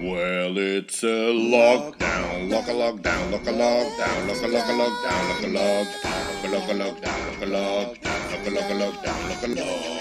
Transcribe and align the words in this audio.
Well, 0.00 0.56
it's 0.56 1.02
a 1.02 1.06
lockdown, 1.06 2.50
lock 2.50 2.68
a 2.68 2.72
lockdown, 2.72 3.30
lock 3.32 3.46
a 3.46 3.52
lockdown, 3.52 4.28
lock 4.28 4.40
a 4.40 4.48
lock 4.48 4.64
a 4.64 4.72
lockdown, 4.72 5.28
lock 5.28 5.42
a 5.42 5.46
lockdown, 5.46 6.50
lock 6.50 6.68
a 6.68 6.74
lockdown, 6.74 7.20
lock 7.28 7.42
a 7.42 7.44
lockdown, 7.44 8.32
lock 8.32 8.46
a 8.46 8.50
lock 8.50 8.70
a 8.70 8.80
lockdown, 8.80 9.20
lock 9.28 9.42
a 9.42 9.48
lockdown, 9.48 10.00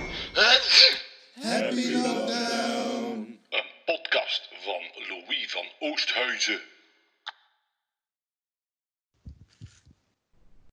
Happy 1.43 1.87
lockdown. 1.93 3.39
Een 3.51 3.69
podcast 3.85 4.49
van 4.65 4.83
Louis 5.09 5.47
van 5.51 5.67
Oosthuizen. 5.79 6.61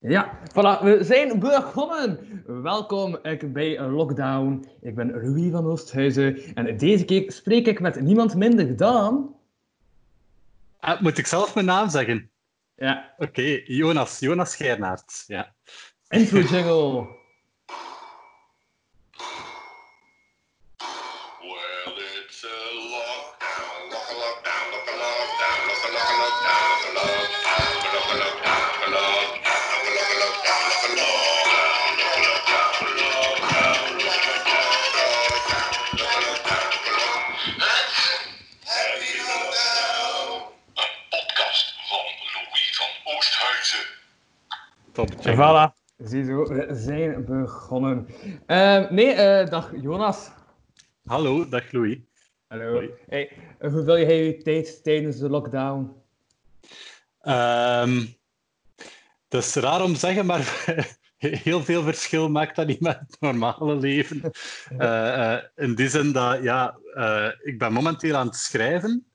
Ja, 0.07 0.39
voilà, 0.51 0.83
we 0.83 0.99
zijn 1.01 1.39
begonnen. 1.39 2.43
Welkom 2.63 3.17
ik 3.21 3.53
bij 3.53 3.81
Lockdown. 3.81 4.65
Ik 4.81 4.95
ben 4.95 5.11
Louis 5.11 5.51
van 5.51 5.65
Oosthuizen 5.65 6.55
en 6.55 6.77
deze 6.77 7.05
keer 7.05 7.31
spreek 7.31 7.67
ik 7.67 7.79
met 7.79 8.01
niemand 8.01 8.35
minder 8.35 8.75
dan... 8.77 9.35
Ah, 10.79 11.01
moet 11.01 11.17
ik 11.17 11.27
zelf 11.27 11.53
mijn 11.53 11.65
naam 11.65 11.89
zeggen? 11.89 12.31
Ja, 12.75 13.13
Oké, 13.17 13.61
Jonas. 13.65 14.19
Jonas 14.19 14.55
Geirnaert. 14.55 15.23
Ja. 15.27 15.53
intro 16.09 16.39
jingle. 16.39 17.07
Top. 44.93 45.09
Check. 45.19 45.35
voilà, 45.35 45.73
ziezo, 45.97 46.45
we 46.45 46.67
zijn 46.71 47.25
begonnen. 47.25 48.07
Eh, 48.45 48.89
nee, 48.89 49.11
eh, 49.11 49.49
dag 49.49 49.71
Jonas. 49.81 50.31
Hallo, 51.05 51.49
dag 51.49 51.71
Louis. 51.71 51.97
Hallo. 52.47 52.73
Hoi. 52.73 52.89
Hey, 53.07 53.31
hoe 53.59 53.83
wil 53.83 53.97
jij 53.97 54.23
je 54.23 54.37
tijd 54.37 54.83
tijdens 54.83 55.17
de 55.17 55.29
lockdown? 55.29 55.91
Ehm, 57.19 58.05
dat 59.27 59.43
is 59.43 59.55
raar 59.55 59.83
om 59.83 59.93
te 59.93 59.99
zeggen, 59.99 60.25
maar 60.25 60.65
heel 61.17 61.63
veel 61.63 61.83
verschil 61.83 62.29
maakt 62.29 62.55
dat 62.55 62.67
niet 62.67 62.81
met 62.81 62.99
het 62.99 63.17
normale 63.19 63.75
leven. 63.75 64.31
Eh, 64.77 65.33
eh, 65.33 65.43
in 65.55 65.75
die 65.75 65.89
zin 65.89 66.11
dat, 66.11 66.43
ja, 66.43 66.77
eh, 66.93 67.29
ik 67.43 67.57
ben 67.57 67.73
momenteel 67.73 68.15
aan 68.15 68.27
het 68.27 68.35
schrijven 68.35 69.05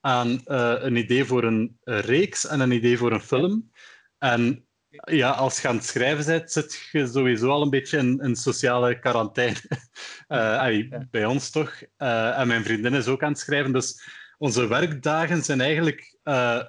aan 0.00 0.40
eh, 0.44 0.74
een 0.78 0.96
idee 0.96 1.24
voor 1.24 1.44
een 1.44 1.78
reeks 1.84 2.46
en 2.46 2.60
een 2.60 2.72
idee 2.72 2.98
voor 2.98 3.12
een 3.12 3.20
film. 3.20 3.70
En 4.18 4.67
ja, 4.90 5.30
als 5.30 5.60
je 5.60 5.68
aan 5.68 5.76
het 5.76 5.84
schrijven 5.84 6.26
bent, 6.26 6.52
zit 6.52 6.88
je 6.92 7.06
sowieso 7.06 7.48
al 7.48 7.62
een 7.62 7.70
beetje 7.70 7.98
in 7.98 8.18
een 8.22 8.36
sociale 8.36 8.98
quarantaine. 8.98 9.56
Eh, 10.28 10.58
allee, 10.58 10.88
Bij 11.10 11.24
ons 11.24 11.50
toch. 11.50 11.82
Eh, 11.96 12.38
en 12.38 12.46
mijn 12.46 12.64
vriendin 12.64 12.94
is 12.94 13.06
ook 13.06 13.22
aan 13.22 13.30
het 13.30 13.38
schrijven. 13.38 13.72
Dus 13.72 14.02
onze 14.38 14.66
werkdagen 14.66 15.42
zijn 15.42 15.60
eigenlijk 15.60 16.16
eh, 16.22 16.60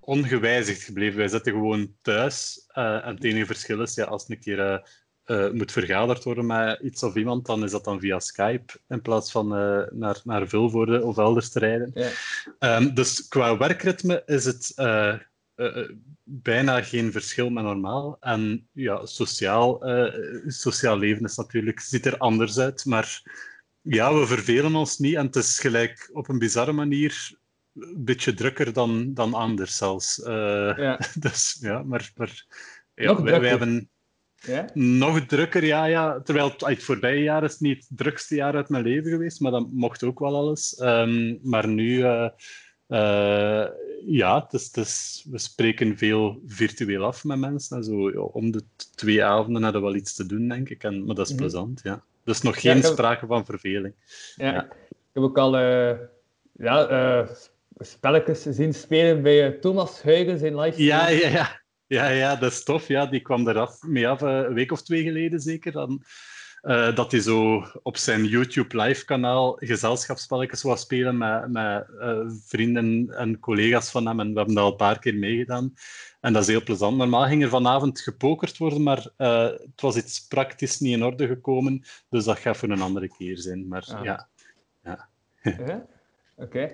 ongewijzigd 0.00 0.82
gebleven. 0.82 1.18
Wij 1.18 1.28
zitten 1.28 1.52
gewoon 1.52 1.96
thuis. 2.02 2.66
En 2.72 3.14
het 3.14 3.24
enige 3.24 3.46
verschil 3.46 3.82
is, 3.82 3.94
ja, 3.94 4.04
als 4.04 4.28
een 4.28 4.40
keer 4.40 4.82
moet 5.52 5.72
vergaderd 5.72 6.24
worden 6.24 6.46
met 6.46 6.80
iets 6.80 7.02
of 7.02 7.14
iemand, 7.14 7.46
dan 7.46 7.64
is 7.64 7.70
dat 7.70 7.84
dan 7.84 8.00
via 8.00 8.20
Skype 8.20 8.72
in 8.88 9.02
plaats 9.02 9.30
van 9.30 9.48
naar, 9.98 10.20
naar 10.24 10.48
Vilvoorde 10.48 11.02
of 11.04 11.18
elders 11.18 11.50
te 11.50 11.58
rijden. 11.58 11.90
Ja. 11.94 12.08
Ehm, 12.58 12.94
dus 12.94 13.28
qua 13.28 13.56
werkritme 13.56 14.22
is 14.26 14.44
het 14.44 14.74
eh, 15.54 15.80
eh, 15.80 15.90
bijna 16.24 16.82
geen 16.82 17.12
verschil 17.12 17.50
met 17.50 17.64
normaal. 17.64 18.16
En 18.20 18.68
ja, 18.72 19.06
sociaal, 19.06 19.84
eh, 19.84 20.14
sociaal 20.46 20.98
leven 20.98 21.24
is 21.24 21.36
natuurlijk, 21.36 21.80
ziet 21.80 22.06
er 22.06 22.18
anders 22.18 22.58
uit. 22.58 22.84
Maar 22.84 23.22
ja, 23.82 24.14
we 24.14 24.26
vervelen 24.26 24.74
ons 24.74 24.98
niet. 24.98 25.14
En 25.14 25.26
het 25.26 25.36
is 25.36 25.58
gelijk 25.58 26.10
op 26.12 26.28
een 26.28 26.38
bizarre 26.38 26.72
manier 26.72 27.38
een 27.74 28.04
beetje 28.04 28.34
drukker 28.34 28.72
dan, 28.72 29.14
dan 29.14 29.34
anders 29.34 29.76
zelfs. 29.76 30.20
Ja. 30.24 31.00
Dus 31.20 31.58
ja, 31.60 31.82
maar, 31.82 32.12
maar 32.16 32.44
ja, 32.94 33.22
wij, 33.22 33.40
wij 33.40 33.48
hebben 33.48 33.90
Ja? 34.36 34.68
nog 34.74 35.26
drukker, 35.26 35.64
ja, 35.64 35.84
ja. 35.84 36.20
Terwijl 36.20 36.48
het, 36.48 36.60
het 36.60 36.84
voorbije 36.84 37.22
jaar 37.22 37.44
is 37.44 37.58
niet 37.58 37.86
het 37.88 37.98
drukste 37.98 38.34
jaar 38.34 38.54
uit 38.54 38.68
mijn 38.68 38.84
leven 38.84 39.10
geweest, 39.10 39.40
maar 39.40 39.52
dat 39.52 39.72
mocht 39.72 40.02
ook 40.02 40.18
wel 40.18 40.36
alles. 40.36 40.74
Ehm, 40.76 41.36
maar 41.42 41.68
nu, 41.68 42.04
eh, 42.92 43.64
ja, 44.06 44.42
het 44.44 44.52
is, 44.52 44.64
het 44.66 44.76
is- 44.76 45.26
we 45.30 45.38
spreken 45.38 45.98
veel 45.98 46.42
virtueel 46.46 47.04
af 47.04 47.24
met 47.24 47.38
mensen. 47.38 47.76
En 47.76 47.84
zo, 47.84 48.10
ja, 48.10 48.18
om 48.20 48.50
de 48.50 48.62
twee 48.94 49.24
avonden 49.24 49.62
hadden 49.62 49.80
we 49.80 49.86
wel 49.86 49.96
iets 49.96 50.14
te 50.14 50.26
doen, 50.26 50.48
denk 50.48 50.68
ik. 50.68 50.82
En, 50.84 51.04
maar 51.04 51.14
dat 51.14 51.26
is 51.26 51.32
Mhm. 51.32 51.40
plezant, 51.42 51.80
ja. 51.84 52.04
Dus 52.24 52.42
nog 52.42 52.60
geen 52.60 52.76
heb- 52.76 52.84
sprake 52.92 53.26
van 53.26 53.44
verveling. 53.44 53.94
Ja, 54.36 54.52
Ja. 54.52 54.64
ik 54.90 54.98
heb 55.12 55.22
ook 55.22 55.38
al 55.38 55.56
eh, 55.56 55.98
ja, 56.52 56.86
eh, 56.88 57.28
spelletjes 57.78 58.42
zien 58.42 58.74
spelen 58.74 59.22
bij 59.22 59.50
Thomas 59.52 60.02
Huygens 60.02 60.42
in 60.42 60.58
live. 60.60 60.82
Ja, 60.82 61.08
ja, 61.08 61.28
ja. 61.28 61.60
Ja, 61.86 62.08
ja, 62.08 62.36
dat 62.36 62.52
is 62.52 62.64
tof. 62.64 62.88
Ja, 62.88 63.06
die 63.06 63.20
kwam 63.20 63.48
er 63.48 63.58
af, 63.58 63.82
mee 63.82 64.08
af 64.08 64.20
een 64.20 64.54
week 64.54 64.72
of 64.72 64.82
twee 64.82 65.02
geleden 65.02 65.40
zeker. 65.40 65.72
Dan, 65.72 66.02
eh, 66.62 66.94
dat 66.94 67.10
hij 67.10 67.20
zo 67.20 67.64
op 67.82 67.96
zijn 67.96 68.24
YouTube 68.24 68.82
live-kanaal 68.82 69.56
gezelschapsspelletjes 69.60 70.62
wou 70.62 70.76
spelen 70.78 71.18
met, 71.18 71.48
met 71.48 71.86
eh, 72.00 72.18
vrienden 72.46 73.14
en 73.16 73.38
collega's 73.38 73.90
van 73.90 74.06
hem. 74.06 74.20
En 74.20 74.30
we 74.32 74.36
hebben 74.36 74.54
dat 74.54 74.64
al 74.64 74.70
een 74.70 74.76
paar 74.76 74.98
keer 74.98 75.14
meegedaan. 75.14 75.74
En 76.20 76.32
dat 76.32 76.42
is 76.42 76.48
heel 76.48 76.62
plezant. 76.62 76.96
Normaal 76.96 77.26
ging 77.26 77.42
er 77.42 77.48
vanavond 77.48 78.00
gepokerd 78.00 78.58
worden, 78.58 78.82
maar 78.82 79.06
eh, 79.16 79.44
het 79.44 79.80
was 79.80 79.96
iets 79.96 80.26
praktisch 80.26 80.80
niet 80.80 80.92
in 80.92 81.04
orde 81.04 81.26
gekomen. 81.26 81.82
Dus 82.08 82.24
dat 82.24 82.38
gaat 82.38 82.56
voor 82.56 82.70
een 82.70 82.82
andere 82.82 83.08
keer 83.08 83.38
zijn. 83.38 83.68
Maar 83.68 83.84
Ah. 83.94 84.04
ja, 84.04 84.28
Ja? 84.82 85.08
Oké. 86.36 86.70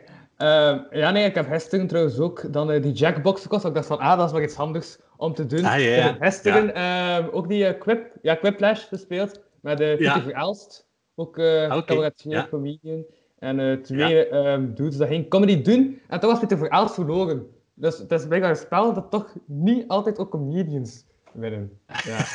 Ja, 0.91 1.10
nee, 1.10 1.25
ik 1.25 1.34
heb 1.34 1.49
gisteren 1.49 1.87
trouwens 1.87 2.19
ook 2.19 2.53
dan 2.53 2.81
die 2.81 2.93
Jackbox 2.93 3.43
gekocht. 3.43 3.65
Ik 3.65 3.75
dacht 3.75 3.87
van, 3.87 3.99
ah, 3.99 4.19
dat 4.19 4.26
is 4.26 4.32
wel 4.32 4.43
iets 4.43 4.55
handigs 4.55 4.99
om 5.16 5.34
te 5.34 5.47
doen. 5.47 5.65
Ah, 5.65 5.81
ja, 5.81 5.91
Ik 5.91 5.97
ja. 5.97 6.03
heb 6.03 6.22
gisteren 6.22 7.32
ook 7.32 7.49
die 7.49 7.78
Quip, 7.78 8.12
ja, 8.22 8.34
Quiplash 8.34 8.88
gespeeld 8.88 9.47
met 9.61 9.81
uh, 9.81 9.99
Ja. 9.99 10.13
Pieter 10.13 10.31
Verelst. 10.31 10.87
Ook 11.15 11.39
eh 11.39 11.75
Oké, 11.77 11.85
cabaretier, 11.85 12.33
ja. 12.33 12.49
comedian. 12.49 13.05
En 13.39 13.61
eh, 13.61 13.77
twee 13.77 14.29
ehm 14.29 14.75
dudes 14.75 14.97
dat 14.97 15.09
geen 15.09 15.29
comedy 15.29 15.63
doen. 15.63 16.01
En 16.09 16.21
toch 16.21 16.31
was 16.31 16.39
Pieter 16.39 16.59
Verelst 16.59 16.95
verloren. 16.95 17.47
Dus 17.75 17.99
het 17.99 18.13
is 18.13 18.27
blijkbaar 18.27 18.51
een 18.51 18.57
spel 18.57 18.95
dat 18.95 19.11
toch 19.11 19.35
niet 19.47 19.89
altijd 19.89 20.19
ook 20.19 20.31
comedians 20.31 21.05
winnen. 21.33 21.81
Ja. 21.87 22.27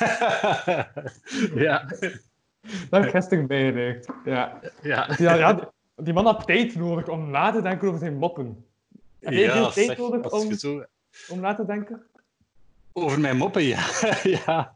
ja, 1.65 1.85
Dat 2.89 2.99
heb 2.99 3.03
ik 3.03 3.09
gisteren 3.09 3.47
bijgewerkt. 3.47 4.07
Ja. 4.25 4.59
ja. 4.81 5.07
Die, 5.07 5.25
ja, 5.25 5.71
die, 5.95 6.13
man 6.13 6.25
had 6.25 6.45
tijd 6.45 6.75
nodig 6.75 7.09
om 7.09 7.29
na 7.29 7.51
te 7.51 7.61
denken 7.61 7.87
over 7.87 7.99
zijn 7.99 8.17
moppen. 8.17 8.65
Heb 9.19 9.33
jij 9.33 9.51
veel 9.51 9.71
tijd 9.71 9.85
zeg, 9.87 9.97
nodig 9.97 10.31
om, 10.31 10.53
zo... 10.53 10.85
om 11.29 11.39
na 11.39 11.53
te 11.53 11.65
denken? 11.65 12.03
Over 12.93 13.19
mijn 13.19 13.37
moppen, 13.37 13.63
ja. 13.63 13.85
ja. 14.45 14.75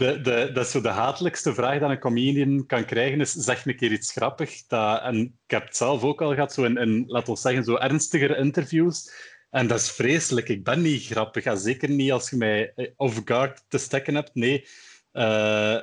De, 0.00 0.50
dat 0.52 0.64
is 0.64 0.70
zo 0.70 0.80
de 0.80 0.88
hatelijkste 0.88 1.54
vraag 1.54 1.78
dat 1.80 1.90
een 1.90 1.98
comedian 1.98 2.66
kan 2.66 2.84
krijgen, 2.84 3.20
is 3.20 3.32
zeg 3.32 3.66
een 3.66 3.76
keer 3.76 3.92
iets 3.92 4.12
grappigs. 4.12 4.66
Dat, 4.66 5.02
en 5.02 5.16
ik 5.16 5.50
heb 5.50 5.64
het 5.64 5.76
zelf 5.76 6.02
ook 6.02 6.22
al 6.22 6.34
gehad, 6.34 6.52
zo 6.52 6.64
in, 6.64 6.76
in, 6.76 7.04
laten 7.06 7.32
we 7.32 7.38
zeggen, 7.38 7.64
zo 7.64 7.76
ernstigere 7.76 8.36
interviews. 8.36 9.12
En 9.50 9.66
dat 9.66 9.78
is 9.80 9.90
vreselijk. 9.90 10.48
Ik 10.48 10.64
ben 10.64 10.82
niet 10.82 11.02
grappig. 11.02 11.44
En 11.44 11.58
zeker 11.58 11.90
niet 11.90 12.12
als 12.12 12.30
je 12.30 12.36
mij 12.36 12.72
eh, 12.74 12.90
off 12.96 13.20
guard 13.24 13.64
te 13.68 13.78
stekken 13.78 14.14
hebt. 14.14 14.34
Nee. 14.34 14.66
Eh, 15.12 15.78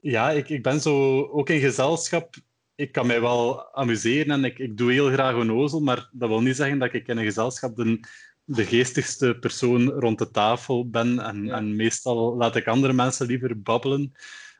ja, 0.00 0.30
ik, 0.30 0.48
ik 0.48 0.62
ben 0.62 0.80
zo 0.80 1.22
ook 1.22 1.48
in 1.48 1.60
gezelschap. 1.60 2.34
Ik 2.74 2.92
kan 2.92 3.06
mij 3.06 3.20
wel 3.20 3.74
amuseren 3.74 4.30
en 4.30 4.44
ik, 4.44 4.58
ik 4.58 4.76
doe 4.76 4.92
heel 4.92 5.10
graag 5.10 5.34
onnozel, 5.34 5.80
maar 5.80 6.08
dat 6.12 6.28
wil 6.28 6.40
niet 6.40 6.56
zeggen 6.56 6.78
dat 6.78 6.94
ik 6.94 7.08
in 7.08 7.18
een 7.18 7.24
gezelschap 7.24 7.76
de, 7.76 8.00
de 8.50 8.64
geestigste 8.64 9.36
persoon 9.40 9.88
rond 9.88 10.18
de 10.18 10.30
tafel 10.30 10.88
ben. 10.88 11.18
En, 11.18 11.44
Ja. 11.44 11.56
en 11.56 11.76
meestal 11.76 12.36
laat 12.36 12.56
ik 12.56 12.66
andere 12.66 12.92
mensen 12.92 13.26
liever 13.26 13.62
babbelen. 13.62 14.12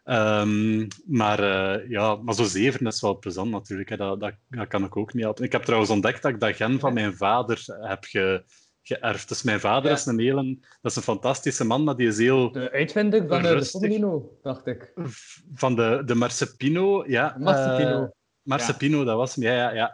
Ehm, 0.05 0.87
maar 1.07 1.39
eh, 1.39 1.91
ja, 1.91 2.15
maar 2.17 2.35
zo 2.35 2.45
zeven 2.45 2.87
is 2.87 3.01
wel 3.01 3.19
plezant 3.19 3.51
natuurlijk. 3.51 3.89
Hè. 3.89 3.97
Dat, 3.97 4.21
dat, 4.21 4.33
dat 4.49 4.69
kan 4.69 4.85
ik 4.85 4.97
ook 4.97 5.13
niet 5.15 5.23
helpen. 5.25 5.45
Ik 5.45 5.53
heb 5.53 5.63
trouwens 5.63 5.91
ontdekt 5.91 6.23
dat 6.23 6.33
ik 6.33 6.41
dat 6.41 6.57
gen 6.57 6.79
van 6.81 6.93
mijn 6.95 7.15
vader 7.17 7.65
heb 7.67 8.05
ge, 8.05 8.45
geërfd. 8.83 9.29
Dus 9.29 9.43
mijn 9.43 9.61
vader 9.61 9.91
Ja. 9.91 9.97
is 9.97 10.07
een 10.07 10.19
hele... 10.19 10.59
Dat 10.81 10.91
is 10.91 10.97
een 10.97 11.03
fantastische 11.03 11.65
man, 11.65 11.85
maar 11.85 11.97
die 11.97 12.07
is 12.09 12.19
heel... 12.19 12.53
De 12.53 12.71
uitvinder 12.71 13.29
van 13.29 13.43
de. 13.43 13.69
Pommelino, 13.73 14.39
dacht 14.43 14.67
ik. 14.67 14.93
Van 15.55 15.75
de, 15.77 16.03
de 16.05 16.15
Marsepino, 16.15 17.05
ja. 17.07 17.37
Marsepino. 17.39 18.11
Marsepino, 18.49 19.05
dat 19.05 19.17
was 19.17 19.35
hem, 19.35 19.45
ja, 19.45 19.55
ja, 19.55 19.71
ja. 19.71 19.93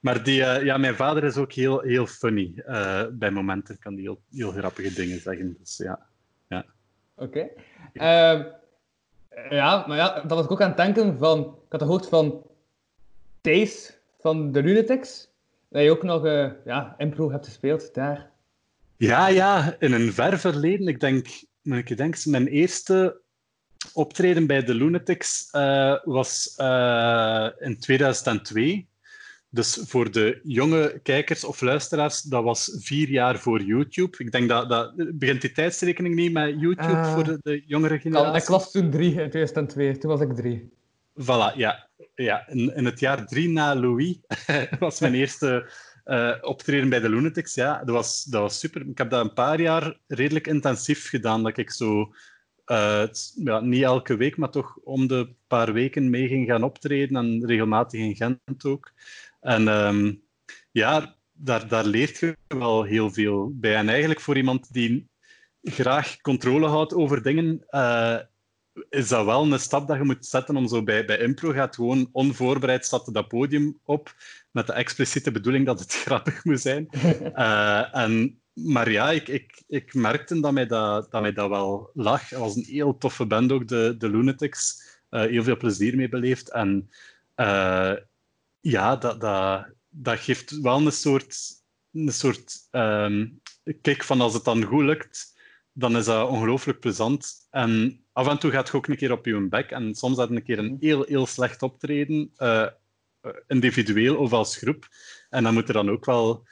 Maar 0.00 0.22
die, 0.22 0.44
eh, 0.44 0.64
ja, 0.64 0.76
mijn 0.76 0.94
vader 0.94 1.24
is 1.24 1.36
ook 1.36 1.52
heel, 1.52 1.80
heel 1.80 2.06
funny. 2.06 2.52
eh, 2.66 3.02
bij 3.12 3.30
momenten 3.30 3.78
kan 3.78 3.92
hij 3.92 4.02
heel, 4.02 4.20
heel 4.30 4.50
grappige 4.50 4.92
dingen 4.94 5.20
zeggen. 5.20 5.56
Dus 5.58 5.76
ja. 5.76 6.06
Oké. 7.16 7.48
Ehm, 7.92 8.42
Ja, 9.50 9.84
maar 9.86 9.96
ja, 9.96 10.20
dat 10.20 10.30
was 10.36 10.44
ik 10.44 10.50
ook 10.50 10.60
aan 10.62 10.68
het 10.68 10.76
denken 10.76 11.18
van... 11.18 11.40
Ik 11.40 11.72
had 11.72 11.82
gehoord 11.82 12.08
van 12.08 12.42
Thijs 13.40 13.98
van 14.20 14.52
de 14.52 14.62
Lunatics. 14.62 15.28
Dat 15.68 15.82
je 15.82 15.90
ook 15.90 16.02
nog 16.02 16.24
eh, 16.26 16.50
ja, 16.64 16.94
impro 16.98 17.30
hebt 17.30 17.46
gespeeld 17.46 17.94
daar. 17.94 18.30
Ja, 18.96 19.28
ja, 19.28 19.76
in 19.78 19.92
een 19.92 20.12
ver 20.12 20.38
verleden. 20.38 20.88
Ik 20.88 21.00
denk, 21.00 21.26
moet 21.62 21.78
ik 21.90 21.96
denken, 21.96 22.30
mijn 22.30 22.46
eerste 22.46 23.20
optreden 23.92 24.46
bij 24.46 24.64
de 24.64 24.74
Lunatics 24.74 25.48
eh, 25.50 25.94
was 26.04 26.54
eh, 26.56 27.48
in 27.58 27.78
2002. 27.78 28.86
Dus 29.50 29.80
voor 29.86 30.10
de 30.10 30.40
jonge 30.42 31.00
kijkers 31.02 31.44
of 31.44 31.60
luisteraars, 31.60 32.22
dat 32.22 32.44
was 32.44 32.76
vier 32.80 33.08
jaar 33.08 33.38
voor 33.38 33.62
YouTube. 33.62 34.18
Ik 34.18 34.32
denk 34.32 34.48
dat, 34.48 34.68
dat 34.68 34.92
begint 35.18 35.40
die 35.40 35.52
tijdsrekening 35.52 36.14
niet 36.14 36.32
met 36.32 36.54
YouTube 36.60 36.92
Ah. 36.96 37.14
voor 37.14 37.24
de, 37.24 37.38
de 37.42 37.62
jongere 37.66 37.94
Ik 37.94 38.00
generatie. 38.00 38.54
was 38.54 38.70
toen 38.70 38.90
drie 38.90 39.08
in 39.10 39.30
2002. 39.30 39.98
Toen 39.98 40.10
was 40.10 40.20
ik 40.20 40.34
drie. 40.34 40.72
Voilà, 41.22 41.56
ja. 41.56 41.88
ja. 42.14 42.48
In, 42.48 42.74
in 42.76 42.84
het 42.84 43.00
jaar 43.00 43.26
drie 43.26 43.48
na 43.48 43.74
Louis 43.76 44.18
was 44.78 45.00
mijn 45.00 45.14
eerste 45.14 45.70
eh, 46.04 46.32
optreden 46.40 46.88
bij 46.88 47.00
de 47.00 47.08
Lunatics. 47.08 47.54
Ja, 47.54 47.78
dat 47.84 47.94
was, 47.94 48.24
dat 48.24 48.40
was 48.40 48.58
super. 48.58 48.88
Ik 48.88 48.98
heb 48.98 49.10
dat 49.10 49.24
een 49.24 49.32
paar 49.34 49.60
jaar 49.60 49.98
redelijk 50.06 50.46
intensief 50.46 51.08
gedaan. 51.08 51.42
Dat 51.42 51.56
ik 51.56 51.70
zo, 51.70 52.14
eh, 52.64 53.04
ja, 53.34 53.60
niet 53.60 53.82
elke 53.82 54.16
week, 54.16 54.36
maar 54.36 54.50
toch 54.50 54.76
om 54.76 55.06
de 55.06 55.34
paar 55.46 55.72
weken 55.72 56.10
mee 56.10 56.28
ging 56.28 56.46
gaan 56.46 56.62
optreden. 56.62 57.16
En 57.16 57.46
regelmatig 57.46 58.00
in 58.00 58.16
Gent 58.16 58.64
ook. 58.64 58.92
En 59.40 59.68
ehm, 59.68 60.14
ja, 60.70 61.16
daar, 61.32 61.68
daar 61.68 61.84
leert 61.84 62.18
je 62.18 62.36
wel 62.48 62.82
heel 62.82 63.10
veel 63.10 63.52
bij. 63.54 63.74
En 63.74 63.88
eigenlijk 63.88 64.20
voor 64.20 64.36
iemand 64.36 64.72
die 64.72 65.08
graag 65.62 66.20
controle 66.20 66.68
houdt 66.68 66.94
over 66.94 67.22
dingen, 67.22 67.64
eh, 67.68 68.18
is 68.88 69.08
dat 69.08 69.24
wel 69.24 69.52
een 69.52 69.60
stap 69.60 69.88
dat 69.88 69.96
je 69.96 70.04
moet 70.04 70.26
zetten 70.26 70.56
om 70.56 70.68
zo 70.68 70.82
bij, 70.82 71.04
bij 71.04 71.18
impro 71.18 71.52
gaat 71.52 71.74
gewoon 71.74 72.08
onvoorbereid 72.12 72.84
staat 72.84 73.14
dat 73.14 73.28
podium 73.28 73.78
op 73.84 74.14
met 74.50 74.66
de 74.66 74.72
expliciete 74.72 75.30
bedoeling 75.30 75.66
dat 75.66 75.80
het 75.80 75.94
grappig 76.04 76.44
moet 76.44 76.60
zijn. 76.60 76.88
Eh, 77.34 77.96
en, 77.96 78.42
maar 78.54 78.90
ja, 78.90 79.10
ik, 79.10 79.28
ik, 79.28 79.62
ik 79.66 79.94
merkte 79.94 80.40
dat 80.40 80.52
mij 80.52 80.66
dat, 80.66 81.10
dat 81.10 81.22
mij 81.22 81.32
dat 81.32 81.48
wel 81.48 81.90
lag. 81.94 82.28
Het 82.28 82.38
was 82.38 82.56
een 82.56 82.64
heel 82.64 82.98
toffe 82.98 83.26
band 83.26 83.52
ook, 83.52 83.68
de, 83.68 83.94
de 83.98 84.08
Lunatics. 84.08 84.92
Eh, 85.14 85.20
heel 85.20 85.42
veel 85.42 85.56
plezier 85.56 85.96
mee 85.96 86.08
beleefd. 86.08 86.50
En 86.50 86.90
eh, 87.34 87.92
ja, 88.60 88.96
dat, 88.96 89.20
dat, 89.20 89.66
dat 89.88 90.18
geeft 90.18 90.60
wel 90.60 90.86
een 90.86 90.92
soort, 90.92 91.36
een 91.92 92.12
soort 92.12 92.68
ehm, 92.70 93.26
kick 93.80 94.04
van 94.04 94.20
als 94.20 94.34
het 94.34 94.44
dan 94.44 94.62
goed 94.62 94.84
lukt, 94.84 95.34
dan 95.72 95.96
is 95.96 96.04
dat 96.04 96.28
ongelooflijk 96.28 96.80
plezant. 96.80 97.46
En 97.50 98.00
af 98.12 98.28
en 98.28 98.38
toe 98.38 98.50
gaat 98.50 98.68
je 98.68 98.76
ook 98.76 98.86
een 98.86 98.96
keer 98.96 99.12
op 99.12 99.26
je 99.26 99.48
bek. 99.48 99.70
En 99.70 99.94
soms 99.94 100.16
had 100.16 100.28
je 100.28 100.34
een 100.34 100.42
keer 100.42 100.58
een 100.58 100.76
heel, 100.80 101.02
heel 101.02 101.26
slecht 101.26 101.62
optreden, 101.62 102.32
eh, 102.36 102.66
individueel 103.46 104.16
of 104.16 104.32
als 104.32 104.56
groep. 104.56 104.88
En 105.30 105.42
dan 105.42 105.54
moet 105.54 105.68
er 105.68 105.74
dan 105.74 105.90
ook 105.90 106.04
wel 106.04 106.46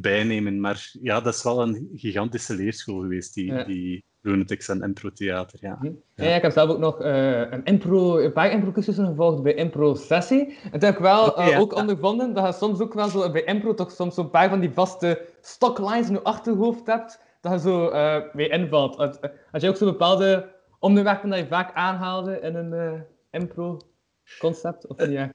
bijnemen. 0.00 0.60
Maar 0.60 0.90
ja, 1.02 1.20
dat 1.20 1.34
is 1.34 1.42
wel 1.42 1.62
een 1.62 1.90
gigantische 1.94 2.54
leerschool 2.54 3.00
geweest, 3.00 3.34
die, 3.34 3.52
Ja. 3.52 3.64
die 3.64 4.04
Lunatics 4.20 4.68
en 4.68 4.82
Impro 4.82 5.10
Theater. 5.10 5.58
Ja. 5.62 5.78
Ja. 6.14 6.34
ik 6.34 6.42
heb 6.42 6.52
zelf 6.52 6.70
ook 6.70 6.78
nog 6.78 7.00
eh, 7.00 7.40
een, 7.50 7.64
impro, 7.64 8.18
een 8.18 8.32
paar 8.32 8.50
impro-cursussen 8.50 9.06
gevolgd 9.06 9.42
bij 9.42 9.54
Impro 9.54 9.94
Sessie. 9.94 10.58
En 10.62 10.70
toen 10.70 10.80
heb 10.88 10.94
ik 10.94 11.00
wel 11.00 11.40
ja. 11.42 11.58
ook 11.58 11.74
ondervonden 11.74 12.34
dat 12.34 12.46
je 12.46 12.52
soms 12.52 12.80
ook 12.80 12.94
wel 12.94 13.08
zo 13.08 13.30
bij 13.30 13.44
impro 13.44 13.74
toch 13.74 13.90
soms 13.90 14.14
zo'n 14.14 14.30
paar 14.30 14.48
van 14.48 14.60
die 14.60 14.72
vaste 14.72 15.26
stocklines 15.40 16.08
in 16.08 16.12
je 16.12 16.22
achterhoofd 16.22 16.86
hebt, 16.86 17.20
dat 17.40 17.52
je 17.52 17.58
zo 17.58 17.88
eh 17.88 18.22
mee 18.32 18.48
invalt. 18.48 18.96
Had, 18.96 19.20
had 19.50 19.60
je 19.60 19.68
ook 19.68 19.76
zo 19.76 19.84
bepaalde 19.84 20.54
onderwerpen 20.78 21.30
dat 21.30 21.38
je 21.38 21.46
vaak 21.46 21.74
aanhaalde 21.74 22.40
in 22.40 22.54
een 22.54 23.04
impro-concept? 23.30 24.86
Of 24.86 24.96
niet 25.06 25.16
echt? 25.16 25.34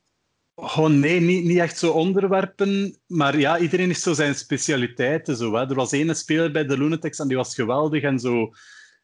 Oh 0.64 0.88
nee, 0.88 1.20
niet, 1.20 1.44
niet 1.44 1.58
echt 1.58 1.78
zo 1.78 1.92
onderwerpen. 1.92 2.98
Maar 3.08 3.40
ja, 3.40 3.58
iedereen 3.58 3.88
heeft 3.88 4.02
zo 4.02 4.14
zijn 4.14 4.36
specialiteiten. 4.36 5.36
Zo, 5.36 5.54
hè. 5.54 5.70
Er 5.70 5.76
was 5.76 5.92
één 5.92 6.16
speler 6.16 6.52
bij 6.52 6.66
de 6.66 6.78
Lunatics 6.78 7.20
en 7.20 7.28
die 7.28 7.38
was 7.38 7.56
geweldig 7.56 8.04
en 8.04 8.20
zo 8.20 8.54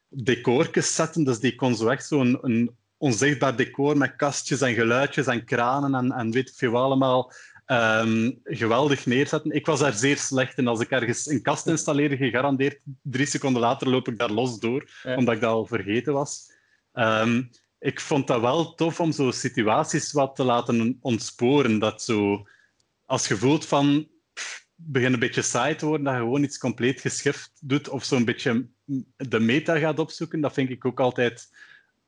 decorjes 0.08 0.94
zetten. 0.94 1.24
Dus 1.24 1.38
die 1.40 1.54
kon 1.54 1.76
zo 1.76 1.88
echt 1.88 2.06
zo'n 2.06 2.38
een 2.40 2.70
onzichtbaar 2.96 3.56
decor 3.56 3.96
met 3.96 4.16
kastjes 4.16 4.60
en 4.60 4.74
geluidjes 4.74 5.26
en 5.26 5.44
kranen 5.44 5.94
en, 5.94 6.12
en 6.12 6.30
weet 6.30 6.48
ik 6.48 6.54
veel 6.54 6.76
allemaal 6.76 7.32
ehm, 7.66 8.30
geweldig 8.44 9.06
neerzetten. 9.06 9.50
Ik 9.50 9.66
was 9.66 9.80
daar 9.80 9.92
zeer 9.92 10.16
slecht 10.16 10.58
in. 10.58 10.68
Als 10.68 10.80
ik 10.80 10.90
ergens 10.90 11.26
een 11.26 11.42
kast 11.42 11.66
installeerde, 11.66 12.16
gegarandeerd 12.16 12.80
drie 13.02 13.26
seconden 13.26 13.62
later 13.62 13.88
loop 13.88 14.08
ik 14.08 14.18
daar 14.18 14.30
los 14.30 14.58
door, 14.58 14.90
Ja. 15.02 15.16
omdat 15.16 15.34
ik 15.34 15.40
dat 15.40 15.50
al 15.50 15.66
vergeten 15.66 16.12
was. 16.12 16.52
Ehm, 16.92 17.42
ik 17.78 18.00
vond 18.00 18.26
dat 18.26 18.40
wel 18.40 18.74
tof 18.74 19.00
om 19.00 19.12
zo 19.12 19.30
situaties 19.30 20.12
wat 20.12 20.36
te 20.36 20.44
laten 20.44 20.98
ontsporen. 21.00 21.78
Dat 21.78 22.02
zo, 22.02 22.46
als 23.04 23.28
je 23.28 23.36
voelt 23.36 23.66
van, 23.66 24.08
pff, 24.32 24.66
begin 24.74 25.12
een 25.12 25.18
beetje 25.18 25.42
saai 25.42 25.74
te 25.74 25.86
worden, 25.86 26.04
dat 26.04 26.14
je 26.14 26.20
gewoon 26.20 26.42
iets 26.42 26.58
compleet 26.58 27.00
geschift 27.00 27.52
doet 27.60 27.88
of 27.88 28.04
zo'n 28.04 28.24
beetje 28.24 28.66
de 29.16 29.40
meta 29.40 29.78
gaat 29.78 29.98
opzoeken, 29.98 30.40
dat 30.40 30.52
vind 30.52 30.70
ik 30.70 30.84
ook 30.84 31.00
altijd 31.00 31.48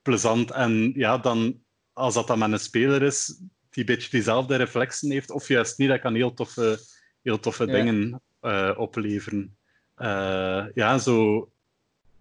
plezant. 0.01 0.51
En 0.51 0.91
ja, 0.95 1.17
dan, 1.17 1.61
als 1.93 2.13
dat 2.13 2.27
dan 2.27 2.39
met 2.39 2.51
een 2.51 2.59
speler 2.59 3.01
is, 3.01 3.25
die 3.69 3.83
een 3.89 3.95
beetje 3.95 4.09
diezelfde 4.09 4.55
reflexen 4.55 5.11
heeft, 5.11 5.31
of 5.31 5.47
juist 5.47 5.77
niet, 5.77 5.89
dat 5.89 6.01
kan 6.01 6.15
heel 6.15 6.33
toffe, 6.33 6.79
heel 7.21 7.39
toffe 7.39 7.65
Ja. 7.65 7.71
dingen 7.71 8.21
eh, 8.39 8.71
opleveren. 8.77 9.57
Eh, 9.95 10.65
ja, 10.73 10.97
zo... 10.97 11.45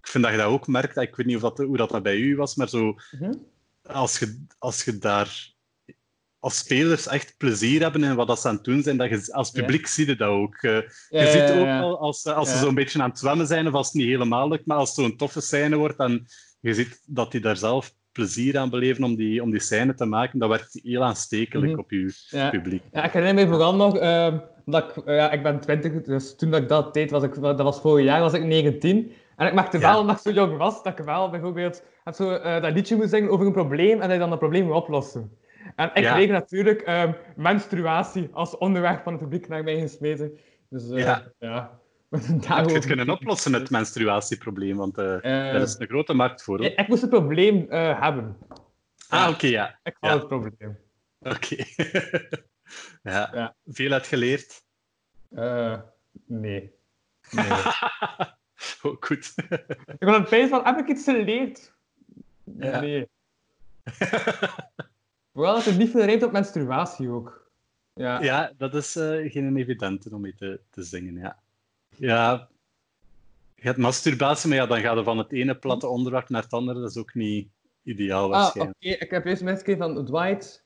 Ik 0.01 0.07
vind 0.07 0.25
dat 0.25 0.33
je 0.33 0.39
dat 0.39 0.47
ook 0.49 0.67
merkt. 0.67 0.97
Ik 0.97 1.17
weet 1.17 1.27
niet 1.27 1.37
of 1.37 1.43
dat, 1.43 1.59
hoe 1.59 1.77
dat, 1.77 1.91
dat 1.91 2.03
bij 2.03 2.17
u 2.17 2.37
was, 2.37 2.55
maar 2.55 2.69
zo, 2.69 2.95
Mhm. 3.11 3.33
als, 3.83 4.19
je, 4.19 4.45
als 4.59 4.85
je 4.85 4.99
daar 4.99 5.53
als 6.39 6.59
spelers 6.59 7.07
echt 7.07 7.35
plezier 7.39 7.81
hebben 7.83 8.05
in 8.05 8.15
wat 8.15 8.27
dat 8.27 8.41
ze 8.41 8.49
aan 8.49 8.55
het 8.55 8.65
doen 8.65 8.83
zijn, 8.83 8.97
dat 8.97 9.09
je, 9.11 9.33
als 9.33 9.51
publiek 9.51 9.87
zie 9.87 10.07
je 10.07 10.17
dat 10.17 10.29
ook. 10.29 10.55
Eh, 10.55 10.73
je 11.09 11.31
ziet 11.31 11.51
ook 11.59 11.65
wel 11.65 11.99
als, 12.01 12.21
ze- 12.21 12.33
als 12.33 12.51
ze 12.51 12.59
zo'n 12.59 12.75
beetje 12.75 13.03
aan 13.03 13.09
het 13.11 13.19
zwemmen 13.19 13.47
zijn, 13.47 13.67
of 13.67 13.73
als 13.75 13.87
het 13.87 13.97
niet 13.97 14.07
helemaal 14.07 14.49
lukt, 14.49 14.67
maar 14.67 14.77
als 14.77 14.97
het 14.97 14.99
zo'n 15.07 15.17
toffe 15.17 15.41
scène 15.41 15.77
wordt 15.77 15.99
en 15.99 16.27
je 16.61 16.75
ziet 16.75 17.01
dat 17.07 17.33
die 17.33 17.41
daar 17.41 17.57
zelf 17.57 17.93
plezier 18.13 18.59
aan 18.59 18.71
beleven 18.71 19.05
om 19.05 19.17
die, 19.17 19.43
om 19.43 19.51
die 19.51 19.61
scène 19.61 19.95
te 19.95 20.05
maken, 20.05 20.39
dat 20.39 20.49
werkt 20.49 20.81
heel 20.83 21.05
aanstekelijk 21.05 21.71
Mhm. 21.73 21.81
op 21.81 21.91
je 21.91 22.13
Ja. 22.29 22.51
publiek. 22.51 22.83
Ja, 22.93 23.05
ik 23.05 23.13
herinner 23.13 23.45
me 23.45 23.51
vooral 23.51 23.75
nog, 23.77 23.97
ehm, 23.97 24.39
dat 24.65 24.97
ik, 24.97 25.05
eh, 25.05 25.17
ja, 25.17 25.31
ik 25.31 25.43
ben 25.43 25.61
20, 25.61 26.03
dus 26.03 26.37
toen 26.37 26.51
dat 26.51 26.63
ik 26.63 26.69
dat 26.69 26.95
deed, 26.95 27.11
was 27.11 27.23
ik, 27.23 27.35
dat 27.41 27.61
was 27.61 27.81
vorig 27.81 28.05
jaar, 28.05 28.21
was 28.21 28.33
ik 28.33 28.45
19. 28.45 29.13
En 29.41 29.47
ik 29.47 29.55
merkte 29.55 29.79
wel, 29.79 30.01
omdat 30.01 30.17
ik 30.17 30.23
zo 30.23 30.31
jong 30.31 30.57
was, 30.57 30.83
dat 30.83 30.99
ik 30.99 31.05
wel 31.05 31.31
bijvoorbeeld 31.31 31.83
heb 32.05 32.15
zo, 32.15 32.31
eh, 32.31 32.63
dat 32.63 32.73
liedje 32.73 32.97
moet 32.97 33.09
zingen 33.11 33.31
over 33.31 33.47
een 33.47 33.53
probleem 33.53 33.93
en 33.93 34.01
dat 34.01 34.11
je 34.13 34.19
dan 34.19 34.31
dat 34.31 34.39
probleem 34.39 34.65
moet 34.67 34.75
oplossen. 34.75 35.37
En 35.77 35.91
ik 35.95 36.05
kreeg 36.05 36.31
natuurlijk 36.31 36.81
ehm, 36.81 37.13
menstruatie 37.37 38.29
als 38.33 38.57
onderwerp 38.59 39.03
van 39.03 39.13
het 39.13 39.23
publiek 39.23 39.49
naar 39.49 39.65
mij 39.65 39.81
gesmeten. 39.81 40.39
Dus 40.69 40.91
eh, 40.91 40.99
Ja. 40.99 41.33
ja. 41.39 41.79
Heb 42.47 42.69
je 42.69 42.75
het 42.75 42.87
kunnen 42.87 43.11
oplossen, 43.11 43.53
het 43.53 43.71
menstruatieprobleem? 43.71 44.77
Want 44.77 44.99
Eh, 44.99 45.05
daar 45.23 45.55
is 45.61 45.79
een 45.79 45.87
grote 45.89 46.15
markt 46.15 46.43
voor. 46.43 46.57
hoor. 46.59 46.67
ik, 46.67 46.79
ik 46.79 46.89
moest 46.89 47.01
het 47.01 47.11
probleem 47.11 47.67
hebben. 47.71 48.37
Ah, 49.09 49.29
oké, 49.31 49.47
ja. 49.47 49.79
Ik 49.83 49.97
had 50.01 50.11
Ja. 50.11 50.17
het 50.19 50.29
probleem. 50.29 50.79
Oké. 51.19 51.57
ja. 53.13 53.31
Ja. 53.35 53.55
Veel 53.67 53.93
uitgeleerd. 53.93 54.63
Eh, 55.31 55.79
nee. 56.27 56.73
nee. 57.31 57.47
Oh, 58.83 58.97
goed. 59.01 59.33
ik 59.37 59.99
ben 59.99 60.09
aan 60.15 60.27
het 60.29 60.49
van, 60.49 60.65
heb 60.65 60.79
ik 60.79 60.89
iets 60.89 61.05
geleerd? 61.05 61.73
Ja. 62.45 62.81
Nee. 62.81 63.09
Vooral 65.33 65.55
dat 65.55 65.67
er 65.67 65.77
niet 65.77 65.91
veel 65.91 66.05
rijmt 66.05 66.23
op 66.23 66.33
menstruatie 66.33 67.09
ook. 67.09 67.51
Ja. 67.95 68.23
Ja, 68.23 68.53
dat 68.57 68.75
is 68.75 68.97
eh, 68.97 69.33
geen 69.33 69.57
evidente 69.57 70.15
om 70.15 70.21
mee 70.21 70.35
te, 70.35 70.61
te 70.71 70.83
zingen. 70.83 71.15
Ja. 71.15 71.39
ja, 71.97 72.49
je 73.55 73.67
hebt 73.67 73.79
masturbatie, 73.79 74.49
maar 74.49 74.59
ja, 74.59 74.67
dan 74.67 74.81
gaat 74.81 74.97
je 74.97 75.05
van 75.05 75.19
het 75.19 75.33
ene 75.33 75.55
platte 75.55 75.87
onderwerp 75.87 76.29
naar 76.29 76.43
het 76.43 76.53
andere. 76.53 76.81
Dat 76.81 76.91
is 76.91 76.97
ook 76.97 77.15
niet 77.15 77.49
ideaal 77.83 78.23
ah, 78.23 78.29
oké. 78.29 78.39
waarschijnlijk. 78.39 78.79
Ik 79.03 79.11
heb 79.11 79.27
eerst 79.27 79.43
mensen 79.43 79.77
van 79.77 80.05
Dwight, 80.05 80.65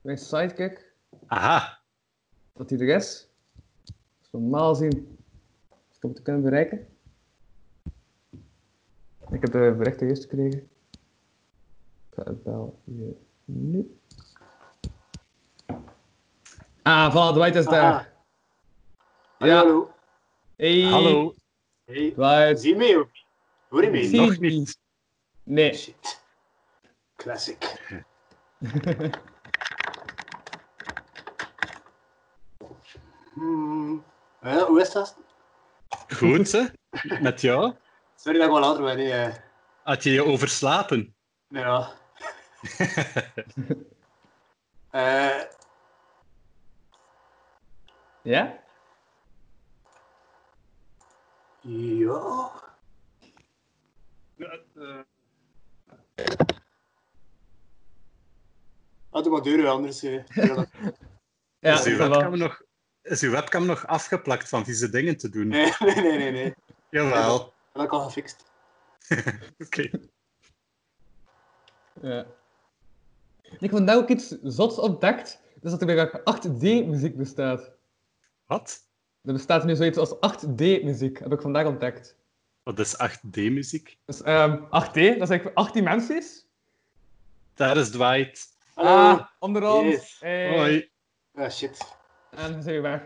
mijn 0.00 0.18
sidekick, 0.18 0.92
Aha, 1.26 1.78
dat 2.52 2.70
hij 2.70 2.78
er 2.78 2.96
is. 2.96 3.28
Dus 4.18 4.28
normaal 4.30 4.74
zien, 4.74 5.18
als 5.68 5.96
ik 5.96 6.02
hem 6.02 6.14
te 6.14 6.22
kunnen 6.22 6.42
bereiken. 6.42 6.86
Ik 9.32 9.40
heb 9.40 9.52
de 9.52 9.74
berichten 9.78 10.08
eerst 10.08 10.22
gekregen. 10.22 10.58
Ik 12.10 12.14
ga 12.16 12.22
het 12.24 12.42
bel 12.42 12.80
hier 12.84 13.14
nu. 13.44 13.98
Ah, 16.82 17.10
voilà, 17.14 17.34
Dwight 17.34 17.54
is 17.54 17.64
daar. 17.64 17.82
Aha. 17.92 18.08
Hallo, 19.38 19.52
Ja. 19.52 19.58
hallo. 19.60 19.92
Hey, 20.56 20.80
hallo. 20.82 21.34
Hey, 21.84 22.10
Dwight. 22.10 22.60
zie 22.60 22.70
je 22.72 22.76
mij 22.76 22.96
ook? 22.98 23.10
Hoor 23.68 23.84
je? 23.84 24.04
Zie- 24.04 24.20
Nog 24.20 24.38
niet. 24.38 24.78
Nee. 25.42 25.74
Shit. 25.74 26.22
Classic. 27.16 27.76
Hmm. 33.34 34.04
Ja, 34.42 34.66
hoe 34.66 34.80
is 34.80 34.92
dat? 34.92 35.16
Goed, 36.16 36.52
hè? 36.52 36.64
Met 37.20 37.40
jou? 37.40 37.74
Sorry 38.28 38.42
dat 38.42 38.48
ik 38.54 38.60
wel 38.60 38.68
later 38.68 38.96
ben. 38.96 39.26
Eh. 39.26 39.34
Had 39.82 40.02
je 40.02 40.10
je 40.10 40.24
overslapen? 40.24 41.14
ja. 41.48 41.90
Eh, 44.90 45.42
Ja? 48.22 48.58
ja. 51.60 52.50
Ah, 59.10 59.22
doe 59.22 59.32
maar 59.32 59.42
deuren, 59.42 59.70
anders... 59.70 60.02
eh, 60.02 60.24
ja, 60.34 60.66
Ja, 61.58 61.72
is, 61.78 61.84
uw 61.84 61.96
webcam 61.96 62.38
nog, 62.38 62.62
is 63.02 63.22
uw 63.22 63.30
webcam 63.30 63.66
nog 63.66 63.86
afgeplakt 63.86 64.48
van 64.48 64.64
vieze 64.64 64.90
dingen 64.90 65.16
te 65.16 65.28
doen? 65.28 65.48
Nee, 65.48 65.72
nee, 65.78 65.94
nee, 65.94 66.18
nee. 66.18 66.30
nee. 66.32 66.54
Jawel. 66.90 67.56
Dat 67.78 67.86
ik 67.86 67.92
al 67.92 68.00
gefixt. 68.00 68.44
Oké. 69.64 69.90
Ja. 72.00 72.26
Ik 73.42 73.60
heb 73.60 73.70
vandaag 73.70 73.96
ook 73.96 74.08
iets 74.08 74.28
zots 74.42 74.78
ontdekt, 74.78 75.40
dus 75.60 75.70
dat 75.70 75.80
er 75.80 75.86
weer 75.86 76.20
8D-muziek 76.20 77.16
bestaat. 77.16 77.70
Wat? 78.46 78.86
Er 79.22 79.32
bestaat 79.32 79.64
nu 79.64 79.76
zoiets 79.76 79.98
als 79.98 80.14
8D-muziek, 80.14 81.18
heb 81.18 81.32
ik 81.32 81.40
vandaag 81.40 81.66
ontdekt. 81.66 82.16
Wat 82.62 82.78
is 82.78 82.94
8D-muziek? 82.94 83.96
Dus 84.04 84.22
ehm 84.22 84.56
8D, 84.64 84.68
dat 84.92 85.22
is 85.22 85.28
eigenlijk 85.30 85.56
8 85.56 85.72
dimensies. 85.72 86.46
Daar 87.54 87.76
is 87.76 87.90
Dwight. 87.90 88.56
Hallo. 88.74 88.90
Ah, 88.90 89.26
onder 89.38 89.68
ons. 89.68 89.84
Yes. 89.84 90.16
Hey. 90.20 90.56
Hoi. 90.56 90.90
Ah, 91.34 91.50
shit. 91.50 91.96
En 92.30 92.52
dan 92.52 92.62
zijn 92.62 92.74
we 92.74 92.80
weg. 92.80 93.02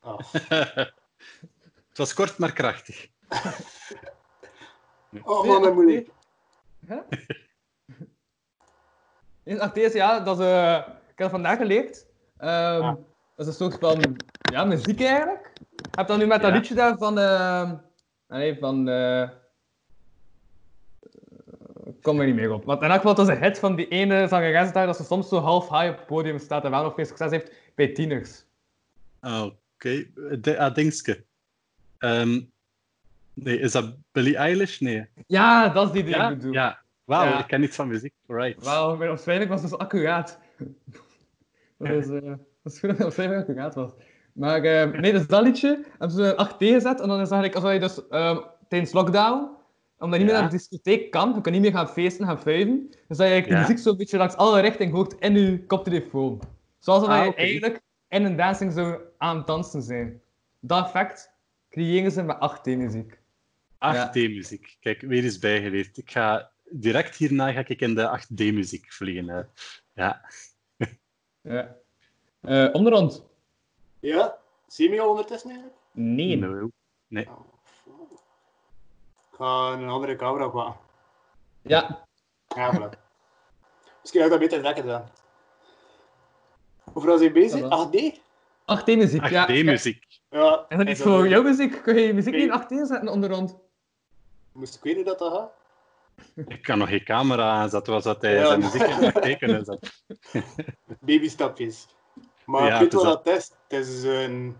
Ah. 0.00 0.32
Het 1.88 1.98
was 1.98 2.14
kort 2.14 2.38
maar 2.38 2.52
krachtig. 2.52 3.08
Oh 5.22 5.44
man, 5.46 5.62
dat? 5.62 5.74
Nee, 5.76 6.06
8D 9.68 9.72
is, 9.72 9.92
ja, 9.92 10.20
dat 10.20 10.38
is, 10.40 10.44
eh, 10.46 10.76
ik 10.86 10.86
heb 11.06 11.16
het 11.18 11.30
vandaag 11.30 11.58
geleerd. 11.58 12.06
Ehm, 12.36 12.82
Ah. 12.82 12.94
Dat 13.36 13.46
is 13.48 13.60
een 13.60 13.70
soort 13.70 13.78
van 13.80 14.16
ja, 14.52 14.64
muziek 14.64 15.00
eigenlijk. 15.00 15.52
Ik 15.76 15.94
heb 15.98 16.06
dan 16.06 16.18
nu 16.18 16.26
met 16.26 16.40
dat 16.42 16.50
Ja. 16.50 16.56
liedje 16.56 16.74
daar 16.74 16.96
van. 16.98 17.18
ehm 17.18 17.76
nee, 18.28 18.58
van. 18.58 18.88
eh, 18.88 19.28
ik 21.84 22.02
kom 22.02 22.20
er 22.20 22.26
niet 22.26 22.34
meer 22.34 22.52
op. 22.52 22.64
Want 22.64 22.82
in 22.82 22.88
elk 22.88 22.96
geval, 23.00 23.14
dat 23.14 23.28
is 23.28 23.34
een 23.36 23.42
hit 23.42 23.58
van 23.58 23.76
die 23.76 23.88
ene 23.88 24.28
zangeres 24.28 24.72
daar, 24.72 24.86
dat 24.86 24.96
ze 24.96 25.04
soms 25.04 25.28
zo 25.28 25.36
half 25.38 25.68
high 25.68 25.88
op 25.90 25.96
het 25.96 26.06
podium 26.06 26.38
staat 26.38 26.64
en 26.64 26.70
wel 26.70 26.82
nog 26.82 26.94
veel 26.94 27.04
succes 27.04 27.30
heeft 27.30 27.52
bij 27.74 27.88
tieners. 27.92 28.44
Ah, 29.20 29.44
Oké. 29.74 30.06
De- 30.40 30.58
Ah, 30.58 30.74
dingske. 30.74 31.24
Ehm, 31.98 32.40
nee, 33.42 33.58
is 33.58 33.72
dat 33.72 33.96
Billie 34.12 34.36
Eilish? 34.36 34.78
Nee. 34.78 35.06
Ja, 35.26 35.68
dat 35.68 35.86
is 35.86 35.92
die 35.92 36.04
die 36.04 36.14
Ja? 36.14 36.28
ik 36.30 36.36
bedoel. 36.36 36.52
Ja. 36.52 36.78
Wauw, 37.04 37.24
Ja. 37.24 37.38
ik 37.38 37.46
ken 37.46 37.60
niet 37.60 37.74
van 37.74 37.88
muziek. 37.88 38.14
Right. 38.26 38.64
Wauw, 38.64 38.96
mijn 38.96 39.10
omschrijving 39.10 39.50
was 39.50 39.62
dus 39.62 39.76
accuraat. 39.78 40.38
dat, 41.78 41.88
is, 41.90 42.08
eh, 42.08 42.20
dat 42.62 42.72
is 42.72 42.78
goed 42.78 42.98
dat 42.98 43.16
mijn 43.16 43.34
accuraat 43.34 43.74
was. 43.74 43.90
Maar 44.32 44.62
eh, 44.62 45.00
nee, 45.00 45.12
dus 45.12 45.26
dat 45.26 45.42
liedje 45.42 45.84
hebben 45.98 46.10
ze 46.10 46.34
een 46.36 46.46
8D 46.48 46.56
gezet. 46.58 47.00
En 47.00 47.08
dan 47.08 47.20
is 47.20 47.30
het 47.30 47.32
eigenlijk, 47.32 47.54
als 47.54 47.72
je 47.72 47.78
dus 47.80 48.08
ehm, 48.08 48.38
tijdens 48.68 48.92
lockdown, 48.92 49.48
omdat 49.98 50.18
je 50.18 50.24
niet 50.24 50.32
meer 50.32 50.40
naar 50.42 50.50
de 50.50 50.56
discotheek 50.56 51.10
kan, 51.10 51.32
je 51.34 51.40
kan 51.40 51.52
niet 51.52 51.60
meer 51.62 51.72
gaan 51.72 51.88
feesten, 51.88 52.26
gaan 52.26 52.40
vuiven, 52.40 52.86
dus 52.90 53.16
dat 53.16 53.26
je 53.26 53.32
eigenlijk 53.32 53.48
de 53.48 53.68
muziek 53.68 53.78
zo'n 53.78 53.96
beetje 53.96 54.18
langs 54.18 54.36
alle 54.36 54.60
richtingen 54.60 54.94
hoort 54.94 55.14
in 55.18 55.34
je 55.36 55.66
koptelefoon. 55.66 56.40
Zoals 56.78 57.00
dat 57.00 57.10
Ah, 57.10 57.24
je 57.24 57.34
eigenlijk 57.34 57.80
in 58.08 58.24
een 58.24 58.36
dancing 58.36 58.72
zou 58.72 58.98
aan 59.18 59.36
het 59.36 59.46
dansen 59.46 59.82
zijn. 59.82 60.20
Dat 60.60 60.84
effect 60.84 61.32
creëren 61.70 62.10
ze 62.12 62.22
met 62.22 62.38
8D-muziek. 63.80 64.08
8D-muziek. 64.08 64.76
Kijk, 64.80 65.00
weer 65.00 65.24
eens 65.24 65.38
bijgeleerd. 65.38 65.96
Ik 65.98 66.10
ga 66.10 66.50
direct 66.70 67.16
hierna 67.16 67.52
ga 67.52 67.62
ik 67.66 67.80
in 67.80 67.94
de 67.94 68.18
8D-muziek 68.20 68.92
vliegen. 68.92 69.28
hè. 69.28 69.42
Ja. 69.94 70.20
Ja. 71.42 71.76
Eh 72.40 72.68
onderhand? 72.72 73.24
Ja? 74.00 74.38
Zie 74.66 74.88
je 74.88 74.94
me 74.96 75.00
al 75.02 75.08
ondertussen 75.10 75.50
eigenlijk? 75.50 75.78
Nee. 75.92 76.36
No. 76.36 76.70
Oh. 77.08 77.22
Ik 79.30 79.36
ga 79.36 79.72
een 79.72 79.88
andere 79.88 80.16
camera 80.16 80.48
pakken. 80.48 80.80
Ja, 81.62 82.04
Ja, 82.56 82.74
voilà. 82.74 82.98
Misschien 84.00 84.20
had 84.22 84.32
ik 84.32 84.38
dat 84.38 84.48
beter 84.48 84.58
trekken 84.60 84.86
dan. 84.86 85.08
Over 86.94 87.08
was 87.08 87.20
je 87.20 87.32
bezig? 87.32 87.60
Ja, 87.60 87.88
8D? 87.88 88.18
8D-muziek. 88.80 89.26
Ja. 89.28 89.46
8D-muziek. 89.48 90.04
Ja. 90.30 90.64
Is 90.68 90.76
dat 90.76 90.86
en 90.86 90.96
voor 90.96 91.28
jouw 91.28 91.42
muziek? 91.42 91.82
Kun 91.82 91.94
je 91.94 92.06
je 92.06 92.14
muziek 92.14 92.32
Nee. 92.34 92.42
niet 92.50 92.70
in 92.70 92.84
8D 92.84 92.86
zetten 92.88 93.08
onderhand? 93.08 93.56
Moest 94.52 94.74
ik 94.74 94.82
weten 94.82 95.04
dat 95.04 95.18
dat 95.18 95.32
gaat? 95.32 95.50
Ik 96.54 96.62
kan 96.62 96.78
nog 96.78 96.88
geen 96.88 97.04
camera 97.04 97.50
aanzetten, 97.50 97.92
was 97.92 98.04
dat 98.04 98.22
hij 98.22 98.34
Ja. 98.34 98.46
zijn 98.46 98.60
muziek 98.60 98.82
in 98.82 99.02
het 99.02 99.22
tekenen 99.22 99.64
zet. 99.64 100.04
Babystapjes. 101.00 101.86
Maar 102.44 102.66
Ja, 102.66 102.74
ik 102.74 102.80
weet 102.80 102.92
wat 102.92 103.24
dat 103.24 103.36
is. 103.36 103.52
Het 103.68 103.86
is 103.86 104.02
een... 104.02 104.56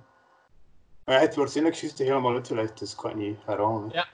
Maar 1.04 1.14
ja, 1.14 1.20
het 1.20 1.34
wordt 1.34 1.36
waarschijnlijk 1.36 1.76
juist 1.76 1.98
helemaal 1.98 2.34
uitgelegd, 2.34 2.78
dus 2.78 2.90
ik 2.92 2.96
kan 2.96 3.10
het 3.10 3.18
niet 3.18 3.38
herhalen. 3.44 3.90
hè. 3.90 3.94
Ja. 3.94 4.08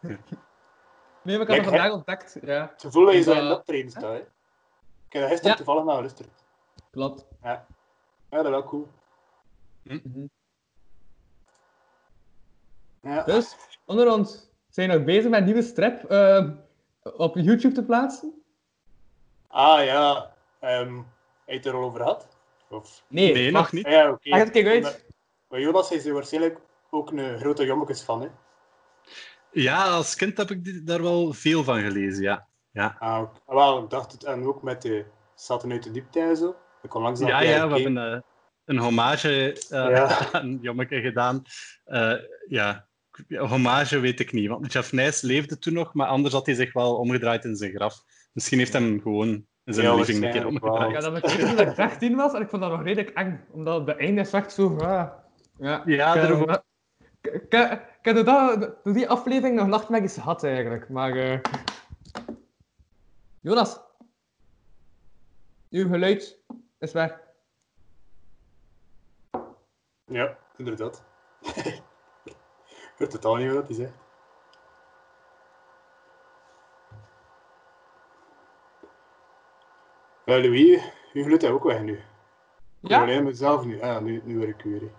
Nee, 1.22 1.36
Kijk, 1.44 1.48
het 1.60 1.64
vandaag 1.68 1.92
ontdekt. 1.92 2.38
Ja, 2.42 2.68
Het 2.72 2.80
gevoel 2.80 3.04
dat 3.04 3.14
je 3.14 3.22
zo 3.22 3.32
Dat- 3.34 3.42
in 3.42 3.48
dat 3.48 3.58
optreden 3.58 3.90
staat. 3.90 4.02
Hè? 4.02 4.16
Ik 4.18 5.12
heb 5.12 5.20
dat 5.22 5.30
gisteren 5.30 5.50
Ja. 5.50 5.56
toevallig 5.56 5.84
naar 5.84 5.94
geluisterd. 5.94 6.28
klopt. 6.90 7.26
Ja, 7.42 7.66
dat 8.28 8.44
is 8.44 8.50
wel 8.50 8.64
cool. 8.64 8.88
Mhm. 9.82 10.26
Ja. 13.08 13.22
Dus, 13.24 13.56
onder 13.84 14.12
ons, 14.12 14.50
zijn 14.68 14.88
we 14.90 14.94
nog 14.96 15.04
bezig 15.04 15.30
met 15.30 15.38
een 15.38 15.44
nieuwe 15.44 15.62
strip 15.62 16.04
ehm, 16.04 16.50
op 17.02 17.36
YouTube 17.36 17.74
te 17.74 17.84
plaatsen? 17.84 18.42
Ah 19.46 19.84
ja, 19.84 20.32
ehm 20.60 20.94
heb 20.96 21.04
je 21.46 21.54
het 21.54 21.66
er 21.66 21.74
al 21.74 21.82
over 21.82 21.98
gehad? 22.00 22.28
Of... 22.70 23.02
Nee, 23.08 23.50
nog 23.50 23.72
niet. 23.72 23.86
Ja, 23.86 24.10
oké. 24.10 24.36
Het 24.36 24.46
een 24.46 24.52
keer 24.52 24.68
uit. 24.68 24.82
Maar- 24.82 25.00
Maar 25.48 25.60
Jonas 25.60 25.90
is 25.90 26.06
er 26.06 26.12
waarschijnlijk 26.12 26.58
ook 26.90 27.10
een 27.12 27.38
grote 27.38 27.64
jommekes 27.64 28.02
van, 28.02 28.20
hè? 28.20 28.28
Ja, 29.52 29.84
als 29.86 30.14
kind 30.14 30.36
heb 30.38 30.50
ik 30.50 30.86
daar 30.86 31.02
wel 31.02 31.32
veel 31.32 31.64
van 31.64 31.80
gelezen, 31.80 32.22
ja. 32.22 32.46
Ja, 32.70 32.96
Ah, 32.98 33.22
ah, 33.46 33.54
wel, 33.56 33.82
ik 33.82 33.90
dacht 33.90 34.12
het, 34.12 34.24
en 34.24 34.46
ook 34.46 34.62
met 34.62 34.82
de 34.82 35.04
Zaten 35.34 35.72
uit 35.72 35.82
de 35.82 35.90
diepte 35.90 36.20
en 36.20 36.36
zo. 36.36 36.56
Ik 36.82 36.90
kon 36.90 37.02
langs 37.02 37.20
ja, 37.20 37.40
ja 37.40 37.68
we 37.68 37.74
hebben 37.80 38.12
eh, 38.12 38.20
een 38.64 38.78
hommage 38.78 39.52
eh, 39.68 39.88
Ja. 39.90 40.18
aan 40.32 40.58
Jommeke 40.60 41.00
gedaan. 41.00 41.42
Eh, 41.84 42.14
ja, 42.48 42.86
hommage 43.28 43.98
weet 43.98 44.20
ik 44.20 44.32
niet, 44.32 44.48
want 44.48 44.72
Jeff 44.72 44.92
Nijs 44.92 45.20
leefde 45.20 45.58
toen 45.58 45.72
nog, 45.72 45.94
maar 45.94 46.06
anders 46.06 46.34
had 46.34 46.46
hij 46.46 46.54
zich 46.54 46.72
wel 46.72 46.96
omgedraaid 46.96 47.44
in 47.44 47.56
zijn 47.56 47.72
graf. 47.72 48.04
Misschien 48.32 48.58
heeft 48.58 48.72
hij 48.72 48.82
hem 48.82 49.00
gewoon 49.00 49.28
in 49.64 49.74
zijn 49.74 49.86
Ja, 49.86 49.94
living 49.94 50.24
een 50.24 50.30
keer 50.30 50.46
omgedraaid. 50.46 50.90
Ja, 50.92 51.00
dat 51.10 51.16
ik 51.16 51.24
weet 51.36 51.48
toen 51.56 51.68
ik 51.68 51.76
13 51.76 52.16
was 52.16 52.32
en 52.32 52.40
ik 52.42 52.48
vond 52.48 52.62
dat 52.62 52.70
nog 52.70 52.82
redelijk 52.82 53.16
eng. 53.16 53.40
Omdat 53.50 53.80
op 53.80 53.86
de 53.86 53.94
einde 53.94 54.20
is 54.20 54.32
echt 54.32 54.52
zo... 54.52 54.76
ah, 54.78 55.08
ja, 55.58 55.82
Ja, 55.86 56.14
ik, 56.14 56.22
er- 56.22 56.48
eh, 56.48 56.56
ik, 57.20 57.32
ik, 57.32 57.52
ik 57.98 58.04
heb 58.04 58.14
door, 58.16 58.24
dat- 58.24 58.76
die 58.94 59.08
aflevering 59.08 59.56
nog 59.56 59.66
nachtmerries 59.66 60.14
gehad 60.14 60.44
eigenlijk, 60.44 60.88
maar... 60.88 61.16
eh, 61.16 61.38
Jonas. 63.40 63.80
Uw 65.70 65.88
geluid 65.88 66.38
is 66.78 66.92
weg. 66.92 67.18
Ja, 70.04 70.38
inderdaad. 70.56 71.02
ik 72.98 73.04
weet 73.04 73.10
totaal 73.20 73.36
niet 73.36 73.52
wat 73.52 73.66
hij 73.66 73.76
zegt. 73.76 73.92
Ja, 80.24 80.38
Louis, 80.40 80.82
uw 81.12 81.22
geluid 81.22 81.42
is 81.42 81.50
ook 81.50 81.64
weg 81.64 81.80
nu. 81.82 82.00
Ja? 82.80 83.00
alleen 83.00 83.24
mezelf 83.24 83.64
nu. 83.64 83.80
Ah, 83.80 84.00
nu, 84.00 84.20
nu 84.24 84.36
hoor 84.36 84.48
ik 84.48 84.62
weer. 84.62 84.80
hè. 84.80 84.90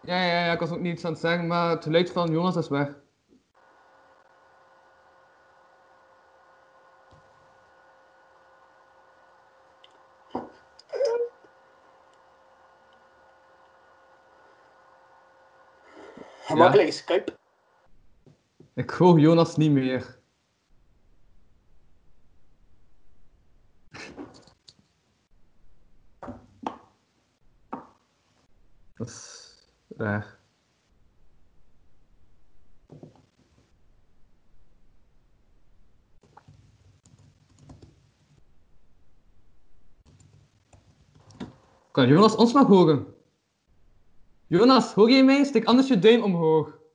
Ja, 0.00 0.22
ja, 0.22 0.44
ja, 0.46 0.52
ik 0.52 0.60
was 0.60 0.70
ook 0.70 0.80
niet 0.80 0.92
iets 0.92 1.04
aan 1.04 1.12
het 1.12 1.20
zeggen, 1.20 1.46
maar 1.46 1.70
het 1.70 1.84
geluid 1.84 2.10
van 2.10 2.30
Jonas 2.30 2.56
is 2.56 2.68
weg. 2.68 2.88
Gemakkelijk 16.40 16.92
Skype. 16.92 17.36
Ik 18.76 18.90
hoor 18.90 19.20
Jonas 19.20 19.56
niet 19.56 19.70
meer. 19.70 20.18
Dat 28.94 29.08
is 29.08 29.52
raar. 29.96 30.38
Kan 41.90 42.08
Jonas 42.08 42.36
ons 42.36 42.52
nog 42.52 42.66
horen? 42.66 43.14
Jonas, 44.46 44.92
hoor 44.92 45.10
je 45.10 45.24
mij? 45.24 45.44
Steek 45.44 45.64
anders 45.64 45.88
je 45.88 45.98
duim 45.98 46.22
omhoog. 46.22 46.85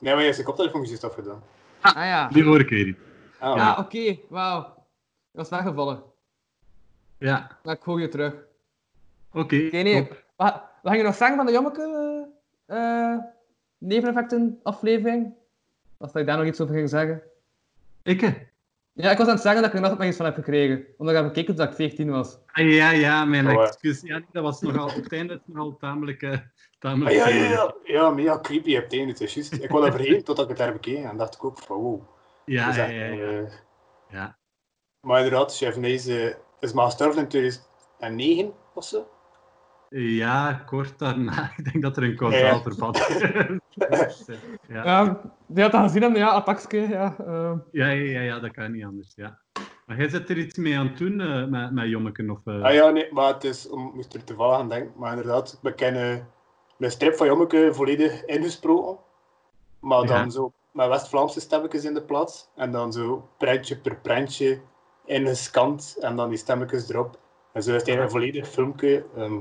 Nee, 0.00 0.10
maar 0.12 0.18
je 0.18 0.22
hebt 0.22 0.34
zijn 0.34 0.46
koptelefoon 0.46 0.84
juist 0.84 1.04
afgedaan. 1.04 1.42
Ah 1.80 1.94
ja. 1.94 2.28
Die 2.32 2.44
hoor 2.44 2.60
ik 2.60 2.68
weer 2.68 2.84
niet. 2.84 2.98
Ah, 3.38 3.56
Ja, 3.56 3.76
oké, 3.78 4.18
wauw. 4.28 4.74
Dat 5.32 5.44
is 5.44 5.50
weggevallen. 5.50 6.02
Ja, 7.18 7.58
Maar 7.62 7.74
ik 7.74 7.82
gooi 7.82 8.02
je 8.02 8.08
terug. 8.08 8.32
oké. 9.32 9.38
Oké, 9.40 9.82
nee. 9.82 10.08
Wat, 10.36 10.52
wat 10.82 10.92
ging 10.92 10.96
je 10.96 11.02
nog 11.02 11.14
zeggen 11.14 11.36
van 11.36 11.46
de 11.46 11.52
Jommeke 11.52 11.82
eh, 12.66 12.76
eh, 13.12 13.18
neveneffecten 13.78 14.60
aflevering? 14.62 15.34
Als 15.98 16.12
dat 16.12 16.20
je 16.22 16.26
daar 16.28 16.36
nog 16.38 16.46
iets 16.46 16.60
over 16.60 16.74
ging 16.74 16.88
zeggen. 16.88 17.22
Ikke? 18.02 18.48
Ja, 19.02 19.10
ik 19.10 19.18
was 19.18 19.26
aan 19.26 19.32
het 19.32 19.42
zeggen 19.42 19.62
dat 19.62 19.70
ik 19.70 19.76
er 19.76 19.82
nog 19.88 19.98
nog 19.98 20.06
iets 20.06 20.16
van 20.16 20.26
heb 20.26 20.34
gekregen. 20.34 20.86
Omdat 20.96 21.14
ik 21.14 21.20
heb 21.22 21.30
gekeken 21.32 21.54
toen 21.56 21.66
ik 21.66 21.74
14 21.74 22.10
was. 22.10 22.38
Ah, 22.52 22.70
ja, 22.72 22.90
ja, 22.90 23.24
mijn 23.24 23.46
Oh, 23.46 23.52
ja. 23.52 23.62
excuus. 23.66 24.00
Ja, 24.00 24.20
dat 24.32 24.42
was 24.42 24.60
nogal, 24.60 24.86
op 24.88 24.94
het 24.94 25.12
einde 25.12 25.40
nogal 25.44 25.76
tamelijk... 25.76 26.22
eh, 26.22 26.30
Ah, 26.30 26.38
tamelijk 26.78 27.16
ja, 27.16 27.28
ja, 27.28 27.46
veel. 27.48 27.78
ja. 27.84 27.92
Ja, 27.94 28.10
mega 28.10 28.38
creepy 28.40 28.76
op 28.76 28.82
het 28.82 28.92
einde. 28.92 29.08
Het 29.12 29.20
is 29.20 29.34
juist. 29.34 29.52
Ik 29.52 29.70
was 29.70 29.82
dat 29.84 29.94
vergeten 29.94 30.24
totdat 30.24 30.44
ik 30.44 30.50
het 30.50 30.58
herbekeken 30.66 31.10
en 31.10 31.16
dacht 31.16 31.34
ik 31.34 31.44
ook 31.44 31.58
van 31.58 31.76
wow. 31.76 32.02
Ja, 32.44 32.64
dat 32.66 32.74
is 32.74 32.80
ja, 32.80 32.84
echt, 32.86 32.92
ja, 32.92 33.24
ja. 33.24 33.38
eh, 33.40 33.52
ja. 34.08 34.38
Maar 35.06 35.24
inderdaad, 35.24 35.56
Chef 35.56 35.76
Nijs 35.76 36.06
is 36.60 36.72
maar 36.72 36.84
gestorven 36.84 37.22
in 37.22 37.28
2009 37.28 38.52
of 38.74 38.84
zo. 38.84 39.06
Ja, 39.90 40.62
kort 40.66 40.98
daarna. 40.98 41.50
Ik 41.56 41.64
denk 41.72 41.82
dat 41.82 41.96
er 41.96 42.02
een 42.02 42.16
kausaal 42.16 42.40
ja. 42.40 42.60
verband 42.60 42.96
is. 42.96 43.18
ja. 44.68 44.84
Ja, 44.84 45.20
die 45.46 45.62
had 45.62 45.72
dat 45.72 45.82
gezien 45.82 46.02
hebben, 46.02 46.20
ja, 46.20 46.28
attackske, 46.28 46.76
ja. 46.76 47.14
eh. 47.18 47.52
Ja, 47.72 47.86
ja, 47.88 48.10
ja, 48.10 48.20
ja, 48.20 48.38
dat 48.38 48.50
kan 48.50 48.72
niet 48.72 48.84
anders. 48.84 49.12
Ja. 49.16 49.38
Maar 49.86 49.96
jij 49.96 50.08
zit 50.08 50.30
er 50.30 50.38
iets 50.38 50.58
mee 50.58 50.78
aan 50.78 50.86
het 50.86 50.98
doen 50.98 51.20
eh, 51.20 51.46
met, 51.46 51.72
met 51.72 51.88
Jommeken? 51.88 52.30
Of, 52.30 52.38
eh? 52.44 52.62
Ah 52.62 52.72
ja, 52.74 52.90
nee, 52.90 53.12
maar 53.12 53.32
het 53.32 53.44
is, 53.44 53.68
om, 53.68 53.92
moest 53.94 54.14
er 54.14 54.24
toevallig 54.24 54.56
aan 54.58 54.68
denken, 54.68 54.92
maar 54.96 55.10
inderdaad, 55.10 55.58
we 55.62 55.74
kennen 55.74 56.28
de 56.76 56.90
strip 56.90 57.14
van 57.14 57.26
Jommeke 57.26 57.70
volledig 57.72 58.24
ingesproken, 58.24 58.98
maar 59.80 60.06
dan 60.06 60.16
Ja. 60.24 60.28
zo 60.30 60.52
met 60.72 60.88
West-Vlaamse 60.88 61.40
stemmetjes 61.40 61.84
in 61.84 61.94
de 61.94 62.02
plaats, 62.02 62.50
en 62.56 62.72
dan 62.72 62.92
zo 62.92 63.28
prentje 63.38 63.76
per 63.76 63.96
prentje 63.96 64.60
ingescand, 65.04 65.96
en 66.00 66.16
dan 66.16 66.28
die 66.28 66.38
stemmetjes 66.38 66.88
erop. 66.88 67.18
En 67.52 67.62
zo 67.62 67.70
is 67.70 67.76
het 67.76 67.88
eigenlijk 67.88 68.02
een 68.02 68.10
volledig 68.10 68.48
filmpje, 68.48 69.04
ehm, 69.16 69.38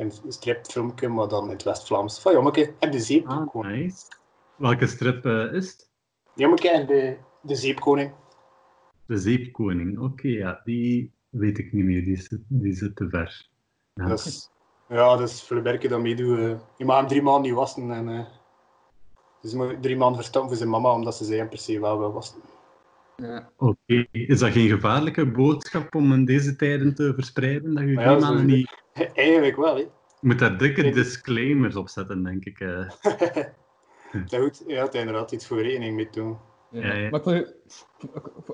een 0.00 0.12
stripfilmpje, 0.28 1.08
maar 1.08 1.28
dan 1.28 1.44
in 1.44 1.50
het 1.50 1.62
West-Vlaams 1.62 2.20
van 2.20 2.32
Jommeke 2.32 2.74
en 2.78 2.90
de 2.90 3.00
Zeep. 3.00 3.26
Ah, 3.26 3.54
nice. 3.54 4.06
Welke 4.56 4.86
strip 4.86 5.24
eh, 5.26 5.52
is 5.52 5.66
het? 5.70 5.90
Jommeke 6.34 6.70
en 6.70 6.86
de, 6.86 7.16
de 7.42 7.54
Zeepkoning. 7.54 8.12
De 9.06 9.18
Zeepkoning. 9.18 9.98
Oké, 9.98 10.28
ja, 10.28 10.60
die 10.64 11.12
weet 11.28 11.58
ik 11.58 11.72
niet 11.72 11.84
meer. 11.84 12.04
Die 12.04 12.16
zit, 12.16 12.40
die 12.48 12.74
zit 12.74 12.96
te 12.96 13.08
ver. 13.08 13.48
Ja. 13.94 14.06
Dat 14.08 14.18
is, 14.18 14.50
ja, 14.88 15.16
dat 15.16 15.28
is 15.28 15.40
Fleberke 15.40 15.88
dat 15.88 16.00
meedoet. 16.00 16.38
eh. 16.38 16.58
je 16.76 16.84
mag 16.84 16.96
hem 16.98 17.06
drie 17.06 17.22
maanden 17.22 17.42
niet 17.42 17.58
wassen. 17.58 17.90
En, 17.90 18.08
eh, 18.08 18.26
dus 19.40 19.54
drie 19.80 19.96
maanden 19.96 20.16
verstoppen 20.16 20.50
voor 20.50 20.58
zijn 20.58 20.70
mama, 20.70 20.92
omdat 20.92 21.16
ze 21.16 21.24
zei 21.24 21.38
hem 21.38 21.48
per 21.48 21.58
se 21.58 21.80
wel 21.80 21.98
wil 21.98 22.12
wassen. 22.12 22.40
Ja. 23.20 23.50
Oké, 23.56 24.06
is 24.12 24.38
dat 24.38 24.50
geen 24.50 24.68
gevaarlijke 24.68 25.26
boodschap 25.26 25.94
om 25.94 26.12
in 26.12 26.24
deze 26.24 26.56
tijden 26.56 26.94
te 26.94 27.12
verspreiden? 27.14 27.74
Dat 27.74 27.84
je 27.84 27.90
ja, 27.90 28.18
maanden 28.18 28.46
niet... 28.46 28.82
Eigenlijk 29.14 29.56
wel, 29.56 29.74
hè. 29.74 29.80
Je 30.20 30.26
moet 30.26 30.38
daar 30.38 30.58
dikke 30.58 30.90
disclaimers 30.90 31.76
op 31.76 31.88
zetten, 31.88 32.22
denk 32.22 32.44
ik. 32.44 32.60
eh. 32.60 32.88
dat 34.30 34.40
goed, 34.40 34.64
ja, 34.66 34.82
het 34.84 34.94
is 34.94 35.00
inderdaad 35.00 35.32
iets 35.32 35.46
voor 35.46 35.62
rekening 35.62 35.96
mee 35.96 36.08
doen. 36.10 36.38
Ja. 36.70 36.86
Ja, 36.86 36.94
ja. 36.94 37.10
Maar 37.10 37.20
ik 37.20 37.24
vond, 37.24 37.54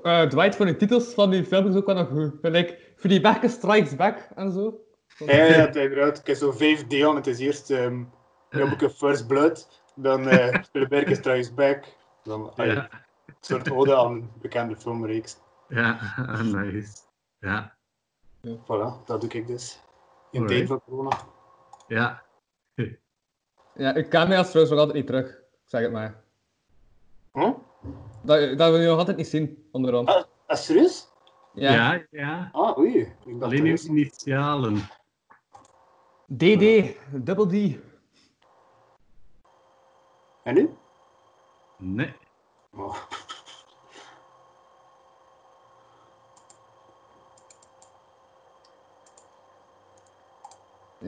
eh, 0.03 0.21
Dwight 0.21 0.55
van 0.55 0.65
de 0.65 0.75
titels 0.75 1.13
van 1.13 1.29
die 1.29 1.43
film 1.43 1.67
is 1.67 1.75
ook 1.75 1.85
wel 1.85 1.95
nog 1.95 2.07
goed. 2.07 2.33
Like, 2.41 2.77
Fleabag 2.95 3.49
Strikes 3.49 3.95
Back 3.95 4.29
en 4.35 4.51
zo. 4.51 4.81
Ja, 5.17 5.35
ja, 5.35 5.67
is 5.67 5.75
inderdaad. 5.75 6.19
Ik 6.19 6.27
heb 6.27 6.35
zo 6.35 6.51
vijf 6.51 6.87
delen. 6.87 7.15
Het 7.15 7.27
is 7.27 7.39
eerst 7.39 7.69
um, 7.69 8.09
First 8.95 9.27
Blood, 9.27 9.81
dan 9.95 10.27
uh, 10.33 10.53
Fleberke 10.71 11.15
Strikes 11.15 11.53
Back, 11.53 11.85
dan 12.23 12.51
Ja, 12.55 12.89
soort 13.39 13.71
ode 13.71 13.95
aan 13.95 14.11
een 14.11 14.31
bekende 14.41 14.75
filmreeks. 14.75 15.37
ja, 15.67 15.99
nice. 16.41 16.97
Ja, 17.39 17.75
Voilà, 18.41 19.03
dat 19.05 19.21
doe 19.21 19.29
ik 19.29 19.47
dus. 19.47 19.81
In 20.31 20.41
Alright. 20.41 20.57
tijd 20.57 20.67
van 20.67 20.81
corona. 20.89 21.17
ja. 21.87 22.25
Ja, 23.73 23.93
ik 23.93 24.09
ken 24.09 24.27
mij 24.27 24.37
als 24.37 24.47
trouwens 24.47 24.75
nog 24.75 24.79
altijd 24.85 24.97
niet 24.97 25.07
terug. 25.07 25.39
Zeg 25.65 25.81
het 25.81 25.91
maar. 25.91 26.23
Hm? 27.31 27.53
Dat, 28.23 28.57
dat 28.57 28.71
we 28.71 28.77
nu 28.77 28.85
nog 28.85 28.97
altijd 28.97 29.17
niet 29.17 29.27
zien, 29.27 29.67
onderhand. 29.71 30.07
Ah, 30.07 30.23
ah, 30.47 30.57
serieus? 30.57 31.07
Ja. 31.53 31.71
Ja, 31.73 32.05
ja. 32.11 32.49
Ah, 32.51 32.77
oei. 32.77 33.13
Ik 33.25 33.41
Alleen 33.41 33.65
uw 33.65 33.77
initialen. 33.77 34.75
DD, 36.37 36.95
double 37.11 37.47
D. 37.47 37.77
En 40.43 40.53
nu? 40.53 40.69
Nee. 41.77 42.15
Oh. 42.73 42.95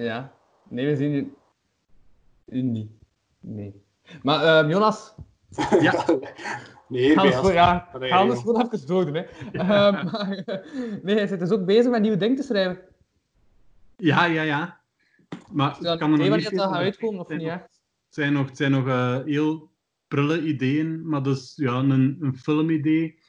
Ja. 0.04 0.34
Nee, 0.70 0.86
we 0.86 0.96
zien 0.96 1.12
je... 2.46 2.88
Nee. 3.40 3.84
Maar 4.24 4.44
ehm, 4.44 4.70
Jonas, 4.70 5.16
Ja. 5.82 6.06
Nee, 6.88 7.14
ga 7.14 7.22
bij 7.22 7.32
ons 7.32 7.42
voor, 7.42 7.54
ja, 7.62 7.90
Wat 7.92 8.02
heb 8.02 8.10
ga 8.12 8.22
je 8.22 8.32
ons 8.32 8.40
gewoon 8.40 8.62
even 8.72 8.88
doordoen. 8.88 9.14
Hè. 9.14 9.22
Ehm, 9.52 10.06
maar, 10.06 10.44
nee, 11.04 11.16
hij 11.16 11.28
zit 11.28 11.40
dus 11.40 11.52
ook 11.52 11.66
bezig 11.66 11.92
met 11.92 12.02
nieuwe 12.02 12.18
dingen 12.18 12.36
te 12.36 12.44
schrijven. 12.44 12.84
Ja, 13.98 14.26
ja, 14.26 14.42
ja. 14.42 14.80
Maar 15.52 15.78
Ja, 15.82 15.98
kan 15.98 16.12
er 16.12 16.18
nee, 16.18 16.30
nog 16.30 16.38
niet 16.38 16.50
dat 16.50 16.62
gaat 16.62 16.74
uitkomen 16.74 17.20
of 17.20 17.28
niet 17.28 17.42
Het 17.42 17.50
echt? 17.50 17.82
zijn 18.10 18.34
nog, 18.34 18.48
het 18.48 18.58
zijn 18.58 18.72
nog 18.72 18.88
eh, 18.88 19.24
heel 19.24 19.72
prille 20.08 20.42
ideeën, 20.42 21.08
maar 21.08 21.24
dus 21.24 21.54
ja, 21.56 21.74
een, 21.74 22.18
een 22.22 22.38
filmidee 22.38 23.20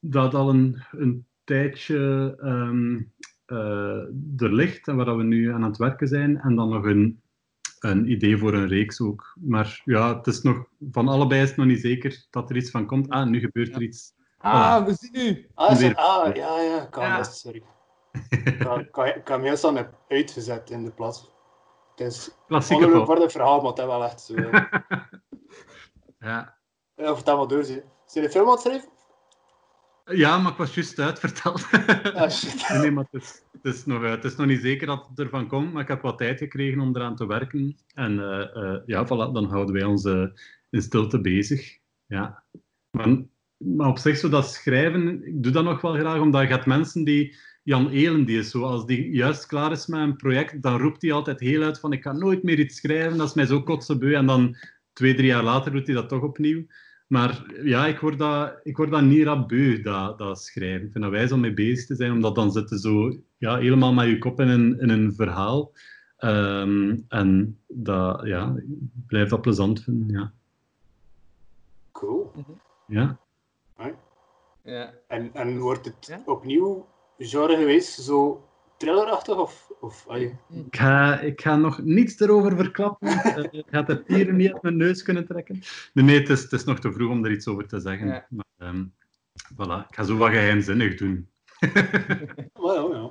dat 0.00 0.34
al 0.34 0.48
een, 0.48 0.82
een 0.90 1.26
tijdje 1.44 2.34
ehm, 2.40 2.96
eh, 2.96 3.02
er 3.46 4.52
ligt 4.54 4.88
en 4.88 4.96
waar 4.96 5.04
dat 5.04 5.16
we 5.16 5.22
nu 5.22 5.52
aan 5.52 5.62
het 5.62 5.76
werken 5.76 6.08
zijn. 6.08 6.40
En 6.40 6.54
dan 6.56 6.68
nog 6.68 6.84
een, 6.84 7.22
een 7.80 8.10
idee 8.10 8.38
voor 8.38 8.54
een 8.54 8.68
reeks 8.68 9.00
ook. 9.00 9.36
Maar 9.40 9.80
ja, 9.84 10.16
het 10.16 10.26
is 10.26 10.42
nog, 10.42 10.64
van 10.90 11.08
allebei 11.08 11.42
is 11.42 11.48
het 11.48 11.56
nog 11.56 11.66
niet 11.66 11.80
zeker 11.80 12.26
dat 12.30 12.50
er 12.50 12.56
iets 12.56 12.70
van 12.70 12.86
komt. 12.86 13.08
Ah, 13.08 13.26
nu 13.26 13.40
gebeurt 13.40 13.74
er 13.74 13.82
iets. 13.82 14.12
Ah, 14.38 14.84
we 14.86 14.94
zien 14.94 15.26
u! 15.28 15.46
Ah, 15.54 15.78
het- 15.78 15.96
ah, 15.96 16.34
ja, 16.34 16.60
ja, 16.60 16.86
kan 16.90 17.04
Ja. 17.04 17.16
best, 17.18 17.34
sorry. 17.38 17.62
Heb 18.28 19.94
uitgezet 20.08 20.70
in 20.70 20.84
de 20.84 20.90
plaats. 20.90 21.32
Het 21.96 22.06
is 22.06 22.36
Klassieke 22.46 22.88
film. 22.88 23.06
voor 23.06 23.16
het 23.20 23.32
verhaal, 23.32 23.60
maar 23.60 23.70
het 23.70 23.78
is 23.78 23.84
wel 23.84 24.04
echt 24.04 24.20
zo. 24.20 24.34
Ja. 26.18 26.58
ja, 26.94 27.14
vertel 27.14 27.36
maar 27.36 27.46
door, 27.48 27.64
zie. 27.64 27.82
Zijn 28.06 28.24
de 28.24 28.30
film 28.30 28.44
aan 28.46 28.52
het 28.52 28.60
schrijven? 28.60 28.88
Ja, 30.04 30.38
maar 30.38 30.52
ik 30.52 30.58
was 30.58 30.74
juist 30.74 30.98
uitverteld. 30.98 31.66
Ah, 32.14 32.30
shit. 32.30 32.68
Nee, 32.80 32.90
maar 32.90 33.06
het 33.10 33.22
is, 33.22 33.42
het, 33.52 33.74
is 33.74 33.84
nog, 33.84 34.02
eh, 34.02 34.10
het 34.10 34.24
is 34.24 34.36
nog 34.36 34.46
niet 34.46 34.60
zeker 34.60 34.86
dat 34.86 35.06
het 35.08 35.18
ervan 35.18 35.46
komt, 35.46 35.72
maar 35.72 35.82
ik 35.82 35.88
heb 35.88 36.00
wat 36.00 36.18
tijd 36.18 36.38
gekregen 36.38 36.80
om 36.80 36.96
eraan 36.96 37.16
te 37.16 37.26
werken. 37.26 37.76
En 37.94 38.18
eh, 38.18 38.56
eh, 38.56 38.80
ja, 38.86 39.04
voilà, 39.04 39.32
dan 39.32 39.44
houden 39.44 39.74
wij 39.74 39.84
ons 39.84 40.04
eh, 40.04 40.26
in 40.70 40.82
stilte 40.82 41.20
bezig. 41.20 41.78
Ja. 42.06 42.44
Maar, 42.90 43.22
maar 43.56 43.88
op 43.88 43.98
zich, 43.98 44.16
zo 44.16 44.28
dat 44.28 44.50
schrijven, 44.50 45.26
ik 45.26 45.42
doe 45.42 45.52
dat 45.52 45.64
nog 45.64 45.80
wel 45.80 45.94
graag, 45.94 46.20
omdat 46.20 46.42
je 46.42 46.48
hebt 46.48 46.66
mensen 46.66 47.04
die... 47.04 47.52
Jan 47.64 47.88
Elen, 47.88 48.24
die 48.24 48.38
is 48.38 48.50
zo, 48.50 48.62
als 48.62 48.86
die 48.86 49.10
juist 49.10 49.46
klaar 49.46 49.72
is 49.72 49.86
met 49.86 50.00
een 50.00 50.16
project, 50.16 50.62
dan 50.62 50.80
roept 50.80 51.02
hij 51.02 51.12
altijd 51.12 51.40
heel 51.40 51.62
uit 51.62 51.80
van 51.80 51.92
ik 51.92 52.02
ga 52.02 52.12
nooit 52.12 52.42
meer 52.42 52.58
iets 52.58 52.76
schrijven, 52.76 53.18
dat 53.18 53.28
is 53.28 53.34
mij 53.34 53.46
zo 53.46 53.62
kotsebeu. 53.62 54.14
En 54.14 54.26
dan 54.26 54.56
twee, 54.92 55.14
drie 55.14 55.26
jaar 55.26 55.42
later 55.42 55.72
doet 55.72 55.86
hij 55.86 55.94
dat 55.96 56.08
toch 56.08 56.22
opnieuw. 56.22 56.66
Maar 57.06 57.44
ja, 57.62 57.86
ik 57.86 57.98
word 57.98 58.18
dat, 58.18 58.60
ik 58.62 58.76
word 58.76 58.90
dat 58.90 59.02
niet 59.02 59.24
rap 59.24 59.48
beu, 59.48 59.82
dat, 59.82 60.18
dat 60.18 60.42
schrijven. 60.42 60.86
Ik 60.86 60.92
vind 60.92 61.04
dat 61.04 61.12
wijs 61.12 61.32
om 61.32 61.40
mee 61.40 61.54
bezig 61.54 61.86
te 61.86 61.94
zijn, 61.94 62.12
omdat 62.12 62.34
dan 62.34 62.52
zitten 62.52 62.78
zo 62.78 63.16
ja, 63.38 63.56
helemaal 63.56 63.92
met 63.92 64.06
je 64.06 64.18
kop 64.18 64.40
in 64.40 64.48
een, 64.48 64.80
in 64.80 64.88
een 64.88 65.14
verhaal. 65.14 65.72
Ehm, 66.16 66.96
en 67.08 67.58
dat, 67.68 68.26
ja, 68.26 68.54
ik 68.56 68.66
blijf 69.06 69.28
dat 69.28 69.40
plezant 69.40 69.82
vinden, 69.82 70.08
ja. 70.08 70.32
Cool. 71.92 72.32
ja. 72.86 73.18
Ja. 74.62 74.92
En, 75.08 75.30
en 75.34 75.58
wordt 75.58 75.84
het 75.84 76.06
Ja? 76.06 76.22
opnieuw 76.26 76.86
genre 77.18 77.56
geweest, 77.56 78.00
zo 78.00 78.48
thrillerachtig? 78.76 79.36
Of, 79.36 79.72
of 79.84 80.04
allee, 80.08 80.36
Ik 80.48 80.76
ga, 80.76 81.20
ik 81.20 81.40
ga 81.40 81.56
nog 81.56 81.82
niets 81.82 82.20
erover 82.20 82.56
verklappen. 82.56 83.08
Eh, 83.08 83.44
Ik 83.50 83.66
ga 83.70 83.84
het 83.84 84.02
hier 84.06 84.32
niet 84.32 84.52
uit 84.52 84.62
mijn 84.62 84.76
neus 84.76 85.02
kunnen 85.02 85.26
trekken. 85.26 85.60
Nee, 85.92 86.04
nee 86.04 86.18
het, 86.18 86.28
is, 86.28 86.42
het 86.42 86.52
is 86.52 86.64
nog 86.64 86.78
te 86.80 86.92
vroeg 86.92 87.10
om 87.10 87.24
er 87.24 87.30
iets 87.30 87.46
over 87.46 87.68
te 87.68 87.80
zeggen. 87.80 88.06
Ja. 88.06 88.26
Maar, 88.28 88.44
ehm, 88.58 88.84
voilà, 89.52 89.88
ik 89.88 89.94
ga 89.94 90.02
zo 90.02 90.16
wat 90.16 90.30
geheimzinnig 90.30 90.94
doen. 90.94 91.28
maar 92.60 92.74
ja, 92.74 92.88
ja. 92.92 93.10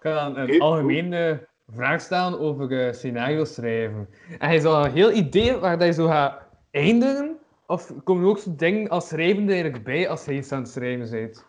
Ik 0.00 0.06
ga 0.06 0.14
dan 0.14 0.36
een 0.36 0.60
algemene 0.60 1.48
vraag 1.68 2.00
stellen 2.00 2.40
over 2.40 2.86
eh, 2.86 2.92
scenario's 2.92 3.54
schrijven. 3.54 4.08
En 4.38 4.48
hij 4.48 4.58
zou 4.58 4.84
een 4.84 4.92
heel 4.92 5.12
idee 5.12 5.56
waar 5.56 5.78
dat 5.78 5.86
je 5.86 5.92
zo 5.92 6.06
gaat 6.06 6.42
eindigen? 6.70 7.38
Of 7.66 7.92
komen 8.04 8.24
er 8.24 8.30
ook 8.30 8.38
zo 8.38 8.54
dingen 8.56 8.88
als 8.88 9.08
schrijvende 9.08 9.52
eigenlijk 9.52 9.84
bij 9.84 10.08
als 10.08 10.26
hij 10.26 10.36
iets 10.36 10.52
aan 10.52 10.62
het 10.62 10.70
schrijven 10.70 11.10
bent? 11.10 11.46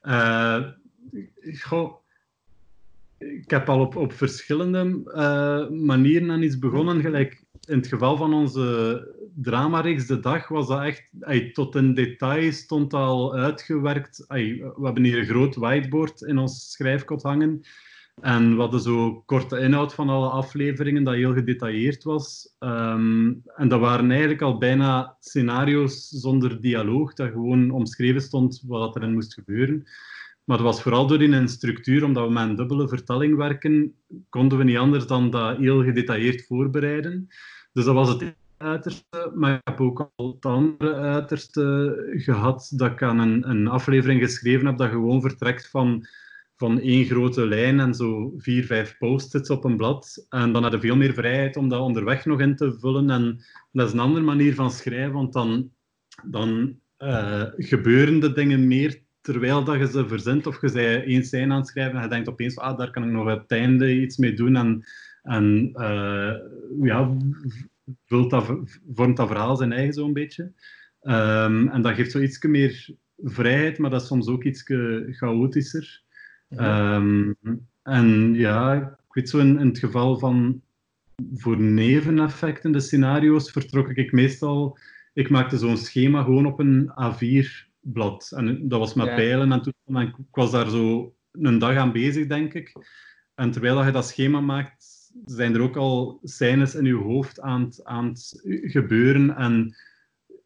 Eh, 0.00 0.60
goh, 1.60 1.99
ik 3.20 3.50
heb 3.50 3.68
al 3.68 3.80
op, 3.80 3.96
op 3.96 4.12
verschillende 4.12 5.10
eh, 5.14 5.68
manieren 5.68 6.30
aan 6.30 6.42
iets 6.42 6.58
begonnen. 6.58 7.00
Gelijk 7.00 7.44
in 7.68 7.76
het 7.76 7.86
geval 7.86 8.16
van 8.16 8.34
onze 8.34 9.18
dramareeks 9.34 10.06
De 10.06 10.20
Dag 10.20 10.48
was 10.48 10.68
dat 10.68 10.82
echt... 10.82 11.08
ey, 11.20 11.50
tot 11.50 11.74
in 11.74 11.94
detail 11.94 12.52
stond 12.52 12.94
al 12.94 13.34
uitgewerkt. 13.34 14.24
We 14.28 14.80
hebben 14.82 15.04
hier 15.04 15.18
een 15.18 15.26
groot 15.26 15.54
whiteboard 15.54 16.22
in 16.22 16.38
ons 16.38 16.70
schrijfkot 16.70 17.22
hangen. 17.22 17.62
En 18.20 18.54
we 18.54 18.60
hadden 18.60 18.80
zo 18.80 19.22
korte 19.26 19.58
inhoud 19.58 19.94
van 19.94 20.08
alle 20.08 20.28
afleveringen, 20.28 21.04
dat 21.04 21.14
heel 21.14 21.34
gedetailleerd 21.34 22.04
was. 22.04 22.54
Ehm, 22.58 23.32
en 23.56 23.68
dat 23.68 23.80
waren 23.80 24.10
eigenlijk 24.10 24.42
al 24.42 24.58
bijna 24.58 25.16
scenario's 25.20 26.08
zonder 26.08 26.60
dialoog, 26.60 27.14
dat 27.14 27.30
gewoon 27.30 27.70
omschreven 27.70 28.20
stond 28.20 28.62
wat 28.66 28.96
erin 28.96 29.12
moest 29.12 29.34
gebeuren. 29.34 29.86
Maar 30.50 30.58
dat 30.58 30.68
was 30.68 30.82
vooral 30.82 31.06
door 31.06 31.22
in 31.22 31.32
een 31.32 31.48
structuur, 31.48 32.04
omdat 32.04 32.26
we 32.26 32.32
met 32.32 32.48
een 32.48 32.56
dubbele 32.56 32.88
vertelling 32.88 33.36
werken, 33.36 33.94
konden 34.28 34.58
we 34.58 34.64
niet 34.64 34.76
anders 34.76 35.06
dan 35.06 35.30
dat 35.30 35.56
heel 35.56 35.82
gedetailleerd 35.84 36.46
voorbereiden. 36.46 37.28
Dus 37.72 37.84
dat 37.84 37.94
was 37.94 38.08
het 38.08 38.34
uiterste, 38.56 39.32
maar 39.34 39.54
ik 39.54 39.60
heb 39.64 39.80
ook 39.80 40.10
al 40.16 40.32
het 40.34 40.46
andere 40.46 40.94
uiterste 40.94 41.96
gehad, 42.16 42.72
dat 42.74 42.90
ik 42.90 43.02
aan 43.02 43.18
een, 43.18 43.50
een 43.50 43.68
aflevering 43.68 44.20
geschreven 44.22 44.66
heb 44.66 44.78
dat 44.78 44.90
gewoon 44.90 45.20
vertrekt 45.20 45.70
van 45.70 46.06
van 46.56 46.80
één 46.80 47.04
grote 47.04 47.46
lijn 47.46 47.80
en 47.80 47.94
zo 47.94 48.34
vier, 48.36 48.64
vijf 48.64 48.98
post-its 48.98 49.50
op 49.50 49.64
een 49.64 49.76
blad. 49.76 50.26
En 50.28 50.52
dan 50.52 50.62
had 50.62 50.72
je 50.72 50.80
veel 50.80 50.96
meer 50.96 51.12
vrijheid 51.12 51.56
om 51.56 51.68
dat 51.68 51.80
onderweg 51.80 52.24
nog 52.24 52.40
in 52.40 52.56
te 52.56 52.76
vullen. 52.78 53.10
En 53.10 53.44
dat 53.72 53.86
is 53.86 53.92
een 53.92 53.98
andere 53.98 54.24
manier 54.24 54.54
van 54.54 54.70
schrijven, 54.70 55.12
want 55.12 55.32
dan, 55.32 55.70
dan 56.24 56.78
eh, 56.96 57.44
gebeuren 57.56 58.20
de 58.20 58.32
dingen 58.32 58.66
meer 58.66 59.02
terwijl 59.20 59.64
dat 59.64 59.78
je 59.78 59.86
ze 59.86 60.08
verzint. 60.08 60.46
Of 60.46 60.60
je 60.60 60.72
bent 60.72 61.04
één 61.04 61.24
scène 61.24 61.52
aan 61.52 61.58
het 61.58 61.68
schrijven 61.68 61.96
en 61.96 62.02
je 62.02 62.08
denkt 62.08 62.28
opeens, 62.28 62.56
ah, 62.56 62.78
daar 62.78 62.90
kan 62.90 63.04
ik 63.04 63.10
nog 63.10 63.26
het 63.26 63.50
einde 63.50 64.00
iets 64.00 64.16
mee 64.16 64.34
doen. 64.34 64.56
En, 64.56 64.84
en 65.22 65.70
uh, 65.74 66.34
ja, 66.82 67.16
vult 68.06 68.30
dat, 68.30 68.54
vormt 68.94 69.16
dat 69.16 69.28
verhaal 69.28 69.56
zijn 69.56 69.72
eigen 69.72 69.94
zo'n 69.94 70.12
beetje. 70.12 70.52
Um, 71.02 71.68
en 71.68 71.82
dat 71.82 71.94
geeft 71.94 72.10
zo 72.10 72.20
iets 72.20 72.42
meer 72.42 72.94
vrijheid, 73.16 73.78
maar 73.78 73.90
dat 73.90 74.00
is 74.00 74.06
soms 74.06 74.26
ook 74.26 74.44
iets 74.44 74.62
chaotischer. 75.10 76.02
Um, 76.48 77.36
en 77.82 78.34
ja, 78.34 78.74
ik 78.74 79.14
weet 79.14 79.28
zo 79.28 79.38
in, 79.38 79.58
in, 79.58 79.66
het 79.66 79.78
geval 79.78 80.18
van 80.18 80.62
voor 81.34 81.60
neveneffecten, 81.60 82.72
de 82.72 82.80
scenario's, 82.80 83.50
vertrok 83.50 83.88
ik 83.88 84.12
meestal... 84.12 84.78
Ik 85.12 85.30
maakte 85.30 85.58
zo'n 85.58 85.76
schema 85.76 86.22
gewoon 86.22 86.46
op 86.46 86.58
een 86.58 86.90
A4-blad. 87.80 88.32
En 88.36 88.68
dat 88.68 88.78
was 88.78 88.94
met 88.94 89.06
ja. 89.06 89.14
pijlen 89.14 89.52
en 89.52 89.62
toen, 89.62 89.74
en 89.86 89.96
ik 89.96 90.14
was 90.30 90.50
daar 90.50 90.68
zo 90.68 91.14
een 91.32 91.58
dag 91.58 91.76
aan 91.76 91.92
bezig, 91.92 92.26
denk 92.26 92.54
ik. 92.54 92.72
En 93.34 93.50
terwijl 93.50 93.84
je 93.84 93.92
dat 93.92 94.06
schema 94.06 94.40
maakt, 94.40 95.10
zijn 95.24 95.54
er 95.54 95.60
ook 95.60 95.76
al 95.76 96.20
scènes 96.22 96.74
in 96.74 96.84
je 96.84 96.94
hoofd 96.94 97.40
aan 97.40 97.62
het, 97.62 97.84
aan 97.84 98.06
het 98.06 98.40
gebeuren. 98.62 99.36
En 99.36 99.74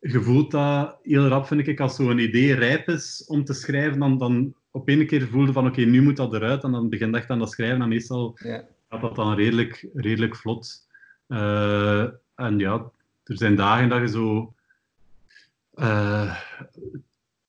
je 0.01 0.21
voelt 0.21 0.51
dat 0.51 0.99
heel 1.03 1.27
rap, 1.27 1.47
vind 1.47 1.67
ik, 1.67 1.81
als 1.81 1.97
zo'n 1.97 2.19
idee 2.19 2.55
rijp 2.55 2.89
is 2.89 3.25
om 3.27 3.45
te 3.45 3.53
schrijven, 3.53 3.99
dan, 3.99 4.19
dan 4.19 4.55
op 4.71 4.89
een 4.89 5.07
keer 5.07 5.29
voelde 5.29 5.53
van 5.53 5.67
oké, 5.67 5.81
okay, 5.81 5.91
nu 5.91 6.03
moet 6.03 6.17
dat 6.17 6.35
eruit. 6.35 6.65
En 6.65 6.73
dan 6.73 6.89
begin 6.89 7.11
je 7.11 7.17
echt 7.17 7.31
aan 7.31 7.39
dat 7.39 7.51
schrijven. 7.51 7.83
En 7.83 7.89
meestal 7.89 8.39
ja. 8.43 8.65
gaat 8.89 9.01
dat 9.01 9.17
dan 9.17 9.35
redelijk, 9.35 9.89
redelijk 9.95 10.37
vlot. 10.37 10.89
Uh, 11.29 12.03
en 12.35 12.59
ja, 12.59 12.91
er 13.25 13.37
zijn 13.37 13.57
dagen 13.57 13.89
dat 13.89 14.01
je 14.01 14.09
zo 14.09 14.55
uh, 15.75 16.37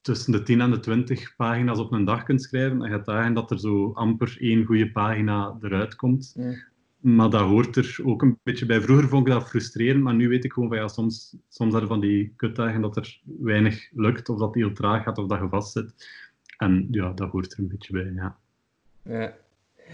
tussen 0.06 0.32
de 0.32 0.44
10 0.44 0.62
en 0.62 0.72
de 0.72 0.80
20 0.80 1.36
pagina's 1.36 1.80
op 1.80 1.92
een 1.92 2.06
dag 2.06 2.24
kunt 2.24 2.44
schrijven. 2.44 2.82
En 2.82 2.88
je 2.88 2.94
hebt 2.94 3.06
dagen 3.06 3.34
dat 3.34 3.52
er 3.52 3.60
zo 3.60 3.92
amper 3.94 4.38
één 4.40 4.66
goede 4.66 4.92
pagina 4.92 5.58
eruit 5.62 5.96
komt. 5.96 6.34
Ja. 6.36 6.54
Maar 7.00 7.30
dat 7.30 7.42
hoort 7.42 7.76
er 7.76 7.98
ook 8.04 8.22
een 8.22 8.40
beetje 8.44 8.66
bij. 8.66 8.82
Vroeger 8.82 9.08
vond 9.08 9.28
ik 9.28 9.34
dat 9.34 9.50
frustrerend, 9.50 10.04
maar 10.04 10.14
nu 10.14 10.28
weet 10.28 10.44
ik 10.44 10.54
gewoon 10.54 10.70
van 10.70 10.78
ja, 10.78 10.88
soms, 10.88 11.36
soms 11.50 11.74
er 11.74 11.88
van 11.88 12.00
die 12.00 12.34
kutdagen 12.36 12.82
dat 12.82 12.96
er 12.96 13.22
weinig 13.40 13.90
lukt, 13.92 14.30
of 14.30 14.40
dat 14.40 14.56
heel 14.56 14.72
traag 14.74 15.04
gaat, 15.04 15.18
of 15.18 15.28
dat 15.28 15.40
je 15.40 15.50
vastzit. 15.50 15.94
En 16.58 16.88
ja, 16.92 17.12
dat 17.12 17.30
hoort 17.30 17.54
er 17.54 17.60
een 17.60 17.68
beetje 17.68 17.94
bij, 17.94 18.12
ja. 18.16 18.38
Ja. 19.02 19.34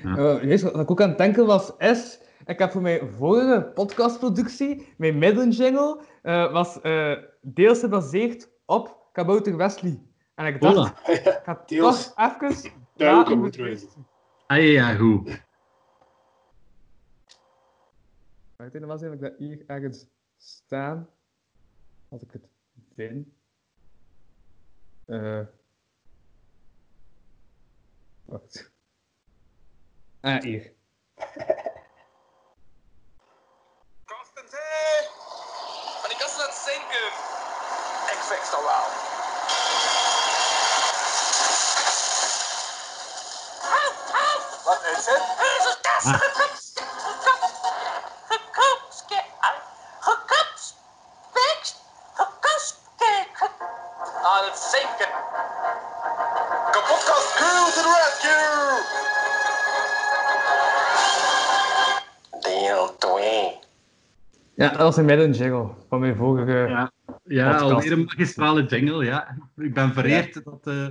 ja. 0.03 0.17
Uh, 0.17 0.41
weet, 0.41 0.61
wat 0.61 0.79
ik 0.79 0.91
ook 0.91 1.01
aan 1.01 1.09
het 1.09 1.17
denken 1.17 1.45
was, 1.45 1.71
is... 1.77 2.19
Ik 2.45 2.59
heb 2.59 2.71
voor 2.71 2.81
mijn 2.81 3.09
vorige 3.17 3.71
podcastproductie, 3.73 4.87
mijn 4.97 5.17
middenjingle, 5.17 6.01
uh, 6.23 6.51
was 6.51 6.79
uh, 6.83 7.17
deels 7.41 7.79
gebaseerd 7.79 8.49
op 8.65 9.00
Kabouter 9.11 9.57
Wesley. 9.57 10.01
En 10.35 10.45
ik 10.45 10.61
dacht, 10.61 10.75
Hola. 10.75 11.07
ik 11.07 11.41
ga 11.43 11.63
deels. 11.65 12.13
toch 12.13 12.41
even... 12.41 12.71
Duidelijk 12.95 13.41
moet 13.41 13.55
wezen. 13.55 14.07
Ah 14.47 14.63
ja, 14.63 14.95
goed. 14.95 15.41
Wacht 18.55 18.73
even, 18.75 18.87
was 18.87 19.01
ik 19.01 19.19
dat 19.19 19.33
hier 19.37 19.63
ergens 19.67 20.07
staan? 20.37 21.09
Als 22.09 22.21
ik 22.21 22.31
het 22.31 22.49
vind. 22.95 23.27
Uh, 25.07 25.41
Wacht. 28.25 28.71
Ah, 30.21 30.41
hier. 30.41 30.73
Constantijn! 34.13 35.05
Maar 35.99 36.09
die 36.09 36.17
kast 36.17 36.39
aan 36.41 36.47
het 36.47 36.55
zinken. 36.67 37.07
Ik 38.13 38.19
fix 38.19 38.19
dat 38.19 38.19
wel. 38.19 38.19
Wat 38.19 38.19
is 38.19 38.19
het? 38.19 38.19
Er 38.19 38.19
is 38.19 38.19
een 38.19 38.20
kast 46.01 46.21
gekapst. 46.21 46.79
Gekapst. 47.01 47.55
Gekapst. 50.01 50.75
Gekapst. 52.13 52.75
Gekapst. 52.99 53.61
Aan 54.23 54.43
het 54.45 54.57
zinken. 54.57 55.11
Kapotkast 56.71 57.33
crew 57.35 57.65
to 57.75 57.81
the 57.81 57.93
rescue! 57.99 58.81
Deel 62.41 62.95
2. 62.97 63.59
Ja, 64.53 64.69
dat 64.69 64.77
was 64.77 64.97
een 64.97 65.05
midden 65.05 65.31
jingle 65.31 65.67
van 65.89 65.99
mijn 65.99 66.15
vorige. 66.15 66.51
Ja, 66.69 66.91
ja 67.31 67.57
alweer 67.57 67.91
een 67.91 68.03
magistrale 68.03 68.65
jingle. 68.65 69.05
Ja. 69.05 69.37
Ik 69.55 69.73
ben 69.73 69.93
vereerd 69.93 70.33
ja. 70.33 70.41
dat 70.43 70.67
uh, 70.67 70.87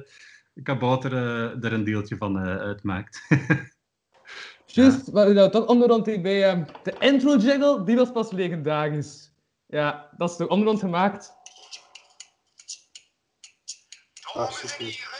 Kabouter 0.63 1.13
uh, 1.13 1.65
er 1.65 1.73
een 1.73 1.85
deeltje 1.85 2.17
van 2.17 2.47
uh, 2.47 2.57
uitmaakt. 2.57 3.23
Juist, 4.67 5.07
ja. 5.07 5.13
maar 5.13 5.33
nou, 5.33 5.51
toch 5.51 5.67
onderhand 5.67 6.05
bij 6.05 6.51
um, 6.51 6.67
de 6.83 6.95
intro 6.99 7.37
jingle, 7.37 7.85
die 7.85 7.97
was 7.97 8.13
pas 8.13 8.31
legendarisch. 8.31 9.33
Ja, 9.67 10.11
dat 10.17 10.31
is 10.31 10.37
door 10.37 10.49
onderhand 10.49 10.81
gemaakt. 10.81 11.33
Ah, 14.33 14.51
super. 14.51 15.20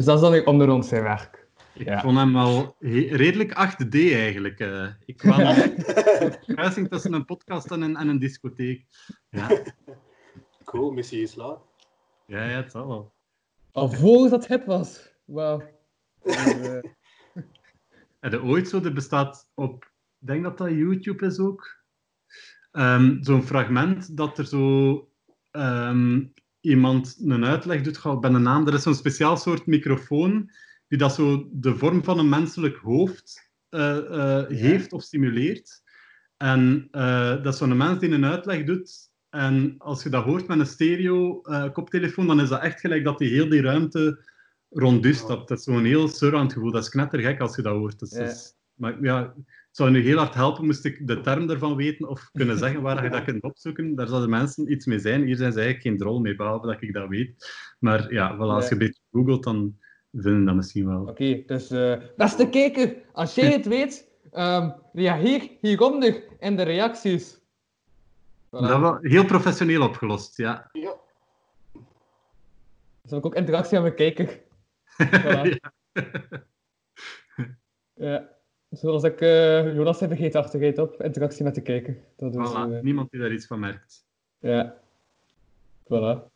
Dus 0.00 0.08
dat 0.08 0.18
is 0.18 0.24
dan 0.24 0.32
weer 0.32 0.46
onder 0.46 0.70
ons 0.70 0.88
zijn 0.88 1.02
werk. 1.02 1.46
Ik 1.74 1.86
ja. 1.86 2.00
vond 2.00 2.16
hem 2.16 2.32
wel 2.32 2.76
redelijk 2.78 3.50
8D 3.50 3.98
eigenlijk. 3.98 4.60
Uh, 4.60 4.86
ik 5.04 5.16
kwam 5.16 5.40
een 6.20 6.38
kruising 6.46 6.88
tussen 6.88 7.12
een 7.12 7.24
podcast 7.24 7.70
en 7.70 7.82
een, 7.82 7.96
en 7.96 8.08
een 8.08 8.18
discotheek. 8.18 8.86
Ja. 9.30 9.62
Cool, 10.64 10.90
missie 10.90 11.22
is 11.22 11.34
laat. 11.34 11.60
Ja, 12.26 12.44
ja, 12.44 12.56
het 12.56 12.70
zal 12.70 12.86
wel. 12.86 13.12
Al 13.72 14.28
dat 14.28 14.46
hip 14.46 14.66
was. 14.66 15.12
Wauw. 15.24 15.62
Heb 18.20 18.32
je 18.32 18.42
ooit 18.42 18.68
zo, 18.68 18.80
er 18.82 18.92
bestaat 18.92 19.50
op, 19.54 19.84
ik 20.20 20.26
denk 20.26 20.42
dat 20.42 20.58
dat 20.58 20.70
YouTube 20.70 21.26
is 21.26 21.38
ook, 21.38 21.82
um, 22.72 23.18
zo'n 23.24 23.42
fragment 23.42 24.16
dat 24.16 24.38
er 24.38 24.46
zo 24.46 25.08
um, 25.50 26.32
iemand 26.60 27.16
een 27.24 27.44
uitleg 27.44 27.82
doet, 27.82 27.96
ik 27.96 28.20
ben 28.20 28.34
een 28.34 28.42
naam, 28.42 28.66
er 28.66 28.74
is 28.74 28.82
zo'n 28.82 28.94
speciaal 28.94 29.36
soort 29.36 29.66
microfoon 29.66 30.50
die 30.88 30.98
dat 30.98 31.14
zo 31.14 31.48
de 31.52 31.76
vorm 31.76 32.04
van 32.04 32.18
een 32.18 32.28
menselijk 32.28 32.76
hoofd 32.76 33.50
uh, 33.70 33.96
uh, 33.96 34.46
heeft 34.48 34.92
of 34.92 35.02
simuleert. 35.02 35.82
En 36.36 36.88
uh, 36.92 37.42
dat 37.42 37.52
is 37.52 37.58
zo'n 37.58 37.76
mens 37.76 37.98
die 37.98 38.10
een 38.10 38.24
uitleg 38.24 38.64
doet. 38.64 39.08
En 39.30 39.74
als 39.78 40.02
je 40.02 40.08
dat 40.08 40.24
hoort 40.24 40.46
met 40.46 40.58
een 40.58 40.66
stereo 40.66 41.40
koptelefoon, 41.72 42.26
dan 42.26 42.40
is 42.40 42.48
dat 42.48 42.62
echt 42.62 42.80
gelijk 42.80 43.04
dat 43.04 43.18
die 43.18 43.30
heel 43.30 43.48
die 43.48 43.60
ruimte 43.60 44.24
rondust. 44.68 45.26
Dat, 45.28 45.48
dat 45.48 45.58
is 45.58 45.64
zo'n 45.64 45.84
heel 45.84 46.08
surround 46.08 46.52
gevoel. 46.52 46.72
Dat 46.72 46.82
is 46.82 46.88
knettergek 46.88 47.40
als 47.40 47.56
je 47.56 47.62
dat 47.62 47.76
hoort. 47.76 47.98
Dus, 47.98 48.10
ja. 48.10 48.58
Maar 48.80 49.02
ja, 49.02 49.22
het 49.36 49.76
zou 49.76 49.90
nu 49.90 50.00
heel 50.02 50.16
hard 50.16 50.34
helpen 50.34 50.66
moest 50.66 50.84
ik 50.84 51.06
de 51.06 51.20
term 51.20 51.50
ervan 51.50 51.76
weten 51.76 52.08
of 52.08 52.30
kunnen 52.32 52.58
zeggen 52.58 52.82
waar 52.82 53.04
je 53.04 53.10
dat 53.10 53.24
kunt 53.24 53.42
opzoeken. 53.42 53.94
Daar 53.94 54.06
zouden 54.06 54.30
mensen 54.30 54.72
iets 54.72 54.86
mee 54.86 54.98
zijn. 54.98 55.24
Hier 55.24 55.36
zijn 55.36 55.52
ze 55.52 55.58
eigenlijk 55.58 55.88
geen 55.88 55.98
drol 55.98 56.20
mee, 56.20 56.34
behalve 56.34 56.66
dat 56.66 56.82
ik 56.82 56.92
dat 56.92 57.08
weet. 57.08 57.50
Maar 57.78 58.12
ja, 58.12 58.36
wel, 58.36 58.50
als 58.52 58.64
je 58.64 58.72
een 58.72 58.78
beetje 58.78 59.00
googelt, 59.10 59.44
dan 59.44 59.76
vinden 60.12 60.44
dat 60.44 60.54
misschien 60.54 60.86
wel. 60.86 61.00
Oké, 61.00 61.42
dus 61.46 61.70
eh, 61.70 61.96
beste 62.16 62.48
kijker, 62.48 62.96
als 63.12 63.34
jij 63.34 63.52
het 63.52 63.66
weet, 63.66 64.08
ehm, 64.30 64.70
reageer 64.92 65.50
hieronder 65.60 66.24
in 66.38 66.56
de 66.56 66.62
reacties. 66.62 67.38
Voilà. 68.46 68.50
Dat 68.50 68.80
wel 68.80 68.98
heel 69.00 69.24
professioneel 69.24 69.82
opgelost, 69.82 70.36
ja. 70.36 70.68
Ja. 70.72 70.96
Heb 73.02 73.18
ik 73.18 73.26
ook 73.26 73.34
interactie 73.34 73.80
met 73.80 73.82
mijn 73.82 74.14
kijker. 74.14 74.40
Voilà. 75.22 75.58
Ja. 77.94 78.38
Zoals 78.70 79.02
ik 79.02 79.20
eh, 79.20 79.74
Jonas 79.74 80.00
heb 80.00 80.08
vergeetachtigheid 80.08 80.78
op, 80.78 81.02
interactie 81.02 81.44
met 81.44 81.54
de 81.54 81.60
kijker. 81.62 81.96
Dat 82.16 82.34
is, 82.34 82.50
Voilà, 82.50 82.54
eh, 82.72 82.80
niemand 82.80 83.10
die 83.10 83.20
daar 83.20 83.32
iets 83.32 83.46
van 83.46 83.60
merkt. 83.60 84.04
ja. 84.38 84.78
Voilà. 85.84 86.28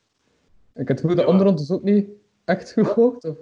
Ik 0.75 0.89
heb 0.89 0.97
het 0.97 1.01
goed, 1.01 1.17
de 1.17 1.23
Ja. 1.23 1.27
onderhand 1.29 1.61
is 1.61 1.71
ook 1.71 1.83
niet 1.83 2.09
echt 2.45 2.73
goed 2.73 2.87
gehoord, 2.87 3.25
of? 3.25 3.37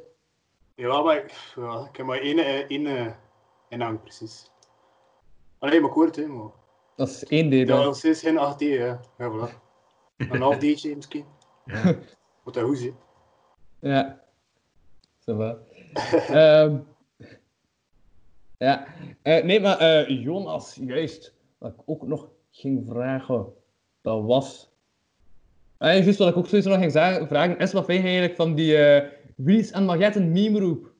Ja, 0.74 1.02
maar 1.02 1.16
ik, 1.16 1.52
ja, 1.56 1.86
ik 1.90 1.96
heb 1.96 2.06
maar 2.06 2.18
één, 2.18 2.38
eh, 2.38 2.64
één 2.68 2.86
eh, 2.86 3.12
inhang, 3.68 4.02
precies. 4.02 4.50
Allee, 5.58 5.80
maar 5.80 5.90
kort, 5.90 6.16
hè. 6.16 6.26
Maar... 6.26 6.50
Dat 6.96 7.08
is 7.08 7.24
één 7.24 7.50
D 7.50 7.52
Ja, 7.52 7.64
dan. 7.64 7.84
nog 7.84 7.96
steeds 7.96 8.20
geen 8.20 8.38
8D, 8.38 8.58
ja. 8.58 9.00
Ja, 9.18 9.30
voilà. 9.30 9.54
Een 10.16 10.40
half 10.40 10.56
D'tje 10.58 10.96
misschien. 10.96 11.24
Ja. 11.64 11.96
Moet 12.44 12.54
dat 12.54 12.64
goed 12.64 12.78
zijn. 12.78 12.96
Ja. 13.80 14.24
Zo 15.18 15.36
va. 15.36 15.58
Ehm, 16.62 16.78
ja. 18.62 18.86
Eh, 19.22 19.44
nee, 19.44 19.60
maar 19.60 19.78
eh, 19.78 20.22
Jonas, 20.22 20.78
juist. 20.84 21.34
Wat 21.58 21.72
ik 21.72 21.80
ook 21.84 22.06
nog 22.06 22.28
ging 22.50 22.84
vragen, 22.88 23.46
dat 24.00 24.24
was... 24.24 24.70
Ah, 25.78 25.92
juist 25.92 26.18
wat 26.18 26.28
ik 26.28 26.36
ook 26.36 26.46
sowieso 26.46 26.68
nog 26.70 26.78
ging 26.78 26.92
vragen, 27.28 27.58
is 27.58 27.72
wat 27.72 27.84
vind 27.84 27.98
je 27.98 28.04
eigenlijk 28.04 28.36
van 28.36 28.54
die 28.54 28.76
eh 28.76 29.08
Willy's 29.36 29.70
en 29.70 29.84
Marjetten 29.84 30.32
meme-groep? 30.32 30.92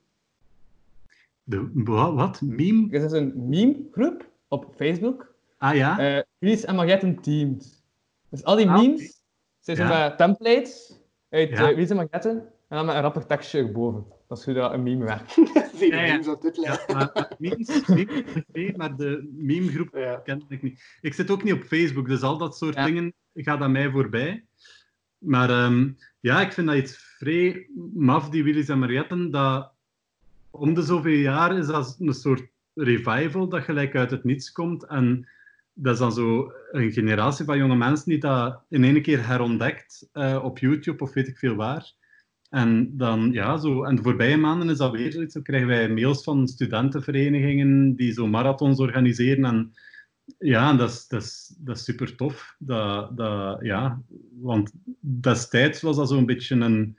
De, 1.43 1.69
wat? 2.15 2.41
Meme? 2.41 2.87
Er 2.97 3.03
is 3.03 3.11
een 3.11 3.49
meme-groep 3.49 4.29
op 4.47 4.73
Facebook, 4.75 5.33
Ah 5.57 5.75
ja? 5.75 6.23
Willy's 6.39 6.65
en 6.65 6.75
Marjetten 6.75 7.21
Teams. 7.21 7.83
Dus 8.29 8.43
al 8.43 8.55
die 8.55 8.69
Ah, 8.69 8.79
memes 8.81 9.21
zijn 9.59 9.77
Ja. 9.77 10.15
templates 10.15 10.99
uit 11.29 11.49
Ja. 11.49 11.67
Willy's 11.67 11.89
en 11.89 11.95
Marjetten, 11.95 12.31
en 12.67 12.77
dan 12.77 12.85
met 12.85 12.95
een 12.95 13.01
rapper 13.01 13.25
tekstje 13.25 13.59
erboven. 13.59 14.05
Dat 14.27 14.37
is 14.37 14.45
hoe 14.45 14.53
dat 14.53 14.73
een 14.73 14.83
meme 14.83 15.05
werkt. 15.05 15.33
Zie 15.77 15.87
je 15.95 16.01
memes 16.01 16.27
op 16.27 16.41
dit 16.41 16.55
Ja, 16.55 16.61
lijst? 16.61 16.87
maar, 16.93 17.09
maar 17.13 17.35
memes, 17.37 17.85
memes, 17.87 18.75
maar 18.75 18.95
de 18.95 19.29
memegroep 19.33 19.89
Ja. 19.95 20.15
ken 20.15 20.41
ik 20.49 20.61
niet. 20.61 20.97
Ik 21.01 21.13
zit 21.13 21.31
ook 21.31 21.43
niet 21.43 21.53
op 21.53 21.63
Facebook, 21.63 22.07
dus 22.07 22.21
al 22.21 22.37
dat 22.37 22.57
soort 22.57 22.75
Ja. 22.75 22.85
dingen 22.85 23.13
gaat 23.33 23.61
aan 23.61 23.71
mij 23.71 23.89
voorbij. 23.91 24.45
Maar 25.17 25.49
ehm, 25.49 25.91
ja, 26.19 26.41
ik 26.41 26.51
vind 26.53 26.67
dat 26.67 26.75
iets 26.75 26.97
vrij 27.17 27.69
maf, 27.93 28.29
die 28.29 28.43
Willys 28.43 28.69
en 28.69 28.79
Marietten, 28.79 29.31
dat 29.31 29.71
om 30.51 30.73
de 30.73 30.81
zoveel 30.81 31.17
jaar 31.17 31.57
is 31.57 31.65
dat 31.67 31.95
een 31.99 32.13
soort 32.13 32.47
revival 32.73 33.47
dat 33.47 33.63
gelijk 33.63 33.95
uit 33.95 34.11
het 34.11 34.23
niets 34.23 34.51
komt. 34.51 34.85
En 34.85 35.27
dat 35.73 35.93
is 35.93 35.99
dan 35.99 36.13
zo 36.13 36.51
een 36.71 36.91
generatie 36.91 37.45
van 37.45 37.57
jonge 37.57 37.75
mensen 37.75 38.09
die 38.09 38.19
dat 38.19 38.61
in 38.69 38.83
één 38.83 39.01
keer 39.01 39.27
herontdekt 39.27 40.09
eh, 40.11 40.39
op 40.43 40.57
YouTube 40.59 41.03
of 41.03 41.13
weet 41.13 41.27
ik 41.27 41.37
veel 41.37 41.55
waar. 41.55 41.91
En 42.53 42.97
dan, 42.97 43.31
ja, 43.31 43.57
zo, 43.57 43.83
en 43.83 43.95
de 43.95 44.01
voorbije 44.01 44.37
maanden 44.37 44.69
is 44.69 44.77
dat 44.77 44.91
weer 44.91 45.11
zoiets. 45.11 45.33
Dan 45.33 45.43
krijgen 45.43 45.67
wij 45.67 45.89
mails 45.89 46.23
van 46.23 46.47
studentenverenigingen 46.47 47.95
die 47.95 48.11
zo 48.11 48.27
marathons 48.27 48.79
organiseren. 48.79 49.45
En 49.45 49.73
ja, 50.37 50.73
dat 50.73 50.89
is, 50.89 51.07
dat 51.07 51.21
is, 51.21 51.55
dat 51.57 51.77
is 51.77 51.83
super 51.83 52.15
tof. 52.15 52.55
Dat, 52.59 53.17
dat, 53.17 53.57
ja, 53.61 54.01
want 54.39 54.71
destijds 54.99 55.81
was 55.81 55.95
dat 55.95 56.09
zo'n 56.09 56.25
beetje 56.25 56.55
een 56.55 56.97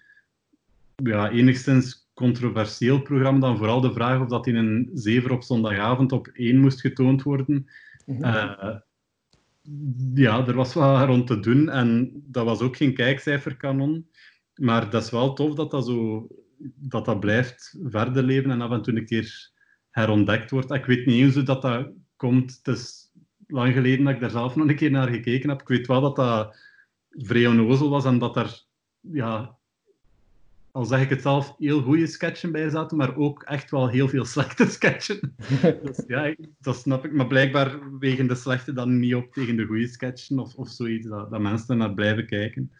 ja, 0.94 1.30
enigszins 1.30 2.08
controversieel 2.14 3.02
programma. 3.02 3.38
Dan 3.38 3.56
vooral 3.56 3.80
de 3.80 3.92
vraag 3.92 4.20
of 4.20 4.28
dat 4.28 4.46
in 4.46 4.56
een 4.56 4.90
zever 4.94 5.30
op 5.30 5.42
zondagavond 5.42 6.12
op 6.12 6.26
één 6.26 6.58
moest 6.58 6.80
getoond 6.80 7.22
worden. 7.22 7.66
Eh, 8.06 8.76
ja, 10.14 10.46
er 10.46 10.54
was 10.54 10.74
wat 10.74 11.06
rond 11.06 11.26
te 11.26 11.40
doen 11.40 11.68
en 11.68 12.10
dat 12.26 12.44
was 12.44 12.60
ook 12.60 12.76
geen 12.76 12.94
kijkcijferkanon. 12.94 14.06
Maar 14.54 14.90
dat 14.90 15.02
is 15.02 15.10
wel 15.10 15.32
tof 15.32 15.54
dat 15.54 15.70
dat, 15.70 15.86
zo, 15.86 16.28
dat, 16.74 17.04
dat 17.04 17.20
blijft 17.20 17.78
verder 17.82 18.22
leven 18.22 18.50
en 18.50 18.60
af 18.60 18.70
en 18.70 18.82
toe 18.82 18.96
een 18.96 19.06
keer 19.06 19.50
herontdekt 19.90 20.50
wordt. 20.50 20.70
Ik 20.70 20.84
weet 20.84 21.06
niet 21.06 21.20
eens 21.20 21.34
hoe 21.34 21.42
dat, 21.42 21.62
dat 21.62 21.88
komt. 22.16 22.60
Het 22.62 22.76
is 22.76 23.10
lang 23.46 23.72
geleden 23.72 24.04
dat 24.04 24.14
ik 24.14 24.20
daar 24.20 24.30
zelf 24.30 24.56
nog 24.56 24.68
een 24.68 24.76
keer 24.76 24.90
naar 24.90 25.08
gekeken 25.08 25.48
heb. 25.48 25.60
Ik 25.60 25.68
weet 25.68 25.86
wel 25.86 26.00
dat 26.00 26.16
dat 26.16 26.56
vrij 27.10 27.46
onnozel 27.46 27.90
was 27.90 28.04
en 28.04 28.18
dat 28.18 28.36
er, 28.36 28.62
ja, 29.00 29.58
al 30.74 30.84
zeg 30.84 31.00
ik 31.00 31.10
het 31.10 31.22
zelf, 31.22 31.54
heel 31.58 31.82
goede 31.82 32.06
sketchen 32.06 32.52
bij 32.52 32.68
zaten, 32.68 32.96
maar 32.96 33.16
ook 33.16 33.42
echt 33.42 33.70
wel 33.70 33.88
heel 33.88 34.08
veel 34.08 34.24
slechte 34.24 34.66
sketchen. 34.66 35.34
Dus 35.84 36.04
ja, 36.06 36.34
dat 36.58 36.76
snap 36.76 37.04
ik. 37.04 37.12
Maar 37.12 37.26
blijkbaar 37.26 37.98
wegen 37.98 38.26
de 38.26 38.34
slechte 38.34 38.72
dan 38.72 38.98
niet 38.98 39.14
op 39.14 39.32
tegen 39.32 39.56
de 39.56 39.64
goede 39.64 39.86
sketchen 39.86 40.38
of, 40.38 40.54
of 40.54 40.68
zoiets, 40.68 41.06
dat, 41.06 41.30
dat 41.30 41.40
mensen 41.40 41.68
er 41.68 41.76
naar 41.76 41.94
blijven 41.94 42.26
kijken. 42.26 42.72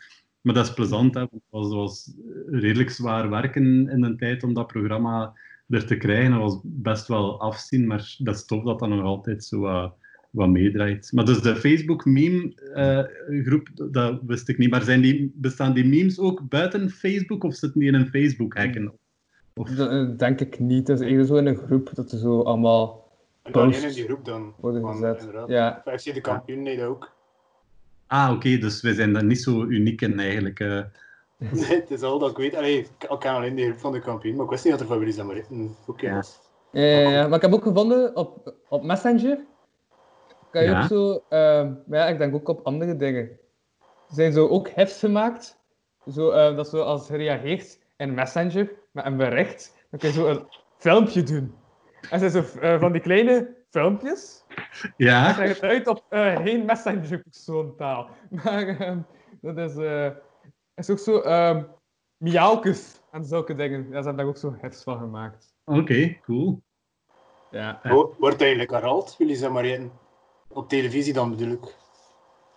Maar 0.44 0.54
dat 0.54 0.66
is 0.66 0.74
plezant, 0.74 1.14
hè, 1.14 1.20
want 1.20 1.32
het 1.32 1.42
was, 1.50 1.64
het 1.64 1.74
was 1.74 2.12
redelijk 2.46 2.90
zwaar 2.90 3.30
werken 3.30 3.88
in 3.88 4.00
de 4.00 4.16
tijd 4.16 4.42
om 4.42 4.54
dat 4.54 4.66
programma 4.66 5.32
er 5.68 5.86
te 5.86 5.96
krijgen. 5.96 6.30
Dat 6.30 6.40
was 6.40 6.60
best 6.62 7.08
wel 7.08 7.40
afzien, 7.40 7.86
maar 7.86 8.16
dat 8.18 8.34
is 8.34 8.44
tof 8.44 8.64
dat 8.64 8.78
dat 8.78 8.88
nog 8.88 9.02
altijd 9.02 9.44
zo 9.44 9.58
wat, 9.58 9.94
wat 10.30 10.48
meedraait. 10.48 11.12
Maar 11.12 11.24
dus 11.24 11.40
de 11.40 11.56
Facebook-meme-groep, 11.56 13.68
dat 13.90 14.20
wist 14.26 14.48
ik 14.48 14.58
niet. 14.58 14.70
Maar 14.70 14.82
zijn 14.82 15.00
die, 15.00 15.32
bestaan 15.34 15.74
die 15.74 15.84
memes 15.84 16.18
ook 16.18 16.48
buiten 16.48 16.90
Facebook 16.90 17.44
of 17.44 17.54
zitten 17.54 17.80
die 17.80 17.88
in 17.88 17.94
een 17.94 18.08
Facebook-hacken? 18.08 18.92
Dat 19.54 19.78
eh, 19.78 20.08
denk 20.16 20.40
ik 20.40 20.58
niet. 20.58 20.88
Het 20.88 21.00
is 21.00 21.06
eerder 21.06 21.26
zo 21.26 21.36
in 21.36 21.46
een 21.46 21.62
groep 21.66 21.90
dat 21.94 22.12
er 22.12 22.18
zo 22.18 22.42
allemaal 22.42 23.12
alleen 23.42 23.82
in 23.82 23.92
die 23.92 24.04
groep 24.04 24.24
dan. 24.24 24.54
worden 24.60 24.86
gezet. 24.86 25.28
Ja, 25.46 25.82
FC 25.84 26.14
de 26.14 26.20
kampioen, 26.20 26.62
nee, 26.62 26.76
dat 26.76 26.86
ook. 26.86 27.13
Ah, 28.06 28.32
oké, 28.34 28.58
dus 28.58 28.80
wij 28.82 28.92
zijn 28.92 29.12
daar 29.12 29.24
niet 29.24 29.42
zo 29.42 29.64
uniek 29.64 30.00
in 30.00 30.18
eigenlijk. 30.20 30.60
eh. 30.60 30.82
Nee, 31.52 31.80
het 31.80 31.90
is 31.90 32.02
al 32.02 32.18
dat 32.18 32.30
ik 32.30 32.36
weet. 32.36 32.54
Allee, 32.54 32.78
ik 32.78 32.88
ken 33.18 33.32
alleen 33.32 33.54
de 33.54 33.74
van 33.78 33.92
de 33.92 34.00
kampioen, 34.00 34.34
maar 34.36 34.44
ik 34.44 34.50
wist 34.50 34.64
niet 34.64 34.78
dat 34.78 34.88
er 34.88 34.96
ook 35.86 36.00
in 36.02 36.14
was. 36.14 36.40
Ja, 36.70 36.82
ja, 36.82 37.10
ja, 37.10 37.26
maar 37.26 37.36
ik 37.36 37.42
heb 37.42 37.52
ook 37.52 37.62
gevonden 37.62 38.16
op, 38.16 38.54
op 38.68 38.84
Messenger. 38.84 39.38
Kan 40.50 40.62
je 40.62 40.68
Ja. 40.68 40.80
ook 40.82 40.88
zo, 40.88 41.22
ehm, 41.28 41.72
maar 41.86 41.98
ja, 41.98 42.06
ik 42.08 42.18
denk 42.18 42.34
ook 42.34 42.48
op 42.48 42.66
andere 42.66 42.96
dingen. 42.96 43.22
Er 44.08 44.14
zijn 44.14 44.32
zo 44.32 44.48
ook 44.48 44.68
hefs 44.68 44.98
gemaakt, 44.98 45.58
zo, 46.10 46.30
eh, 46.30 46.56
dat 46.56 46.68
zo 46.68 46.80
als 46.82 47.08
je 47.08 47.16
reageert 47.16 47.78
in 47.96 48.14
Messenger 48.14 48.70
met 48.90 49.04
een 49.04 49.16
bericht, 49.16 49.86
dan 49.90 50.00
kun 50.00 50.08
je 50.08 50.14
zo 50.14 50.26
een 50.26 50.46
filmpje 50.78 51.22
doen. 51.22 51.54
En 52.10 52.18
zijn 52.18 52.30
zo 52.30 52.44
eh, 52.60 52.80
van 52.80 52.92
die 52.92 53.00
kleine 53.00 53.54
filmpjes. 53.74 54.44
Ik 54.48 54.92
Ja, 54.96 55.34
leg 55.38 55.48
het 55.48 55.62
uit 55.62 55.86
op 55.86 56.04
eh, 56.08 56.36
geen 56.36 56.64
Messenger-persoontaal. 56.64 58.08
Maar 58.44 58.68
ehm, 58.68 58.98
dat 59.40 59.56
is, 59.58 59.76
eh, 59.76 60.10
is 60.74 60.90
ook 60.90 60.98
zo 60.98 61.20
ehm 61.20 61.62
miauwkes 62.16 63.00
en 63.10 63.24
zulke 63.24 63.54
dingen. 63.54 63.80
Ja, 63.82 63.88
ze 63.88 63.94
hebben 63.94 64.16
daar 64.16 64.26
ook 64.26 64.36
zo 64.36 64.56
hefs 64.60 64.82
van 64.82 64.98
gemaakt. 64.98 65.54
oké, 65.64 66.16
cool. 66.22 66.62
Ja. 67.50 67.80
Wo- 67.82 68.14
Wordt 68.18 68.40
eigenlijk 68.40 68.70
herhaald, 68.70 69.14
Willy's 69.18 69.40
en 69.40 69.52
Maritten? 69.52 69.92
Op 70.48 70.68
televisie 70.68 71.12
dan 71.12 71.30
bedoel 71.30 71.52
ik. 71.52 71.76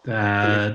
Eh, 0.02 0.74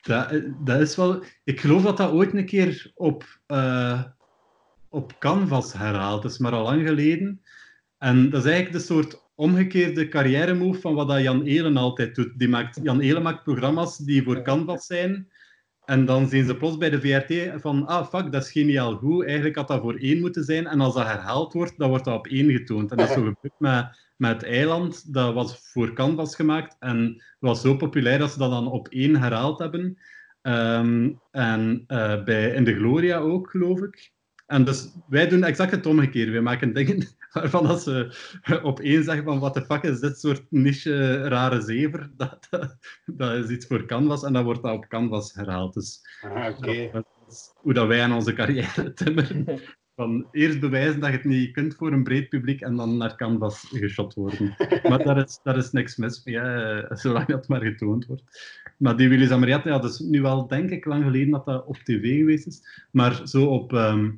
dat, 0.00 0.40
dat 0.58 0.80
is 0.80 0.96
wel... 0.96 1.22
Ik 1.44 1.60
geloof 1.60 1.82
dat 1.82 1.96
dat 1.96 2.12
ooit 2.12 2.34
een 2.34 2.46
keer 2.46 2.92
op, 2.94 3.24
eh, 3.46 4.02
op 4.88 5.12
Canvas 5.18 5.72
herhaald 5.72 6.24
is, 6.24 6.38
maar 6.38 6.52
al 6.52 6.62
lang 6.62 6.86
geleden. 6.86 7.42
En 7.98 8.30
dat 8.30 8.44
is 8.44 8.50
eigenlijk 8.50 8.76
de 8.86 8.92
soort 8.92 9.21
omgekeerde 9.34 10.08
carrière 10.08 10.54
move 10.54 10.80
van 10.80 10.94
wat 10.94 11.08
dat 11.08 11.22
Jan 11.22 11.42
Elen 11.42 11.76
altijd 11.76 12.14
doet. 12.14 12.38
Die 12.38 12.48
maakt, 12.48 12.80
Jan 12.82 13.00
Elen 13.00 13.22
maakt 13.22 13.42
programma's 13.42 13.96
die 13.96 14.22
voor 14.22 14.42
Canvas 14.42 14.86
zijn. 14.86 15.28
En 15.84 16.04
dan 16.04 16.28
zien 16.28 16.44
ze 16.44 16.56
plots 16.56 16.76
bij 16.76 16.90
de 16.90 17.00
VRT 17.00 17.60
van, 17.60 17.86
ah 17.86 18.08
fuck, 18.08 18.32
dat 18.32 18.42
is 18.42 18.52
geniaal 18.52 18.96
goed. 18.96 19.24
Eigenlijk 19.24 19.56
had 19.56 19.68
dat 19.68 19.80
voor 19.80 19.94
één 19.94 20.20
moeten 20.20 20.44
zijn. 20.44 20.66
En 20.66 20.80
als 20.80 20.94
dat 20.94 21.06
herhaald 21.06 21.52
wordt, 21.52 21.78
dan 21.78 21.88
wordt 21.88 22.04
dat 22.04 22.14
op 22.14 22.26
één 22.26 22.50
getoond. 22.50 22.90
En 22.90 22.96
dat 22.96 23.08
is 23.08 23.14
zo 23.14 23.20
gebeurd 23.20 23.54
met, 23.58 23.86
met 24.16 24.30
het 24.30 24.42
eiland. 24.42 25.12
Dat 25.12 25.34
was 25.34 25.70
voor 25.72 25.92
Canvas 25.92 26.34
gemaakt. 26.34 26.76
En 26.78 27.22
was 27.38 27.60
zo 27.60 27.76
populair 27.76 28.18
dat 28.18 28.30
ze 28.30 28.38
dat 28.38 28.50
dan 28.50 28.70
op 28.70 28.88
één 28.88 29.16
herhaald 29.16 29.58
hebben. 29.58 29.98
Ehm, 30.42 31.12
en 31.30 31.84
eh, 31.86 32.24
bij 32.24 32.50
In 32.50 32.64
de 32.64 32.74
Gloria 32.74 33.18
ook, 33.18 33.50
geloof 33.50 33.80
ik. 33.80 34.11
En 34.52 34.64
dus 34.64 34.88
wij 35.08 35.28
doen 35.28 35.44
exact 35.44 35.70
het 35.70 35.86
omgekeerde. 35.86 36.32
Wij 36.32 36.40
maken 36.40 36.72
dingen 36.72 37.06
waarvan 37.32 37.66
dat 37.66 37.82
ze 37.82 38.14
op 38.62 38.80
één 38.80 39.04
zeggen 39.04 39.24
van 39.24 39.38
what 39.38 39.54
the 39.54 39.64
fuck 39.64 39.82
is 39.82 40.00
dit 40.00 40.20
soort 40.20 40.44
niche 40.50 41.28
rare 41.28 41.60
zever. 41.60 42.10
Dat, 42.16 42.46
dat, 42.50 42.76
dat 43.06 43.44
is 43.44 43.50
iets 43.50 43.66
voor 43.66 43.86
Canvas 43.86 44.22
en 44.22 44.32
dan 44.32 44.44
wordt 44.44 44.62
dat 44.62 44.74
op 44.74 44.88
Canvas 44.88 45.34
herhaald. 45.34 45.74
Dus 45.74 46.00
Ah, 46.22 46.60
dat 46.92 47.04
is 47.28 47.52
hoe 47.56 47.72
dat 47.72 47.86
wij 47.86 48.02
aan 48.02 48.12
onze 48.12 48.32
carrière 48.32 48.92
timmeren. 49.02 49.60
Van 49.94 50.26
eerst 50.30 50.60
bewijzen 50.60 51.00
dat 51.00 51.10
je 51.10 51.16
het 51.16 51.24
niet 51.24 51.52
kunt 51.52 51.74
voor 51.74 51.92
een 51.92 52.02
breed 52.02 52.28
publiek 52.28 52.60
en 52.60 52.76
dan 52.76 52.96
naar 52.96 53.16
Canvas 53.16 53.66
geschot 53.70 54.14
worden. 54.14 54.54
Maar 54.82 55.04
daar 55.04 55.18
is, 55.18 55.40
daar 55.42 55.56
is 55.56 55.70
niks 55.70 55.96
mis 55.96 56.24
mee, 56.24 56.38
hè, 56.38 56.96
zolang 56.96 57.26
dat 57.26 57.48
maar 57.48 57.62
getoond 57.62 58.06
wordt. 58.06 58.22
Maar 58.78 58.96
die 58.96 59.08
Willy's 59.08 59.30
Amariette, 59.30 59.68
ja, 59.68 59.78
dat 59.78 59.90
is 59.90 59.98
nu 59.98 60.22
wel 60.22 60.46
denk 60.46 60.70
ik 60.70 60.84
lang 60.84 61.04
geleden 61.04 61.30
dat 61.30 61.44
dat 61.44 61.66
op 61.66 61.76
tv 61.76 62.18
geweest 62.18 62.46
is. 62.46 62.86
Maar 62.90 63.28
zo 63.28 63.46
op, 63.46 63.72
ehm, 63.72 64.10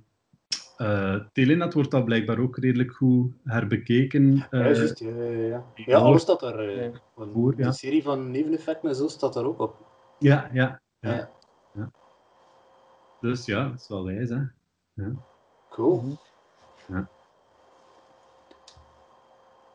eh 0.77 1.15
Telenet 1.33 1.75
wordt 1.75 1.91
dat 1.91 2.05
blijkbaar 2.05 2.39
ook 2.39 2.57
redelijk 2.59 2.93
goed 2.93 3.33
herbekeken. 3.45 4.35
Ja, 4.37 4.47
eh, 4.51 4.61
juist, 4.77 4.99
ja, 4.99 5.09
ja, 5.11 5.33
ja. 5.47 5.65
ja, 5.75 5.99
alles 5.99 6.23
staat 6.23 6.41
daar. 6.41 6.59
eh, 6.59 6.83
Ja. 6.85 6.91
Voor. 7.33 7.57
De 7.57 7.73
serie 7.73 8.03
van 8.03 8.31
neveneffecten 8.31 8.89
en 8.89 8.95
zo 8.95 9.09
staat 9.09 9.33
daar 9.35 9.45
ook 9.45 9.61
op. 9.61 9.77
ja, 10.19 10.51
ja, 10.53 10.81
ja. 11.01 11.31
Ja. 11.75 11.91
Dus 13.21 13.45
ja, 13.47 13.69
dat 13.69 13.81
is 13.81 13.89
wel 13.89 14.05
wijs, 14.05 14.29
hè. 14.31 14.41
Cool. 15.71 15.97
Mhm. 16.01 16.15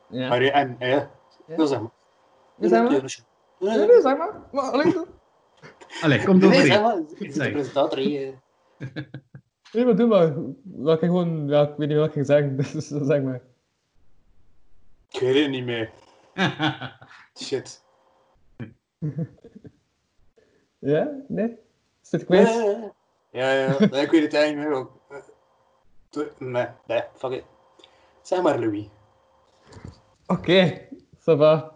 Ja. 0.09 0.29
Maar, 0.29 0.43
ja, 0.43 0.51
en, 0.51 0.75
ja, 0.79 1.09
Ja. 1.47 1.55
dat 1.55 1.69
zeg 1.69 1.79
maar. 1.79 1.91
Ja, 2.57 2.67
zeg 2.67 2.81
maar. 2.81 2.91
Nee, 3.59 3.77
Nee, 3.77 3.87
nee, 3.87 4.01
zeg 4.01 4.17
maar. 4.17 4.41
Maar. 4.51 4.71
Allee, 6.01 6.23
kom 6.25 6.37
nee, 6.37 6.41
door. 6.49 6.53
zeg 6.53 6.63
hier. 6.71 6.81
maar. 6.81 6.97
Ik 6.99 7.27
de 7.27 7.31
Zeg. 7.31 7.51
presentator 7.51 7.97
hier. 7.97 8.33
Nee, 9.71 9.85
maar 9.85 9.95
doe 9.95 10.07
maar. 10.07 10.33
Wat 10.63 11.01
ik 11.01 11.07
gewoon, 11.09 11.47
ja, 11.47 11.61
ik 11.67 11.75
weet 11.77 11.87
niet 11.87 11.97
wat 11.97 12.07
ik 12.07 12.13
ging 12.13 12.25
zeggen, 12.25 12.55
dus 12.57 12.87
zeg 12.87 13.21
maar. 13.21 13.41
Ik 15.09 15.19
weet 15.19 15.41
het 15.41 15.49
niet 15.49 15.65
meer. 15.65 15.91
Shit. 17.43 17.83
Ja? 20.81 21.11
Nee? 21.27 21.57
Is 22.11 22.25
quiz? 22.25 22.55
nee, 22.55 22.75
nee. 22.77 22.91
Ja, 23.31 23.51
ja. 23.53 23.67
Nee, 23.79 24.01
ik 24.01 24.11
weet 24.11 24.23
het 24.23 24.33
eigenlijk 24.33 24.55
niet 24.55 24.55
meer. 24.57 24.71
ook. 24.71 24.91
Eh, 25.09 25.17
Nee, 26.37 26.67
nee, 26.87 27.03
fuck 27.15 27.31
it. 27.31 27.43
Zeg 28.21 28.41
maar 28.41 28.59
Louis. 28.59 28.87
Oké, 30.27 30.87
ça 31.19 31.37
va. 31.37 31.75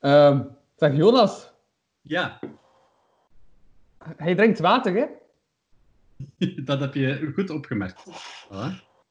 Ehm, 0.00 0.42
zeg 0.76 0.96
Jonas, 0.96 1.52
ja, 2.00 2.38
hij 4.16 4.34
drinkt 4.34 4.58
water, 4.58 4.94
hè? 4.94 5.06
dat 6.64 6.80
heb 6.80 6.94
je 6.94 7.30
goed 7.34 7.50
opgemerkt. 7.50 8.02
Voilà. 8.04 8.48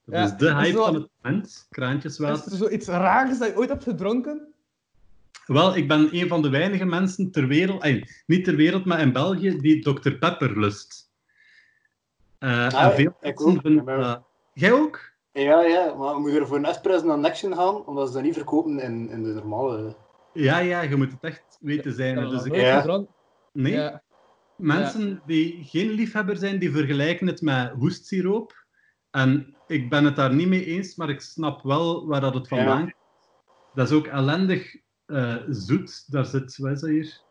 Dat 0.06 0.18
Ja, 0.18 0.24
is 0.24 0.36
de 0.36 0.56
hype 0.56 0.78
van 0.78 0.94
het 0.94 1.10
moment. 1.22 1.46
Is 1.46 1.68
Kraantjeswater. 1.70 2.52
er 2.52 2.58
zoiets 2.58 2.88
raars 2.88 3.38
dat 3.40 3.48
je 3.48 3.58
ooit 3.58 3.70
hebt 3.70 3.84
gedronken? 3.84 4.54
Wel, 5.46 5.76
ik 5.76 5.88
ben 5.88 6.10
een 6.16 6.28
van 6.28 6.42
de 6.42 6.50
weinige 6.50 6.86
mensen 6.86 7.32
ter 7.32 7.48
wereld, 7.48 7.82
ay, 7.82 8.08
niet 8.26 8.44
ter 8.44 8.56
wereld, 8.56 8.86
maar 8.86 9.00
in 9.00 9.12
België, 9.14 9.58
die 9.60 9.82
Dr. 9.82 10.12
Pepper 10.12 10.60
lust. 10.60 11.12
Eh, 12.40 12.66
en 12.66 12.72
Ah, 12.74 12.94
veel 12.96 13.16
ik 13.22 13.40
mensen 13.40 13.46
ook. 13.56 13.62
vinden 13.62 13.86
Ja, 13.86 13.98
dat- 13.98 14.24
Jij 14.54 14.72
ook? 14.72 15.12
Ja, 15.32 15.62
ja, 15.62 15.94
maar 15.96 16.14
we 16.14 16.20
moeten 16.20 16.40
er 16.42 16.48
voor 16.48 16.58
een 16.58 16.66
espresso 16.66 17.06
naar 17.06 17.20
Nection 17.20 17.56
gaan, 17.56 17.86
omdat 17.86 18.08
ze 18.08 18.14
dat 18.14 18.24
niet 18.24 18.34
verkopen 18.34 18.80
in, 18.80 19.10
in 19.10 19.24
de 19.24 19.34
normale... 19.34 19.96
Ja, 20.34 20.58
ja, 20.60 20.82
je 20.82 20.96
moet 20.96 21.12
het 21.12 21.24
echt 21.24 21.58
weten 21.60 21.94
zijn. 21.94 22.20
Ja, 22.20 22.30
Dus 22.30 22.44
ik, 22.44 22.56
Ja. 22.56 22.80
gedronken. 22.80 23.14
nee, 23.54 23.74
Ja. 23.74 24.02
Mensen 24.60 25.22
die 25.26 25.64
geen 25.64 25.90
liefhebber 25.90 26.38
zijn, 26.38 26.60
die 26.60 26.72
vergelijken 26.72 27.28
het 27.28 27.42
met 27.42 27.72
hoestsiroop. 27.72 28.66
En 29.12 29.56
ik 29.68 29.90
ben 29.90 30.06
het 30.06 30.16
daar 30.16 30.34
niet 30.34 30.48
mee 30.48 30.66
eens, 30.66 30.96
maar 30.96 31.10
ik 31.10 31.22
snap 31.22 31.62
wel 31.62 32.08
waar 32.08 32.22
dat 32.22 32.34
het 32.34 32.48
vandaan 32.48 32.78
Ja. 32.78 32.82
komt. 32.82 32.94
Dat 33.74 33.90
is 33.90 33.96
ook 33.96 34.08
ellendig 34.08 34.76
eh, 35.06 35.36
zoet. 35.50 36.12
Daar 36.12 36.26
zit, 36.26 36.58
wat 36.58 36.72
is 36.72 36.80
dat 36.82 36.90
hier? 36.90 37.22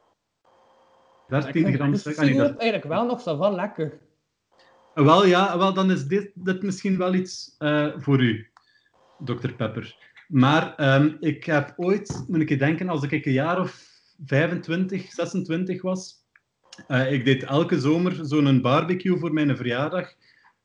13 1.28 1.74
gram 1.74 1.90
Dus 1.90 2.02
suiker. 2.02 2.24
Ah, 2.42 2.58
eigenlijk 2.58 2.84
wel 2.84 3.06
nog 3.06 3.20
zo 3.20 3.36
van 3.36 3.54
lekker. 3.54 3.98
Wel 4.94 5.26
ja, 5.26 5.58
wel, 5.58 5.74
dan 5.74 5.90
is 5.90 6.06
dit, 6.06 6.30
dit 6.34 6.62
misschien 6.62 6.98
wel 6.98 7.14
iets 7.14 7.54
eh, 7.58 7.88
voor 7.96 8.20
u, 8.20 8.50
Dr. 9.24 9.52
Pepper. 9.52 9.96
Maar 10.28 10.74
ehm, 10.74 11.16
ik 11.20 11.44
heb 11.44 11.74
ooit, 11.76 12.24
moet 12.28 12.40
ik 12.40 12.48
je 12.48 12.56
denken, 12.56 12.88
als 12.88 13.02
ik 13.02 13.26
een 13.26 13.32
jaar 13.32 13.60
of 13.60 13.86
25, 14.26 15.12
26 15.12 15.82
was, 15.82 16.26
eh, 16.86 17.12
ik 17.12 17.24
deed 17.24 17.42
elke 17.42 17.80
zomer 17.80 18.18
zo'n 18.22 18.60
barbecue 18.60 19.18
voor 19.18 19.32
mijn 19.32 19.56
verjaardag. 19.56 20.14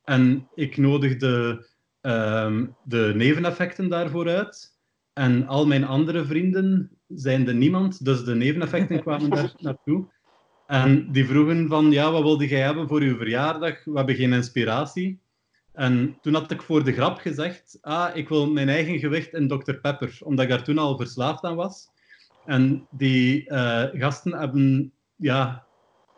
En 0.03 0.47
ik 0.55 0.77
nodigde 0.77 1.65
ehm, 2.01 2.65
de 2.83 3.11
neveneffecten 3.15 3.89
daarvoor 3.89 4.29
uit. 4.29 4.77
En 5.13 5.47
al 5.47 5.65
mijn 5.65 5.85
andere 5.85 6.25
vrienden 6.25 6.89
zijn 7.07 7.47
er 7.47 7.55
niemand, 7.55 8.05
dus 8.05 8.23
de 8.23 8.35
neveneffecten 8.35 9.01
kwamen 9.03 9.29
daar 9.29 9.53
naartoe. 9.57 10.11
En 10.67 11.11
die 11.11 11.25
vroegen 11.25 11.67
van, 11.67 11.91
ja, 11.91 12.11
wat 12.11 12.21
wilde 12.21 12.47
jij 12.47 12.61
hebben 12.61 12.87
voor 12.87 13.03
je 13.03 13.17
verjaardag? 13.17 13.83
We 13.83 13.97
hebben 13.97 14.15
geen 14.15 14.33
inspiratie. 14.33 15.21
En 15.73 16.17
toen 16.21 16.33
had 16.33 16.51
ik 16.51 16.61
voor 16.61 16.83
de 16.83 16.93
grap 16.93 17.17
gezegd, 17.17 17.77
ah, 17.81 18.15
ik 18.15 18.29
wil 18.29 18.51
mijn 18.51 18.69
eigen 18.69 18.99
gewicht 18.99 19.33
in 19.33 19.47
Dr. 19.47 19.73
Pepper, 19.73 20.17
omdat 20.23 20.43
ik 20.45 20.51
daar 20.51 20.63
toen 20.63 20.77
al 20.77 20.97
verslaafd 20.97 21.43
aan 21.43 21.55
was. 21.55 21.89
En 22.45 22.87
die 22.91 23.49
eh, 23.49 24.01
gasten 24.01 24.39
hebben, 24.39 24.91
ja, 25.15 25.65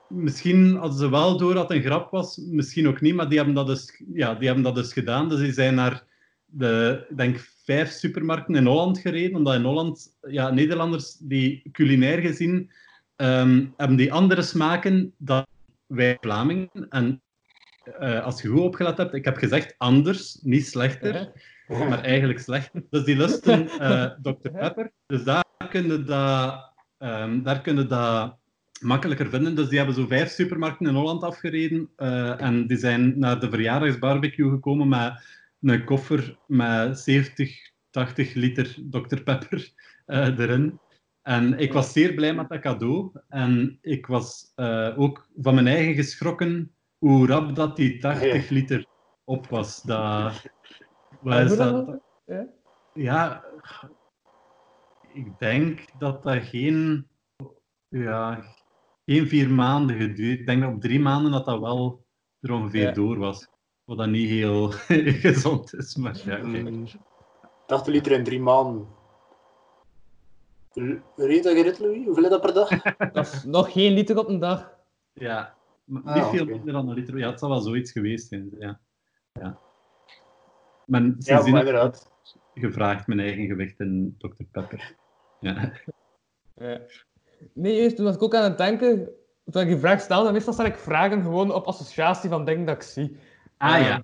misschien 0.10 0.76
hadden 0.76 0.98
ze 0.98 1.10
wel 1.10 1.38
door 1.38 1.54
dat 1.54 1.70
het 1.70 1.78
een 1.78 1.84
grap 1.84 2.12
was, 2.12 2.38
misschien 2.38 2.88
ook 2.88 3.02
niet, 3.02 3.15
maar 3.15 3.30
die 3.30 3.38
hebben 3.38 3.56
dat 3.56 3.68
dus, 3.68 4.04
ja, 4.13 4.36
die 4.36 4.46
hebben 4.46 4.63
dat 4.63 4.76
dus 4.76 4.94
gedaan. 4.94 5.30
Dus 5.30 5.39
die 5.39 5.54
zijn 5.54 5.76
naar 5.76 6.04
de, 6.46 7.06
denk, 7.15 7.50
vijf 7.63 7.89
supermarkten 7.89 8.56
in 8.56 8.65
Holland 8.65 9.00
gereden, 9.00 9.38
omdat 9.38 9.56
in 9.56 9.63
Holland, 9.63 10.18
ja, 10.22 10.50
Nederlanders 10.50 11.18
die 11.18 11.70
culinair 11.72 12.20
gezien 12.20 12.72
ehm, 13.15 13.65
hebben 13.78 13.98
die 13.98 14.13
andere 14.13 14.41
smaken 14.41 15.13
dan 15.18 15.46
wij 15.88 16.18
Vlamingen. 16.22 16.88
En 16.89 17.22
eh, 18.00 18.24
als 18.24 18.41
je 18.41 18.48
goed 18.48 18.62
opgelet 18.62 18.98
hebt, 18.98 19.13
ik 19.13 19.26
heb 19.26 19.38
gezegd 19.38 19.76
anders, 19.78 20.39
niet 20.41 20.68
slechter, 20.68 21.32
maar 21.68 22.04
eigenlijk 22.04 22.39
slechter. 22.39 22.84
Dus 22.89 23.04
die 23.04 23.15
lusten 23.15 23.70
eh 23.80 24.12
Dr. 24.22 24.50
Pepper. 24.50 24.91
Dus 25.06 25.24
daar 25.24 25.46
kun 25.70 25.88
je 25.88 26.04
dat, 26.04 26.74
ehm, 26.98 27.41
daar 27.44 27.62
kun 27.62 27.76
je 27.76 27.86
dat 27.86 28.38
makkelijker 28.86 29.30
vinden. 29.30 29.56
Dus 29.56 29.67
die 29.67 29.78
hebben 29.78 29.95
zo 29.95 30.08
vijf 30.08 30.30
supermarkten 30.30 30.88
in 30.88 30.95
Holland 30.95 31.24
afgereden. 31.24 31.89
eh, 31.95 32.41
en 32.41 32.67
die 32.67 32.78
zijn 32.78 33.19
naar 33.19 33.39
de 33.39 33.50
verjaardagsbarbecue 33.50 34.50
gekomen 34.50 34.88
met 34.88 35.24
een 35.62 35.84
koffer 35.84 36.38
met 36.48 37.00
70, 37.00 37.71
80 37.89 38.34
liter 38.34 38.76
Dr. 38.89 39.21
Pepper 39.24 39.71
eh, 40.06 40.39
erin. 40.39 40.80
En 41.21 41.60
ik 41.60 41.74
was 41.74 41.91
zeer 41.91 42.13
blij 42.13 42.34
met 42.34 42.50
dat 42.50 42.60
cadeau. 42.60 43.12
En 43.30 43.78
ik 43.82 44.06
was 44.06 44.52
eh, 44.56 44.93
ook 44.98 45.28
van 45.38 45.54
mijn 45.54 45.67
eigen 45.67 45.93
geschrokken 45.93 46.71
hoe 46.98 47.28
rap 47.28 47.56
dat 47.56 47.76
die 47.76 47.98
80 47.98 48.50
liter 48.50 48.86
op 49.24 49.48
was. 49.48 49.82
Dat, 49.82 50.43
wat 51.21 51.52
is 51.52 51.58
dat? 51.58 52.00
Ja, 52.93 53.43
ik 55.13 55.39
denk 55.39 55.86
dat 55.98 56.24
dat 56.24 56.43
geen, 56.43 57.08
ja, 57.88 58.43
geen 59.06 59.28
vier 59.28 59.50
maanden 59.50 59.96
geduurd. 59.98 60.39
Ik 60.39 60.46
denk 60.46 60.62
dat 60.62 60.74
op 60.74 60.82
drie 60.82 61.00
maanden 61.00 61.32
dat 61.32 61.46
dat 61.46 61.60
wel 61.60 62.06
er 62.39 62.52
ongeveer 62.52 62.82
Ja. 62.82 62.91
door 62.91 63.18
was. 63.18 63.48
Wat 63.84 63.98
dan 63.98 64.12
niet 64.12 64.30
heel 64.30 64.72
gezond 65.26 65.74
is, 65.74 65.96
maar 65.96 66.22
ja, 66.26 66.38
oké. 66.38 66.46
Mm. 66.48 66.86
80 67.68 67.94
liter 67.94 68.12
in 68.12 68.24
drie 68.24 68.39
maanden. 68.39 68.88
Reed 71.15 71.44
dat 71.44 71.54
gerit, 71.54 71.80
Louis? 71.80 72.06
Hoeveel 72.06 72.24
is 72.24 72.30
dat 72.30 72.41
per 72.41 72.54
dag? 72.54 72.70
Dat 73.13 73.34
is 73.34 73.44
nog 73.44 73.72
geen 73.72 73.94
liter 73.94 74.18
op 74.18 74.28
een 74.28 74.39
dag. 74.39 74.74
Ja, 75.13 75.56
maar 75.84 76.02
Ah, 76.04 76.15
niet 76.15 76.26
veel 76.26 76.41
oké. 76.41 76.52
minder 76.52 76.74
dan 76.74 76.88
een 76.89 76.96
liter. 76.96 77.18
Ja, 77.18 77.30
het 77.30 77.39
zal 77.39 77.50
wel 77.50 77.62
zoiets 77.62 77.91
geweest 77.91 78.28
zijn. 78.28 78.50
Ja. 78.60 78.80
Ja. 79.34 79.60
Maar 80.86 81.02
sindsdien 81.02 81.54
ik 81.54 81.60
inderdaad. 81.60 82.12
gevraagd 82.54 83.08
mijn 83.08 83.20
eigen 83.20 83.46
gewicht 83.46 83.80
in 83.80 84.15
Dr. 84.18 84.44
Pepper. 84.52 84.96
Ja. 85.39 85.72
Ja. 86.56 86.80
Nee, 87.54 87.76
juist, 87.80 87.95
toen 87.95 88.06
was 88.06 88.15
ik 88.15 88.24
ook 88.24 88.36
aan 88.36 88.43
het 88.43 88.58
denken, 88.58 89.10
toen 89.52 89.62
ik 89.62 89.67
die 89.67 89.78
vraag 89.78 90.02
stelde, 90.02 90.32
meestal 90.32 90.54
stel 90.54 90.65
ik 90.65 90.76
vragen 90.78 91.21
gewoon 91.21 91.54
op 91.54 91.65
associatie 91.65 92.30
van 92.30 92.45
dingen 92.45 92.65
dat 92.65 92.76
ik 92.76 92.82
zie. 92.82 93.17
Ah 93.58 93.80
ja. 93.82 94.04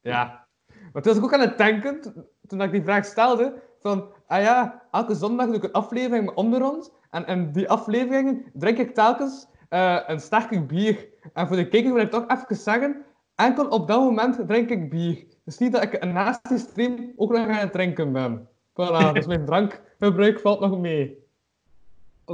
Ja. 0.00 0.46
Maar 0.92 1.02
toen 1.02 1.12
was 1.12 1.16
ik 1.16 1.24
ook 1.24 1.34
aan 1.34 1.40
het 1.48 1.58
denken, 1.58 2.00
to- 2.00 2.12
toen 2.46 2.62
ik 2.62 2.70
die 2.72 2.82
vraag 2.82 3.04
stelde, 3.04 3.54
van, 3.80 4.08
ah 4.26 4.40
ja, 4.42 4.82
elke 4.90 5.14
zondag 5.14 5.46
doe 5.46 5.54
ik 5.56 5.62
een 5.64 5.72
aflevering 5.72 6.24
met 6.26 6.34
Onderrond, 6.34 6.92
en 7.10 7.26
in 7.26 7.52
die 7.52 7.68
afleveringen 7.68 8.44
drink 8.54 8.78
ik 8.78 8.94
telkens 8.94 9.46
eh, 9.68 10.00
een 10.06 10.20
sterker 10.20 10.66
bier. 10.66 11.08
En 11.32 11.46
voor 11.46 11.56
de 11.56 11.68
kijker 11.68 11.92
wil 11.94 12.02
ik 12.02 12.10
toch 12.10 12.24
even 12.28 12.56
zeggen, 12.56 13.04
enkel 13.34 13.68
op 13.68 13.88
dat 13.88 14.00
moment 14.00 14.46
drink 14.46 14.70
ik 14.70 14.90
bier. 14.90 15.24
Dus 15.44 15.58
niet 15.58 15.72
dat 15.72 15.82
ik 15.82 16.04
naast 16.04 16.48
die 16.48 16.58
stream 16.58 17.12
ook 17.16 17.30
nog 17.32 17.40
aan 17.40 17.50
het 17.50 17.72
drinken 17.72 18.12
ben. 18.12 18.48
Voilà, 18.70 19.12
dus 19.12 19.26
mijn 19.26 19.44
drankgebruik 19.50 20.40
valt 20.40 20.60
nog 20.60 20.78
mee. 20.78 21.24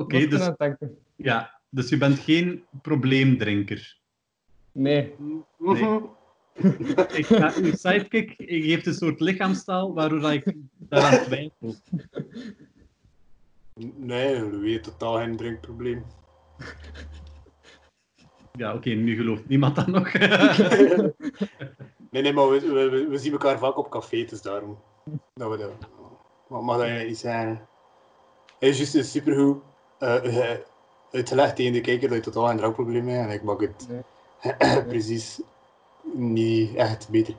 Is 0.08 0.28
dus, 0.28 0.50
ja, 1.16 1.60
dus 1.70 1.88
je 1.88 1.96
bent 1.96 2.18
geen 2.18 2.64
probleemdrinker. 2.82 3.98
Nee. 4.72 5.14
Mhm. 5.58 5.98
Ik 7.20 7.26
ga, 7.26 7.52
uw 7.62 7.72
sidekick 7.74 8.34
geeft 8.36 8.86
een 8.86 8.94
soort 8.94 9.20
lichaamstaal 9.20 9.94
waardoor 9.94 10.32
ik 10.32 10.54
daaraan 10.78 11.24
twijfel. 11.24 11.74
Nee, 13.96 14.40
Louis 14.40 14.70
heeft 14.70 14.84
totaal 14.84 15.14
geen 15.16 15.36
drinkprobleem. 15.36 16.04
Ja, 18.52 18.74
oké, 18.74 18.90
nu 18.90 19.16
gelooft 19.16 19.48
niemand 19.48 19.76
dat 19.76 19.86
nog. 19.86 20.12
nee, 22.10 22.22
nee, 22.22 22.32
maar 22.32 22.48
we, 22.48 22.60
we, 22.60 22.88
we- 22.88 23.06
we 23.08 23.18
zien 23.18 23.32
elkaar 23.32 23.58
vaak 23.58 23.76
op 23.76 23.90
café, 23.90 24.24
dus 24.24 24.42
daarom. 24.42 24.78
Dat 25.34 25.50
we 25.50 25.56
dat... 25.56 25.70
Wat 26.48 26.62
mag 26.62 26.78
dat 26.78 27.06
niet 27.06 27.18
zijn? 27.18 27.66
Hij 28.58 28.68
is 28.68 28.92
juist 28.92 29.10
supergoed 29.10 29.62
uh, 30.00 30.50
uitgelegd 31.12 31.56
tegen 31.56 31.72
de 31.72 31.80
kijker 31.80 32.08
dat 32.08 32.16
je 32.16 32.30
totaal 32.30 32.48
geen 32.48 32.56
drankprobleem 32.56 33.08
hebt. 33.08 33.28
En 33.28 33.34
ik 33.34 33.42
maak 33.42 33.60
het 33.60 33.88
precies 34.88 35.40
niet 36.02 36.74
echt 36.74 37.08
beter. 37.08 37.34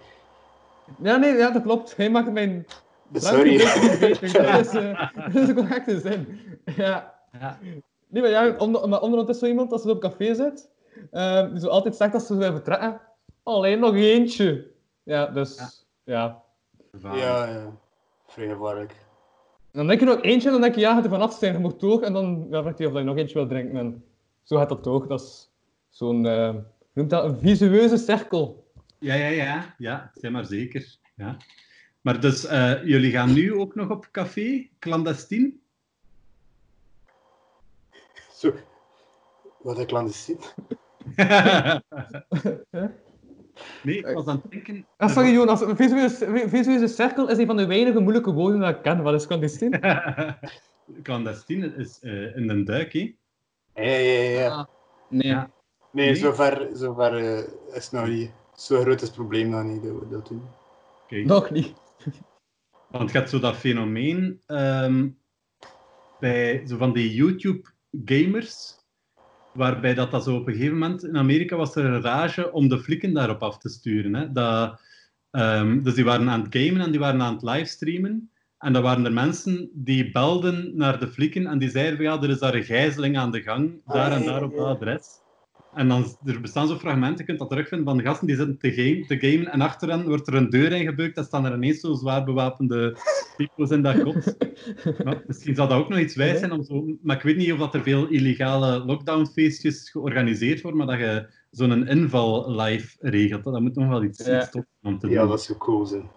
Ja, 1.01 1.16
nee, 1.16 1.34
ja, 1.34 1.51
dat 1.51 1.62
klopt. 1.62 1.97
Hij 1.97 2.10
maakt 2.10 2.32
mijn 2.32 2.66
Sorry. 3.14 3.58
beter. 3.99 4.34
Dat 4.34 4.66
is, 4.66 4.74
eh, 4.74 5.10
dat 5.16 5.36
is 5.36 5.47
de 5.47 5.53
correcte 5.53 5.99
zin. 5.99 6.39
Ja. 6.76 7.16
Ja. 7.39 7.60
Nee, 8.08 8.22
maar 8.22 8.32
ja, 8.32 8.55
om, 8.58 8.72
maar 8.72 9.01
onderhand 9.01 9.30
is 9.30 9.39
zo 9.39 9.45
iemand, 9.45 9.72
als 9.72 9.82
ze 9.82 9.89
op 9.89 10.01
café 10.01 10.34
zit, 10.36 10.70
eh, 11.12 11.49
die 11.49 11.60
zo 11.60 11.68
altijd 11.68 11.95
zegt 11.95 12.12
dat 12.12 12.24
ze 12.24 12.38
willen 12.38 12.53
vertrekken. 12.53 13.01
Alleen 13.43 13.80
nog 13.80 13.95
eentje. 13.95 14.72
Ja, 15.03 15.26
dus, 15.26 15.86
ja. 16.03 16.43
Ja. 17.01 17.16
Ja, 17.16 17.45
ja. 17.45 17.72
Vrij 18.28 18.47
gevaarlijk. 18.47 18.95
En 19.78 19.88
dan 19.88 19.97
denk 19.97 20.09
je 20.09 20.15
nog 20.15 20.23
eentje, 20.23 20.47
en 20.47 20.53
dan 20.53 20.61
denk 20.61 20.75
je, 20.75 20.82
ja, 20.82 20.93
gaat 20.93 21.03
er 21.03 21.09
vanaf 21.09 21.34
zijn, 21.34 21.53
je 21.53 21.59
moet 21.59 21.80
toch. 21.80 22.01
En 22.01 22.13
dan 22.13 22.47
ja, 22.49 22.61
vraagt 22.61 22.78
hij 22.78 22.88
of 22.88 22.93
je 22.93 23.03
nog 23.03 23.17
eentje 23.17 23.34
wil 23.34 23.47
drinken. 23.47 23.78
En 23.78 24.03
zo 24.43 24.57
gaat 24.57 24.69
dat 24.69 24.84
toch. 24.84 25.07
Dat 25.07 25.21
is 25.21 25.49
zo'n, 25.89 26.25
hoe 26.25 26.63
noemt 26.93 27.09
dat, 27.09 27.23
een 27.23 27.39
visueuze 27.39 27.97
cirkel. 27.97 28.71
Ja, 28.99 29.13
ja, 29.13 29.28
ja, 29.28 29.75
ja, 29.78 30.11
zeg 30.13 30.32
maar 30.32 30.45
zeker. 30.45 30.97
Ja. 31.15 31.38
Maar 32.01 32.19
dus, 32.19 32.45
eh, 32.45 32.84
jullie 32.84 33.11
gaan 33.11 33.34
nu 33.34 33.53
ook 33.53 33.75
nog 33.75 33.89
op 33.89 34.07
café, 34.11 34.67
clandestien? 34.80 35.61
Zo. 38.34 38.53
Wat 39.61 39.80
ik 39.80 39.88
clandestien. 39.88 40.39
nee, 43.84 43.97
ik 43.97 44.05
was 44.05 44.26
aan 44.26 44.39
het 44.41 44.51
denken... 44.51 44.86
Ah, 44.97 45.10
sorry 45.10 45.32
Jonas, 45.32 45.62
een 45.62 45.76
visueuze, 45.76 46.45
visueuze 46.47 46.88
cirkel 46.88 47.30
is 47.30 47.38
een 47.38 47.45
van 47.45 47.58
de 47.58 47.66
weinige 47.66 47.99
moeilijke 47.99 48.32
woorden 48.32 48.60
dat 48.60 48.76
ik 48.76 48.82
ken. 48.82 49.03
Wat 49.03 49.14
is 49.14 49.28
clandestien? 49.28 49.80
clandestien 51.03 51.76
is 51.76 51.99
eh, 51.99 52.36
in 52.36 52.49
een 52.49 52.66
duik, 52.66 52.93
hè? 52.93 53.16
Ja, 53.74 53.84
ja, 53.84 54.22
ja. 54.22 54.39
ja. 54.39 54.49
Ah, 54.49 54.66
nee. 55.10 55.28
Ja. 55.28 55.51
Nee, 55.91 56.05
Nee? 56.05 56.16
zover, 56.16 56.68
zover 56.74 57.18
eh, 57.18 57.38
is 57.76 57.84
het 57.84 57.91
nog 57.91 58.08
niet. 58.08 58.32
Zo'n 58.55 58.82
groot 58.82 59.01
is 59.01 59.08
het 59.08 59.18
probleem 59.18 59.49
nog 59.49 59.64
niet 59.64 59.84
dat 59.84 59.99
we 59.99 60.08
dat 60.10 60.28
doen. 60.28 60.41
Oké. 61.03 61.16
Nog 61.16 61.49
niet. 61.49 61.74
Want 62.91 63.12
je 63.12 63.18
hebt 63.18 63.30
zo 63.30 63.39
dat 63.39 63.55
fenomeen 63.55 64.41
ehm, 64.45 65.10
bij 66.20 66.64
zo 66.68 66.78
van 66.78 66.93
die 66.93 67.14
YouTube-gamers, 67.14 68.78
waarbij 69.58 69.93
dat, 69.93 70.12
dat 70.12 70.24
zo 70.24 70.36
op 70.36 70.47
een 70.47 70.53
gegeven 70.53 70.78
moment 70.78 71.03
in 71.03 71.18
Amerika 71.18 71.55
was 71.55 71.76
er 71.76 71.86
een 71.86 72.01
rage 72.01 72.51
om 72.51 72.68
de 72.68 72.80
flikken 72.80 73.14
daarop 73.14 73.43
af 73.43 73.58
te 73.58 73.70
sturen. 73.70 74.16
Hè? 74.16 74.32
Dat, 74.32 74.82
ehm, 75.32 75.82
dus 75.84 75.93
die 75.93 76.05
waren 76.05 76.30
aan 76.30 76.41
het 76.41 76.55
gamen 76.55 76.82
en 76.82 76.91
die 76.91 76.99
waren 76.99 77.22
aan 77.22 77.34
het 77.34 77.43
livestreamen. 77.43 78.32
En 78.58 78.74
dan 78.74 78.82
waren 78.82 79.05
er 79.05 79.14
mensen 79.14 79.70
die 79.74 80.12
belden 80.12 80.72
naar 80.76 80.99
de 80.99 81.08
flikken 81.08 81.47
en 81.47 81.58
die 81.58 81.70
zeiden 81.70 81.95
van, 81.95 82.05
ja, 82.05 82.22
er 82.22 82.30
is 82.30 82.39
daar 82.39 82.53
een 82.53 82.64
gijzeling 82.64 83.18
aan 83.18 83.32
de 83.32 83.41
gang, 83.41 83.82
daar 83.86 84.12
en 84.12 84.20
Ah, 84.20 84.26
daar 84.26 84.43
op 84.43 84.55
dat 84.55 84.66
adres. 84.66 85.26
En 85.78 85.88
dan, 85.88 86.05
er 86.25 86.41
bestaan 86.41 86.67
zo 86.67 86.75
fragmenten, 86.75 87.17
je 87.17 87.23
kunt 87.23 87.39
dat 87.39 87.49
terugvinden 87.49 87.88
van 87.88 88.01
gasten 88.03 88.28
die 88.28 88.36
zitten 88.36 88.57
te, 88.57 88.71
game, 88.71 89.05
te 89.05 89.28
gamen 89.28 89.51
en 89.51 89.61
achter 89.61 89.89
hen 89.89 90.07
wordt 90.07 90.28
er 90.28 90.34
een 90.34 90.49
deur 90.49 90.71
ingebeukt 90.71 91.17
en 91.17 91.23
staan 91.23 91.45
er 91.45 91.53
ineens 91.53 91.80
zo 91.80 91.93
zwaar 91.93 92.23
bewapende 92.23 92.97
typos 93.38 93.69
in 93.69 93.82
dat 93.82 94.03
kot. 94.03 94.36
Misschien 95.28 95.55
zal 95.55 95.67
dat 95.67 95.78
ook 95.78 95.89
nog 95.89 95.99
iets 95.99 96.15
wijs 96.15 96.39
zijn 96.39 96.51
om 96.51 96.63
zo... 96.63 96.86
Maar 97.01 97.15
ik 97.15 97.21
weet 97.21 97.38
niet 97.38 97.51
of 97.51 97.59
dat 97.59 97.73
er 97.73 97.84
veel 97.84 98.07
illegale 98.07 98.86
lockdownfeestjes 98.86 99.89
georganiseerd 99.89 100.61
worden, 100.61 100.86
maar 100.86 100.97
dat 100.97 101.07
je 101.07 101.30
zo'n 101.51 101.88
inval 101.88 102.51
live 102.61 102.95
regelt. 102.99 103.43
Dat 103.43 103.59
moet 103.59 103.75
nog 103.75 103.88
wel 103.88 104.03
iets, 104.03 104.25
Ja. 104.25 104.41
iets 104.41 104.55
om 104.82 104.99
te 104.99 105.07
doen. 105.07 105.15
Ja, 105.15 105.25
dat 105.25 105.41
zou 105.41 105.57
cool 105.57 105.86
zijn. 105.86 106.09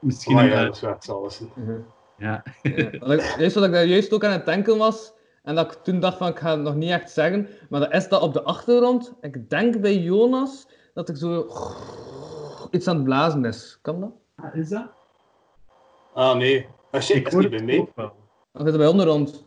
Misschien 0.00 0.38
een, 0.38 0.46
ja, 0.46 0.52
eh, 0.52 0.64
dat 0.64 0.74
is 1.00 1.06
wel 1.06 1.16
alles. 1.16 1.40
Mhm. 1.54 1.72
ja. 2.18 2.42
Ja. 2.62 3.38
Eerst 3.38 3.54
wat 3.54 3.64
ik 3.64 3.72
daar 3.72 3.84
juist 3.86 4.12
ook 4.12 4.24
aan 4.24 4.32
het 4.32 4.46
denken 4.46 4.78
was, 4.78 5.12
en 5.42 5.54
dat 5.54 5.72
ik 5.72 5.82
toen 5.82 6.00
dacht 6.00 6.16
van 6.16 6.28
ik 6.28 6.38
ga 6.38 6.50
het 6.50 6.60
nog 6.60 6.74
niet 6.74 6.90
echt 6.90 7.10
zeggen, 7.10 7.48
maar 7.68 7.80
dat 7.80 7.92
is 7.92 8.08
dat 8.08 8.22
op 8.22 8.32
de 8.32 8.42
achtergrond, 8.42 9.14
ik 9.20 9.50
denk 9.50 9.80
bij 9.80 9.96
Jonas, 9.96 10.68
dat 10.94 11.08
ik 11.08 11.16
zo 11.16 11.46
iets 12.70 12.88
aan 12.88 12.94
het 12.94 13.04
blazen 13.04 13.44
is. 13.44 13.78
Kan 13.82 14.00
dat? 14.00 14.10
Ah, 14.36 14.54
is 14.54 14.68
dat? 14.68 14.86
Ah, 16.14 16.36
nee. 16.36 16.68
Ah, 16.90 17.00
shit, 17.00 17.16
Ik 17.16 17.26
is 17.26 17.32
hoor 17.32 17.42
niet 17.42 17.52
het 17.52 17.66
bij 17.66 17.76
mij. 17.76 18.10
Of 18.52 18.64
is 18.64 18.64
dat 18.64 18.76
bij 18.76 18.86
ondergrond? 18.86 19.46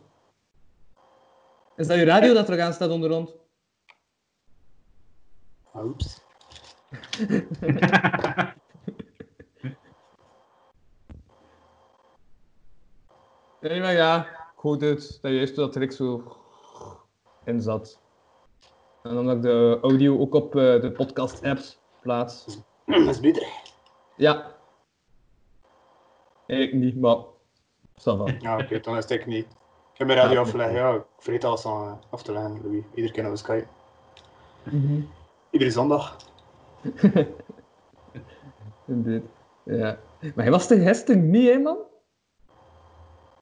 Is 1.76 1.86
dat 1.86 1.96
je 1.96 2.04
radio 2.04 2.34
dat 2.34 2.48
er 2.48 2.62
aan 2.62 2.72
staat 2.72 2.90
ondergrond? 2.90 3.34
Ah, 5.72 5.84
oeps. 5.84 6.20
Nee, 13.60 13.80
maar 13.80 13.92
ja, 13.92 14.26
ik 14.62 14.68
hoorde 14.68 14.86
het, 14.86 15.18
dat 15.22 15.32
juist 15.32 15.56
dat 15.56 15.76
er 15.76 15.82
ik 15.82 15.92
zo 15.92 16.22
in 17.44 17.60
zat. 17.60 18.00
En 19.02 19.18
omdat 19.18 19.36
ik 19.36 19.42
de 19.42 19.78
audio 19.82 20.18
ook 20.18 20.34
op 20.34 20.56
eh, 20.56 20.80
de 20.80 20.92
podcast-apps 20.92 21.80
plaats. 22.00 22.58
Dat 22.86 23.08
is 23.08 23.20
beter. 23.20 23.46
Ja. 24.16 24.56
Eigenlijk 26.46 26.84
niet, 26.84 27.00
maar... 27.00 27.16
Ça 27.98 28.16
va. 28.16 28.34
Ja, 28.40 28.58
oké, 28.58 28.80
dan 28.80 28.96
is 28.96 29.02
het 29.02 29.10
ik 29.10 29.26
niet. 29.26 29.44
Ik 29.92 29.98
heb 29.98 30.06
mijn 30.06 30.18
radio 30.18 30.40
afgelegd. 30.40 30.72
Ja, 30.72 30.94
ik 30.94 31.04
vergeet 31.18 31.44
alles 31.44 31.66
aan 31.66 32.00
af 32.10 32.22
te 32.22 32.32
leggen, 32.32 32.60
Louis. 32.62 32.84
Iedere 32.94 33.12
keer 33.12 33.22
naar 33.22 33.32
de 33.32 33.38
Skype. 33.38 33.66
Iedere 35.50 35.70
zondag. 35.70 36.16
Indeed. 38.86 39.24
Ja. 39.64 39.98
Maar 40.20 40.44
hij 40.44 40.50
was 40.50 40.68
de 40.68 40.80
gisteren 40.80 41.30
niet, 41.30 41.48
hè, 41.48 41.58
man? 41.58 41.78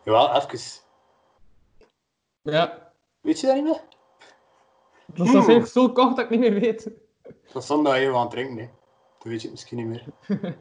Jawel, 0.05 0.35
even. 0.35 0.89
Ja. 2.51 2.93
Weet 3.21 3.41
je 3.41 3.47
dat 3.47 3.57
niet 3.57 3.65
meer? 3.65 3.81
Dat 5.07 5.27
is 5.27 5.35
eigenlijk 5.35 5.67
zo 5.67 5.93
kort 5.93 6.17
dat 6.17 6.25
ik 6.25 6.31
niet 6.31 6.41
meer 6.41 6.61
weet. 6.61 6.85
Het 7.23 7.53
was 7.53 7.67
zondag 7.67 7.95
even 7.95 8.15
aan 8.15 8.21
het 8.21 8.31
drinken, 8.31 8.57
hè. 8.59 8.69
Dat 9.19 9.29
weet 9.29 9.43
je 9.43 9.49
het 9.49 9.51
misschien 9.51 9.77
niet 9.77 9.87
meer. 9.87 10.05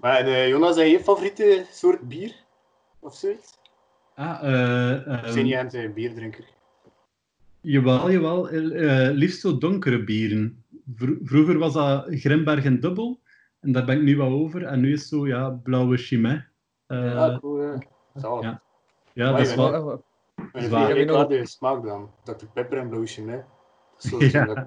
maar 0.00 0.20
eh, 0.26 0.48
Jonas, 0.48 0.76
heb 0.76 0.86
je 0.86 1.00
favoriete 1.00 1.64
soort 1.70 2.08
bier? 2.08 2.34
Of 3.00 3.14
zoiets? 3.14 3.58
Ah, 4.14 4.42
eh, 4.42 5.06
ehm, 5.06 5.32
zijn 5.32 5.46
jij 5.46 5.66
een 5.72 5.92
bierdrinker? 5.92 6.44
Jawel, 7.60 8.10
jawel. 8.10 8.48
eh, 8.48 9.06
eh, 9.08 9.14
liefst 9.14 9.40
zo 9.40 9.58
donkere 9.58 10.04
bieren. 10.04 10.64
Vro- 10.96 11.18
vroeger 11.22 11.58
was 11.58 11.72
dat 11.72 12.06
Grimberg 12.08 12.64
en 12.64 12.80
Dubbel. 12.80 13.20
En 13.60 13.72
daar 13.72 13.84
ben 13.84 13.96
ik 13.96 14.02
nu 14.02 14.16
wel 14.16 14.30
over. 14.32 14.64
En 14.64 14.80
nu 14.80 14.92
is 14.92 15.00
het 15.00 15.08
zo, 15.08 15.26
ja, 15.26 15.50
blauwe 15.50 15.96
chimay. 15.96 16.46
Eh, 16.86 17.04
Ja, 17.04 17.38
cool, 17.40 17.62
ja. 17.62 17.78
Zalig. 18.14 18.58
Ja. 19.14 19.30
dat 19.30 19.40
is 19.40 19.54
wel... 19.54 20.04
Vier 20.52 21.10
jaar 21.10 21.28
de 21.28 21.46
smaak 21.46 21.82
dan. 21.84 22.10
Dr. 22.24 22.46
Pepper 22.52 22.78
en 22.78 22.88
Blue 22.88 23.06
Chimay. 23.06 23.44
Dat 23.94 24.04
is 24.04 24.10
zo 24.10 24.18
Ja. 24.38 24.44
dat- 24.44 24.56
Ah, 24.56 24.66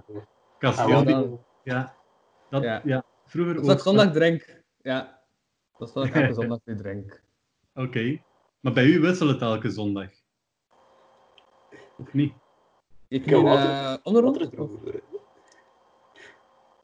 Kasteel, 0.58 0.88
wel, 0.88 1.08
ja. 1.10 1.22
die- 1.22 1.38
ja. 1.64 1.96
Dat, 2.50 2.64
Ja. 2.64 2.82
ja. 2.84 3.04
Vroeger 3.26 3.54
Dat 3.54 3.64
is 3.64 3.70
ook. 3.70 3.76
ik 3.78 3.84
zondag 3.84 4.12
drink. 4.12 4.62
Ja. 4.82 5.22
Dat 5.78 5.88
is 5.88 5.94
wat 5.94 6.06
ik 6.06 6.14
elke 6.16 6.34
zondag 6.42 6.60
nu 6.66 6.76
drink. 6.76 7.22
Oké. 7.74 8.22
Maar 8.62 8.74
bij 8.74 8.86
u 8.86 9.00
wisselt 9.00 9.30
het 9.30 9.42
elke 9.42 9.70
zondag? 9.70 10.10
Of 11.98 12.14
niet? 12.14 12.34
Ik 13.08 13.24
Ik 13.24 13.30
heb 13.30 13.40
nu, 13.40 13.44
water- 13.46 13.70
eh 13.70 13.90
Wat 13.90 14.00
ondergrond? 14.04 14.42
is 14.42 14.50
er? 14.94 15.02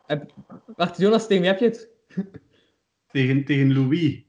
Heb- 0.06 0.32
Wacht, 0.76 0.98
Jonas, 0.98 1.28
tegen 1.28 1.42
wie 1.42 1.52
heb 1.52 1.60
je 1.60 1.66
het? 1.66 1.90
Tegen, 3.08 3.46
tegen 3.46 3.74
Louis. 3.74 4.26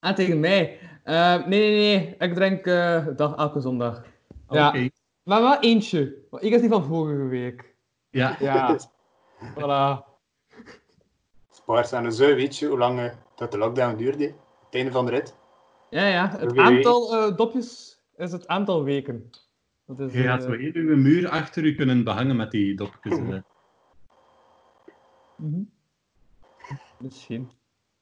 Ah, 0.00 0.14
tegen 0.14 0.40
mij. 0.40 0.78
Eh, 1.08 1.46
nee, 1.46 1.60
nee, 1.60 1.96
nee. 1.98 2.16
Ik 2.18 2.34
drink 2.34 2.66
eh 2.66 3.06
dag 3.16 3.36
elke 3.36 3.60
zondag. 3.60 4.04
Ja. 4.50 4.68
Oké. 4.68 4.88
Maar 5.22 5.42
wel 5.42 5.60
eentje. 5.60 6.26
Want 6.30 6.42
ik 6.42 6.52
is 6.52 6.60
die 6.60 6.68
van 6.68 6.84
vorige 6.84 7.26
week. 7.26 7.74
Ja. 8.10 8.36
Ja. 8.40 8.78
voilà. 9.58 10.04
Spaars 11.50 11.92
aan 11.92 12.02
de 12.02 12.12
zo, 12.12 12.34
weet 12.34 12.56
je 12.58 12.66
hoe 12.66 12.78
lang 12.78 12.98
eh, 12.98 13.12
dat 13.34 13.52
de 13.52 13.58
lockdown 13.58 13.96
duurde? 13.96 14.24
Het 14.64 14.74
einde 14.74 14.90
van 14.90 15.04
de 15.04 15.10
rit? 15.10 15.36
Ja, 15.90 16.06
ja. 16.06 16.28
Het 16.28 16.56
aantal 16.58 17.16
eh, 17.16 17.36
dopjes 17.36 18.00
is 18.16 18.32
het 18.32 18.46
aantal 18.46 18.84
weken. 18.84 19.30
Dat 19.86 20.00
is, 20.00 20.12
Je 20.12 20.22
gaat 20.22 20.44
eh, 20.44 20.50
zo 20.50 20.56
heel 20.56 20.72
uw 20.74 20.96
muur 20.96 21.28
achter 21.28 21.64
u 21.64 21.74
kunnen 21.74 22.04
behangen 22.04 22.36
met 22.36 22.50
die 22.50 22.76
dopjes. 22.76 23.18
mhm. 25.36 25.62
Misschien. 26.98 27.50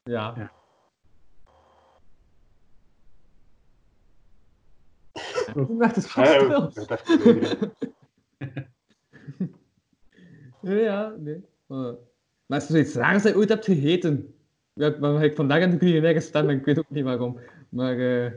Ja. 0.03 0.33
Ja. 0.37 0.53
Ik 5.47 5.97
eens 5.97 6.15
Ja, 6.15 6.25
ja, 6.41 6.71
vast 6.71 6.89
heb 6.89 7.01
ik 7.01 7.17
Ja, 10.61 11.15
nee. 11.19 11.45
Maar, 11.67 11.95
is 12.49 12.65
er 12.65 12.71
zoiets 12.71 12.95
raars 12.95 13.23
dat 13.23 13.33
je 13.33 13.39
ooit 13.39 13.49
hebt 13.49 13.65
gegeten? 13.65 14.35
Ja, 14.73 14.97
maar 15.01 15.25
ik 15.25 15.37
vandaag 15.37 15.63
in 15.63 15.71
de 15.71 15.77
culinaire 15.77 16.21
stemming, 16.21 16.59
ik 16.59 16.65
weet 16.65 16.79
ook 16.79 16.91
niet 16.91 17.05
waarom. 17.05 17.41
Maar 17.69 17.99
eh, 17.99 18.33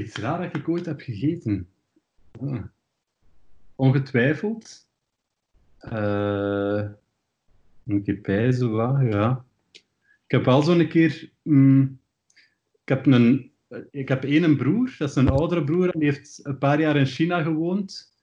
Iets 0.00 0.16
raar 0.16 0.42
dat 0.42 0.54
ik 0.56 0.68
ooit 0.68 0.86
heb 0.86 1.00
gegeten. 1.00 1.68
Ah. 2.40 2.62
Ongetwijfeld. 3.74 4.86
Eh 5.78 6.88
een 7.86 8.02
keer 8.02 8.16
pijzen, 8.16 8.70
wat, 8.70 9.00
ja. 9.00 9.44
Ik 10.24 10.30
heb 10.30 10.44
wel 10.44 10.62
zo'n 10.62 10.88
keer... 10.88 11.30
mm, 11.42 12.00
ik 12.82 12.88
heb 12.88 13.06
een... 13.06 13.52
Ik 13.90 14.08
heb 14.08 14.24
één 14.24 14.56
broer, 14.56 14.94
dat 14.98 15.08
is 15.08 15.14
een 15.14 15.28
oudere 15.28 15.64
broer, 15.64 15.88
en 15.90 15.98
die 16.00 16.08
heeft 16.08 16.40
een 16.42 16.58
paar 16.58 16.80
jaar 16.80 16.96
in 16.96 17.06
China 17.06 17.42
gewoond. 17.42 18.14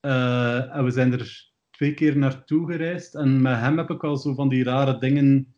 Eh, 0.00 0.76
en 0.76 0.84
we 0.84 0.90
zijn 0.90 1.12
er 1.12 1.50
twee 1.70 1.94
keer 1.94 2.16
naartoe 2.16 2.66
gereisd. 2.72 3.14
En 3.14 3.42
met 3.42 3.58
hem 3.58 3.78
heb 3.78 3.90
ik 3.90 4.04
al 4.04 4.16
zo 4.16 4.34
van 4.34 4.48
die 4.48 4.64
rare 4.64 4.98
dingen, 4.98 5.54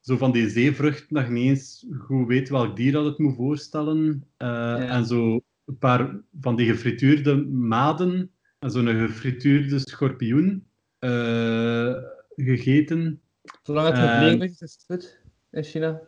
zo 0.00 0.16
van 0.16 0.32
die 0.32 0.48
zeevruchten, 0.48 1.14
dat 1.14 1.26
je 1.26 1.32
niet 1.32 1.48
eens 1.48 1.86
goed 1.98 2.26
weet 2.26 2.48
welk 2.48 2.76
dier 2.76 2.92
dat 2.92 3.04
het 3.04 3.18
moet 3.18 3.36
voorstellen. 3.36 4.24
Eh, 4.36 4.94
En 4.94 5.06
zo 5.06 5.40
een 5.64 5.78
paar 5.78 6.20
van 6.40 6.56
die 6.56 6.66
gefrituurde 6.66 7.36
maden 7.46 8.30
en 8.58 8.70
zo'n 8.70 8.86
gefrituurde 8.86 9.78
schorpioen 9.78 10.66
eh, 10.98 11.94
gegeten. 12.36 13.20
Zolang 13.62 13.86
het 13.88 13.96
Eh, 13.96 14.12
gebleven 14.12 14.40
is, 14.40 14.60
is 14.60 14.72
het 14.72 14.84
goed 14.86 15.20
in 15.50 15.62
China. 15.64 16.00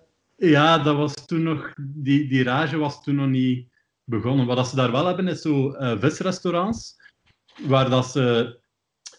Ja, 0.45 0.79
dat 0.79 0.97
was 0.97 1.27
toen 1.27 1.43
nog, 1.43 1.73
die, 1.81 2.29
die 2.29 2.43
rage 2.43 2.77
was 2.77 3.03
toen 3.03 3.15
nog 3.15 3.29
niet 3.29 3.69
begonnen. 4.05 4.47
Wat 4.47 4.69
ze 4.69 4.77
daar 4.77 4.93
wel 4.93 5.07
hebben, 5.07 5.29
is 5.29 5.41
zo 5.41 5.73
eh, 5.73 6.01
visrestaurants, 6.01 6.97
waar 7.67 7.91
dat 7.91 8.07
ze... 8.07 8.59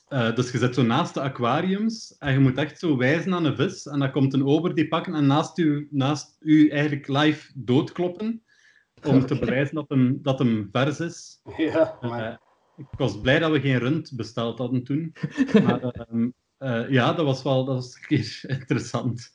eh, 0.08 0.36
dus 0.36 0.52
je 0.52 0.58
zit 0.58 0.76
zo 0.76 0.82
naast 0.84 1.14
de 1.14 1.22
aquariums 1.22 2.16
en 2.18 2.34
je 2.34 2.40
moet 2.40 2.58
echt 2.58 2.80
zo 2.80 2.98
wijzen 2.98 3.34
aan 3.34 3.46
een 3.46 3.56
vis 3.56 3.86
en 3.86 4.00
dan 4.00 4.12
komt 4.12 4.34
een 4.34 4.46
ober 4.46 4.76
die 4.76 4.88
pakken 4.88 5.14
en 5.16 5.26
naast 5.28 5.58
u, 5.58 5.88
naast 5.92 6.36
u 6.40 6.70
eigenlijk 6.70 7.08
live 7.08 7.52
doodkloppen 7.56 8.44
om 9.04 9.26
te 9.26 9.40
bewijzen 9.46 9.76
dat 9.76 9.90
hem, 9.90 10.20
dat 10.22 10.40
hem 10.40 10.70
vers 10.72 11.00
is. 11.00 11.42
Ja, 11.58 11.98
Eh, 12.02 12.36
ik 12.78 12.88
was 12.98 13.22
blij 13.22 13.40
dat 13.40 13.52
we 13.52 13.60
geen 13.62 13.78
rund 13.80 14.12
besteld 14.16 14.58
hadden 14.58 14.84
toen. 14.84 15.14
Maar 15.64 15.82
ehm, 15.92 16.30
eh, 16.58 16.90
ja, 16.90 17.14
dat 17.14 17.26
was 17.26 17.44
wel 17.44 17.66
dat 17.66 17.76
was 17.76 17.96
een 17.96 18.02
keer 18.08 18.40
interessant. 18.60 19.32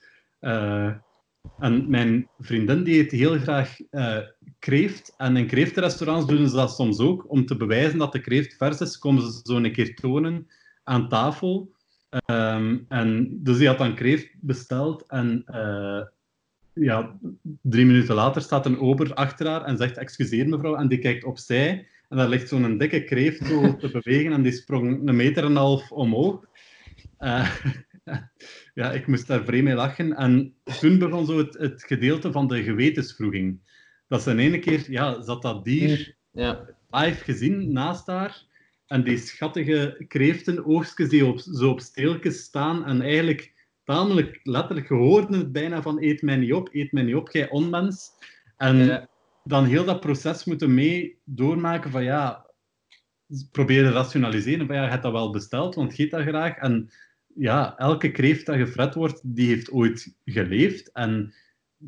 En 1.58 1.90
mijn 1.90 2.28
vriendin 2.38 2.84
die 2.84 2.98
eet 2.98 3.10
heel 3.10 3.38
graag 3.38 3.80
eh, 3.90 4.18
kreeft. 4.58 5.14
En 5.16 5.36
in 5.36 5.46
kreeftenrestaurants 5.46 6.26
doen 6.26 6.48
ze 6.48 6.56
dat 6.56 6.74
soms 6.74 6.98
ook. 6.98 7.30
Om 7.30 7.46
te 7.46 7.56
bewijzen 7.56 7.98
dat 7.98 8.12
de 8.12 8.20
kreeft 8.20 8.56
vers 8.56 8.80
is, 8.80 8.98
komen 8.98 9.22
ze 9.22 9.40
zo 9.42 9.56
een 9.56 9.72
keer 9.72 9.94
tonen 9.94 10.46
aan 10.84 11.08
tafel. 11.08 11.70
Ehm, 12.10 12.78
en 12.88 13.38
dus 13.42 13.58
die 13.58 13.66
had 13.66 13.78
dan 13.78 13.94
kreeft 13.94 14.28
besteld. 14.40 15.04
En 15.06 15.42
eh, 15.46 16.02
ja, 16.72 17.18
drie 17.62 17.86
minuten 17.86 18.14
later 18.14 18.42
staat 18.42 18.66
een 18.66 18.78
ober 18.78 19.14
achter 19.14 19.46
haar 19.46 19.64
en 19.64 19.76
zegt: 19.76 19.98
Excuseer 19.98 20.48
mevrouw. 20.48 20.74
En 20.74 20.88
die 20.88 20.98
kijkt 20.98 21.24
opzij. 21.24 21.86
En 22.08 22.16
daar 22.16 22.28
ligt 22.28 22.48
zo'n 22.48 22.78
dikke 22.78 23.04
kreeft 23.04 23.46
zo 23.46 23.76
te 23.76 23.90
bewegen. 23.90 24.32
En 24.32 24.42
die 24.42 24.52
sprong 24.52 25.08
een 25.08 25.16
meter 25.16 25.44
en 25.44 25.50
een 25.50 25.56
half 25.56 25.92
omhoog. 25.92 26.44
Eh, 27.18 27.50
ja, 28.74 28.92
ik 28.92 29.06
moest 29.06 29.26
daar 29.26 29.44
vreemd 29.44 29.64
mee 29.64 29.74
lachen. 29.74 30.16
En 30.16 30.54
toen 30.80 30.98
begon 30.98 31.26
zo 31.26 31.38
het, 31.38 31.58
het 31.58 31.84
gedeelte 31.86 32.32
van 32.32 32.48
de 32.48 32.62
gewetensvroeging. 32.62 33.60
Dat 34.08 34.22
ze 34.22 34.30
in 34.30 34.38
ene 34.38 34.58
keer, 34.58 34.90
ja, 34.90 35.22
zat 35.22 35.42
dat 35.42 35.64
dier 35.64 36.16
Ja. 36.30 36.66
live 36.90 37.24
gezien 37.24 37.72
naast 37.72 38.06
haar. 38.06 38.46
En 38.86 39.04
die 39.04 39.18
schattige 39.18 40.04
kreeftenoogstjes 40.08 41.08
die 41.08 41.26
op, 41.26 41.38
zo 41.40 41.70
op 41.70 41.80
steeltjes 41.80 42.38
staan. 42.42 42.84
En 42.86 43.00
eigenlijk 43.02 43.54
tamelijk 43.84 44.40
letterlijk 44.42 44.86
gehoord 44.86 45.34
het 45.34 45.52
bijna 45.52 45.82
van 45.82 46.02
eet 46.02 46.22
mij 46.22 46.36
niet 46.36 46.52
op, 46.52 46.68
eet 46.72 46.92
mij 46.92 47.02
niet 47.02 47.14
op, 47.14 47.30
jij 47.32 47.48
onmens. 47.50 48.10
En 48.56 48.76
Ja. 48.76 49.08
dan 49.44 49.64
heel 49.64 49.84
dat 49.84 50.00
proces 50.00 50.44
moeten 50.44 50.74
mee 50.74 51.18
doormaken 51.24 51.90
van 51.90 52.04
ja, 52.04 52.46
proberen 53.52 53.92
rationaliseren 53.92 54.66
van 54.66 54.76
ja, 54.76 54.82
je 54.84 54.90
hebt 54.90 55.02
dat 55.02 55.12
wel 55.12 55.30
besteld, 55.30 55.74
want 55.74 55.96
je 55.96 56.02
eet 56.04 56.10
dat 56.10 56.22
graag. 56.22 56.56
En 56.56 56.90
ja, 57.38 57.78
elke 57.78 58.10
kreeft 58.10 58.46
dat 58.46 58.56
gefret 58.56 58.94
wordt, 58.94 59.20
die 59.24 59.48
heeft 59.48 59.70
ooit 59.70 60.14
geleefd. 60.24 60.92
En 60.92 61.34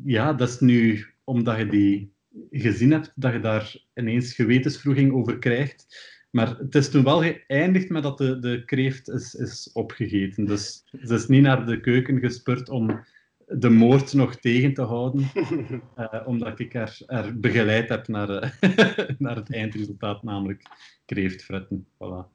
ja, 0.03 0.33
dat 0.33 0.49
is 0.49 0.59
nu 0.59 1.05
omdat 1.23 1.57
je 1.57 1.67
die 1.67 2.13
gezien 2.51 2.91
hebt, 2.91 3.11
dat 3.15 3.33
je 3.33 3.39
daar 3.39 3.75
ineens 3.93 4.33
gewetensvroeging 4.33 5.13
over 5.13 5.39
krijgt. 5.39 6.09
Maar 6.29 6.57
het 6.57 6.75
is 6.75 6.89
toen 6.89 7.03
wel 7.03 7.21
geëindigd 7.21 7.89
met 7.89 8.03
dat 8.03 8.17
de, 8.17 8.39
de 8.39 8.65
kreeft 8.65 9.09
is, 9.09 9.35
is 9.35 9.69
opgegeten. 9.73 10.45
Dus 10.45 10.83
ze 11.03 11.13
is 11.13 11.27
niet 11.27 11.41
naar 11.41 11.65
de 11.65 11.79
keuken 11.79 12.19
gespurt 12.19 12.69
om 12.69 13.03
de 13.47 13.69
moord 13.69 14.13
nog 14.13 14.35
tegen 14.35 14.73
te 14.73 14.81
houden, 14.81 15.29
eh, 15.95 16.27
omdat 16.27 16.59
ik 16.59 16.73
haar, 16.73 16.99
haar 17.05 17.39
begeleid 17.39 17.89
heb 17.89 18.07
naar, 18.07 18.29
eh, 18.29 19.09
naar 19.17 19.35
het 19.35 19.53
eindresultaat, 19.53 20.23
namelijk 20.23 20.63
kreeftfretten. 21.05 21.87
Voilà. 21.93 22.27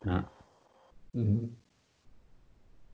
Ja. 0.00 0.30
Mhm. 1.10 1.44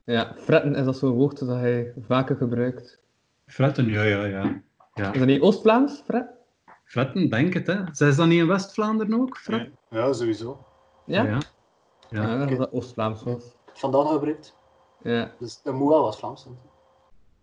Ja, 0.06 0.34
fretten 0.36 0.74
is 0.74 0.84
dat 0.84 0.96
zo'n 0.96 1.10
woord 1.10 1.38
dat 1.38 1.48
hij 1.48 1.92
vaker 2.00 2.36
gebruikt. 2.36 3.00
Fretten, 3.46 3.86
ja, 3.86 4.02
ja, 4.02 4.24
ja. 4.24 4.62
ja. 4.94 5.12
Is 5.12 5.18
dat 5.18 5.28
niet 5.28 5.40
Oost-Vlaams, 5.40 6.02
fret? 6.04 6.26
Fretten, 6.84 7.28
denk 7.30 7.54
het, 7.54 7.66
hè. 7.66 7.80
Zijn 7.92 8.12
ze 8.12 8.18
dat 8.18 8.26
niet 8.26 8.38
in 8.40 8.46
West-Vlaanderen 8.46 9.20
ook? 9.20 9.36
Fret? 9.38 9.70
ja, 9.90 9.98
ja, 9.98 10.12
sowieso. 10.12 10.66
Ja? 11.06 11.22
Ja. 11.24 11.38
Ja, 12.08 12.22
Ja. 12.22 12.36
dacht 12.38 12.48
dat 12.50 12.58
dat 12.58 12.72
Oost-Vlaams 12.72 13.22
was. 13.22 13.54
Vandaan 13.72 14.06
gebruikt. 14.06 14.56
Ja. 15.02 15.32
Dus 15.38 15.62
dat 15.62 15.74
moet 15.74 15.88
wel 15.88 16.02
wat 16.02 16.18
Vlaams 16.18 16.42
zijn. 16.42 16.56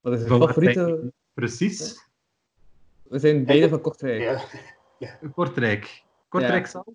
Wat 0.02 0.14
is 0.14 0.20
denk 0.24 0.42
favoriete... 0.44 1.12
Precies. 1.34 2.08
We 3.04 3.20
zijn 3.20 3.46
beide 3.46 3.70
van 3.70 3.82
Kortrijk. 3.82 4.22
Ja. 5.00 5.18
Kortrijk. 5.36 6.04
Kortrijk 6.28 6.66
Ja. 6.66 6.70
zelf? 6.72 6.86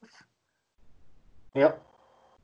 ja, 1.52 1.78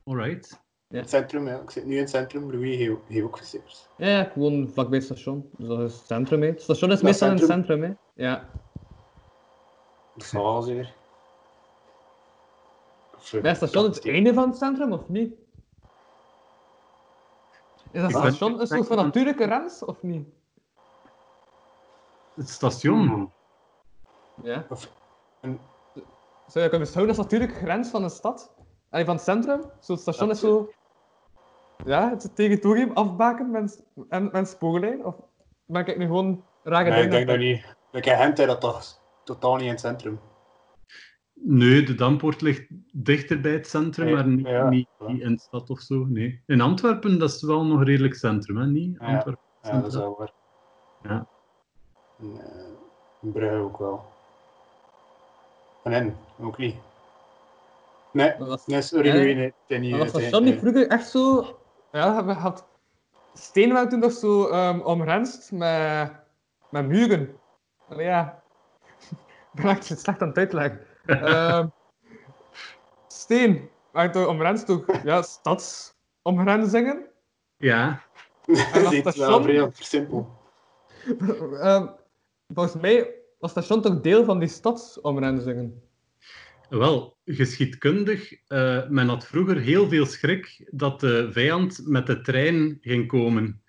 Alright. 0.03 0.63
Het 0.87 1.09
centrum. 1.09 1.47
Ja. 1.47 1.59
Ik 1.59 1.69
zit 1.71 1.85
nu 1.85 1.93
in 1.93 1.99
het 1.99 2.09
centrum. 2.09 2.51
Louis 2.51 2.75
heeft 2.77 2.99
heeft 3.07 3.25
ook 3.25 3.37
visiteurs. 3.37 3.87
Ja, 3.97 4.07
ja, 4.07 4.25
ik 4.25 4.31
woon 4.35 4.69
vlakbij 4.73 4.97
het 4.97 5.05
station. 5.07 5.49
Dus 5.57 5.67
dat 5.67 5.79
is 5.79 5.93
het 5.97 6.05
centrum, 6.05 6.41
hè. 6.41 6.47
Het 6.47 6.61
station 6.61 6.89
is 6.91 6.95
Dat 6.95 7.05
meestal 7.05 7.27
in 7.29 7.35
het 7.35 7.45
centrum. 7.45 7.83
hè. 7.83 7.93
Ja. 8.13 8.49
Dat 10.15 10.25
zal 10.27 10.43
wel 10.43 10.63
is 13.53 13.59
het 13.59 13.69
station 13.69 13.83
het 13.85 14.07
einde 14.07 14.33
van 14.33 14.49
het 14.49 14.57
centrum, 14.57 14.91
of 14.91 15.09
niet? 15.09 15.33
Is 17.91 18.01
dat 18.01 18.09
station 18.11 18.59
een 18.59 18.67
soort 18.67 18.87
van 18.87 18.97
natuurlijke 18.97 19.43
grens, 19.43 19.83
of 19.85 20.01
niet? 20.03 20.27
Het 22.33 22.49
station. 22.49 23.07
Hmm. 23.07 23.31
Ja. 24.43 24.65
Of 24.69 24.91
een- 25.41 25.59
Zou 26.47 26.63
je 26.63 26.69
kunnen 26.69 26.79
beschouwen 26.79 27.15
als 27.17 27.23
natuurlijke 27.25 27.55
grens 27.55 27.89
van 27.89 28.03
een 28.03 28.09
stad? 28.09 28.53
Allee, 28.95 29.07
van 29.07 29.15
het 29.15 29.25
centrum? 29.25 29.61
Zo, 29.79 29.93
het 29.93 30.01
station 30.01 30.29
is 30.29 30.39
zo... 30.39 30.71
Ja, 31.85 32.09
het 32.09 32.35
territorium 32.35 32.91
afbaken 32.91 33.51
met, 33.51 33.83
en, 34.09 34.29
met 34.31 34.47
spoorlijn? 34.47 35.05
Of 35.05 35.15
ben 35.65 35.85
ik 35.85 35.97
nu 35.97 36.05
gewoon 36.05 36.43
rare 36.63 36.89
Nee, 36.89 37.03
ik 37.03 37.11
denk 37.11 37.27
dat 37.27 37.37
niet. 37.37 37.75
In 37.91 38.03
Gent 38.03 38.39
is 38.39 38.45
dat 38.45 38.61
toch 38.61 38.99
totaal 39.23 39.55
niet 39.55 39.63
in 39.63 39.69
het 39.69 39.79
centrum. 39.79 40.19
Nee, 41.33 41.83
de 41.83 41.95
Dampoort 41.95 42.41
ligt 42.41 42.67
dichter 42.91 43.41
bij 43.41 43.51
het 43.51 43.67
centrum, 43.67 44.13
maar 44.13 44.27
niet, 44.27 44.47
ja. 44.47 44.69
niet, 44.69 44.87
niet 44.97 45.21
in 45.21 45.33
de 45.33 45.41
stad 45.41 45.69
of 45.69 45.79
zo. 45.79 46.05
Nee. 46.05 46.43
In 46.45 46.61
Antwerpen, 46.61 47.19
dat 47.19 47.29
is 47.29 47.41
wel 47.41 47.65
nog 47.65 47.83
redelijk 47.83 48.15
centrum, 48.15 48.57
hè? 48.57 48.65
Niet? 48.65 48.97
Ja. 48.99 49.05
Antwerpen 49.05 49.43
Ja, 49.61 49.79
dat 49.79 49.87
is 49.87 49.95
wel 49.95 50.15
waar. 50.17 50.33
Ja. 51.03 51.27
En, 52.19 52.39
eh, 52.39 52.65
in 53.21 53.31
Brugge 53.31 53.55
ook 53.55 53.77
wel. 53.77 54.05
En 55.83 55.93
in, 55.93 56.15
ook 56.39 56.57
niet. 56.57 56.75
Nee, 58.15 58.33
was- 58.39 58.65
nee 58.65 58.81
sorry, 58.81 59.09
nee, 59.11 59.35
het 59.35 59.53
is 59.67 59.79
niet. 59.79 59.89
Maar 59.91 59.99
was 59.99 60.09
station 60.09 60.43
niet 60.43 60.51
nee. 60.51 60.59
vroeger 60.61 60.87
echt 60.87 61.09
zo... 61.09 61.45
Ja, 61.91 62.25
we 62.25 62.31
had... 62.33 62.67
Stenen 63.33 63.73
waren 63.73 63.89
toen 63.89 63.99
nog 63.99 64.11
zo 64.11 64.49
um, 64.51 64.81
omrenst 64.81 65.51
met, 65.51 66.11
met 66.69 66.87
muren. 66.87 67.37
Allee, 67.89 68.05
ja. 68.05 68.43
Ik 69.53 69.61
ben 69.61 69.65
echt 69.69 69.85
slecht 69.99 70.21
aan 70.21 70.27
het 70.27 70.37
uitleggen. 70.37 70.79
Ehm, 71.05 71.67
steen 73.07 73.69
waren 73.91 74.11
toen 74.11 74.27
omrenst 74.27 74.67
door 74.67 74.85
ja, 75.03 75.21
stadsomgrenzingen. 75.21 77.05
Ja, 77.57 78.01
Dat 78.45 78.73
dat 78.73 78.93
is 78.93 79.01
wel 79.01 79.11
station- 79.11 79.43
vrij 79.43 79.71
versimpel. 79.71 80.29
Ehm, 81.59 81.87
volgens 82.53 82.81
mij 82.81 83.09
was 83.39 83.51
station 83.51 83.81
toch 83.81 84.01
deel 84.01 84.23
van 84.25 84.39
die 84.39 84.47
stadsomrenzingen. 84.49 85.81
Wel, 86.69 87.17
geschiedkundig, 87.25 88.33
eh, 88.47 88.89
men 88.89 89.07
had 89.07 89.27
vroeger 89.27 89.57
heel 89.57 89.89
veel 89.89 90.05
schrik 90.05 90.69
dat 90.71 90.99
de 90.99 91.31
vijand 91.31 91.81
met 91.85 92.07
de 92.07 92.21
trein 92.21 92.77
ging 92.81 93.07
komen 93.07 93.63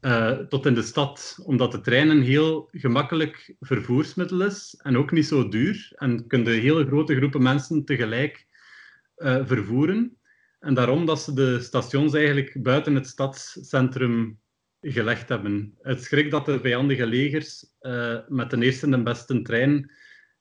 eh, 0.00 0.30
tot 0.30 0.66
in 0.66 0.74
de 0.74 0.82
stad, 0.82 1.38
omdat 1.44 1.72
de 1.72 1.80
trein 1.80 2.08
een 2.08 2.22
heel 2.22 2.68
gemakkelijk 2.72 3.54
vervoersmiddel 3.60 4.42
is 4.42 4.74
en 4.82 4.96
ook 4.96 5.10
niet 5.10 5.26
zo 5.26 5.48
duur. 5.48 5.92
En 5.94 6.26
kunnen 6.26 6.60
hele 6.60 6.86
grote 6.86 7.16
groepen 7.16 7.42
mensen 7.42 7.84
tegelijk 7.84 8.46
eh, 9.14 9.46
vervoeren. 9.46 10.16
En 10.60 10.74
daarom 10.74 11.06
dat 11.06 11.20
ze 11.20 11.34
de 11.34 11.60
stations 11.60 12.14
eigenlijk 12.14 12.62
buiten 12.62 12.94
het 12.94 13.06
stadscentrum 13.06 14.40
gelegd 14.80 15.28
hebben. 15.28 15.74
Het 15.80 16.02
schrik 16.02 16.30
dat 16.30 16.46
de 16.46 16.60
vijandige 16.60 17.06
legers 17.06 17.66
met 18.28 18.50
de 18.50 18.56
eerste 18.60 18.86
en 18.86 19.04
beste 19.04 19.42
trein 19.42 19.90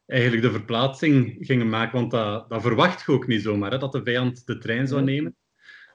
eigenlijk 0.08 0.42
de 0.44 0.52
verplaatsing 0.52 1.36
gingen 1.40 1.70
maken, 1.70 2.00
want 2.00 2.12
dat, 2.12 2.50
dat 2.50 2.62
verwacht 2.62 3.06
je 3.06 3.12
ook 3.12 3.28
niet 3.28 3.42
zomaar, 3.42 3.72
hè, 3.72 3.78
dat 3.78 3.92
de 3.92 4.04
vijand 4.04 4.46
de 4.46 4.58
trein 4.58 4.88
zou 4.88 5.02
nemen. 5.02 5.36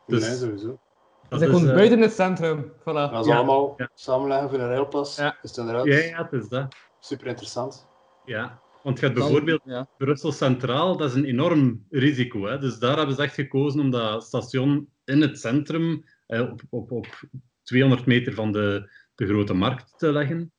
Dus 0.07 0.27
nee, 0.29 0.37
sowieso. 0.37 0.67
Dat 0.67 0.81
dat 1.29 1.41
is 1.41 1.47
is, 1.49 1.53
gewoon 1.55 1.69
eh, 1.69 1.75
buiten 1.75 2.01
het 2.01 2.13
centrum. 2.13 2.73
Voilà. 2.81 2.83
Ze 2.85 2.91
Ja, 3.29 3.37
allemaal 3.37 3.75
ja. 3.77 3.91
samenleggen 3.95 4.49
voor 4.51 4.59
een 4.59 4.69
railpas, 4.69 5.17
Ja. 5.17 5.39
is 5.43 5.51
het 5.51 5.59
inderdaad 5.59 5.85
Ja, 5.87 5.97
ja, 5.99 6.23
het 6.31 6.43
is 6.43 6.49
dat. 6.49 6.75
super 7.01 7.27
interessant. 7.27 7.89
Ja. 8.25 8.61
Want 8.83 8.99
je 8.99 9.05
hebt 9.05 9.19
Dan- 9.19 9.27
bijvoorbeeld 9.27 9.61
Ja. 9.65 9.89
Brussel 9.99 10.33
Centraal, 10.33 10.97
dat 10.97 11.09
is 11.09 11.15
een 11.17 11.25
enorm 11.25 11.87
risico. 11.91 12.45
Hè? 12.47 12.59
Dus 12.59 12.79
daar 12.79 12.97
hebben 12.97 13.15
ze 13.17 13.23
echt 13.23 13.35
gekozen 13.35 13.81
om 13.81 13.91
dat 13.91 14.25
station 14.25 14.89
in 15.05 15.21
het 15.21 15.39
centrum, 15.41 16.05
eh, 16.27 16.41
op, 16.41 16.61
op, 16.71 16.91
op 16.93 17.07
200 17.63 18.07
meter 18.07 18.35
van 18.35 18.53
de, 18.53 18.93
de 19.15 19.27
grote 19.27 19.55
markt 19.55 19.95
te 19.99 20.13
leggen. 20.13 20.53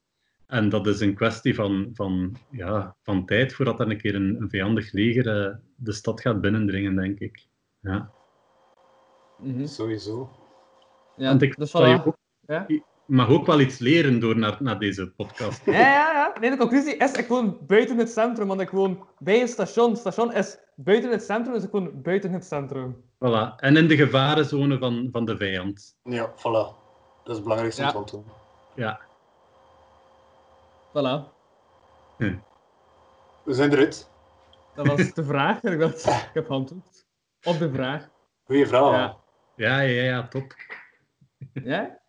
En 0.47 0.69
dat 0.69 0.87
is 0.87 0.99
een 0.99 1.15
kwestie 1.15 1.55
van, 1.55 1.89
van, 1.93 2.35
ja, 2.49 2.95
van 3.03 3.25
tijd 3.25 3.53
voordat 3.53 3.79
er 3.79 3.89
een 3.89 3.97
keer 4.01 4.15
een, 4.15 4.35
een 4.41 4.49
vijandig 4.49 4.91
leger 4.91 5.45
eh, 5.45 5.55
de 5.75 5.91
stad 5.91 6.21
gaat 6.21 6.41
binnendringen, 6.41 6.95
denk 6.95 7.19
ik. 7.19 7.45
Ja. 7.79 8.09
Mhm. 9.37 9.65
Sowieso. 9.65 10.29
Ja, 11.17 11.27
Want 11.27 11.41
ik 11.41 11.55
dus 11.55 11.71
je 11.71 12.01
ook, 12.05 12.17
Ja. 12.47 12.63
je 12.67 12.83
mag 13.05 13.29
ook 13.29 13.45
wel 13.45 13.59
iets 13.59 13.79
leren 13.79 14.19
door 14.19 14.37
naar, 14.37 14.57
naar 14.59 14.79
deze 14.79 15.11
podcast. 15.11 15.65
Ja, 15.71 15.71
ja, 15.79 16.11
ja. 16.11 16.33
Nee, 16.39 16.49
de 16.49 16.57
conclusie 16.57 16.95
is, 16.97 17.11
ik 17.11 17.27
woon 17.27 17.57
buiten 17.67 17.97
het 17.97 18.09
centrum, 18.11 18.47
want 18.47 18.61
ik 18.61 18.69
woon 18.69 19.05
bij 19.19 19.41
een 19.41 19.47
station. 19.47 19.89
Het 19.89 19.99
station 19.99 20.33
is 20.33 20.57
buiten 20.75 21.11
het 21.11 21.23
centrum, 21.23 21.53
dus 21.53 21.63
ik 21.63 21.71
woon 21.71 22.01
buiten 22.01 22.31
het 22.31 22.45
centrum. 22.45 22.95
Voilà. 23.15 23.55
En 23.57 23.77
in 23.77 23.87
de 23.87 23.95
gevarenzone 23.95 24.77
van, 24.77 25.09
van 25.11 25.25
de 25.25 25.37
vijand. 25.37 25.95
Ja, 26.03 26.31
voilà. 26.31 26.41
Dat 27.23 27.31
is 27.31 27.33
het 27.33 27.43
belangrijkste 27.43 27.81
om 27.81 27.87
Ja. 27.87 27.91
te 27.93 27.97
onthouden. 27.97 28.31
Ja. 28.75 28.99
Voilà. 30.93 31.31
We 33.43 33.53
zijn 33.53 33.71
eruit. 33.71 34.11
Dat 34.75 34.87
was 34.87 35.13
de 35.13 35.23
vraag. 35.23 35.61
en 35.63 35.73
Ik 35.73 35.79
dacht, 35.79 36.05
ik 36.05 36.29
heb 36.33 36.45
geantwoord. 36.45 37.05
Op 37.43 37.57
de 37.57 37.71
vraag. 37.73 38.09
Goeie 38.43 38.67
vraag. 38.67 38.91
Ja. 38.91 39.17
Ja, 39.55 39.79
ja, 39.79 40.03
ja, 40.03 40.27
top. 40.27 40.53
Ja? 41.53 41.99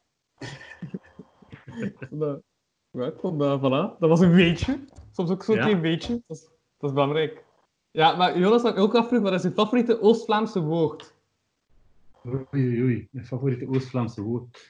Ja, 2.91 3.07
ik 3.07 3.15
vond 3.21 3.39
dat, 3.39 3.59
voilà. 3.61 3.99
Dat 3.99 4.09
was 4.09 4.21
een 4.21 4.33
weetje. 4.35 4.79
Soms 5.13 5.31
ook 5.31 5.43
zo'n 5.43 5.55
Ja. 5.55 5.63
klein 5.63 5.81
weetje. 5.81 6.23
Dat 6.27 6.37
is, 6.37 6.43
dat 6.79 6.91
is 6.91 6.93
belangrijk. 6.93 7.45
Ja, 7.91 8.17
maar 8.17 8.39
Jonas 8.39 8.63
had 8.63 8.77
ook 8.77 8.95
afvragen, 8.95 9.23
wat 9.23 9.33
is 9.33 9.43
je 9.43 9.51
favoriete 9.53 10.01
Oost-Vlaamse 10.01 10.61
woord? 10.61 11.15
Oei, 12.27 12.47
oei, 12.55 12.83
oei. 12.83 13.09
Mijn 13.11 13.27
favoriete 13.27 13.69
Oost-Vlaamse 13.69 14.23
woord. 14.23 14.67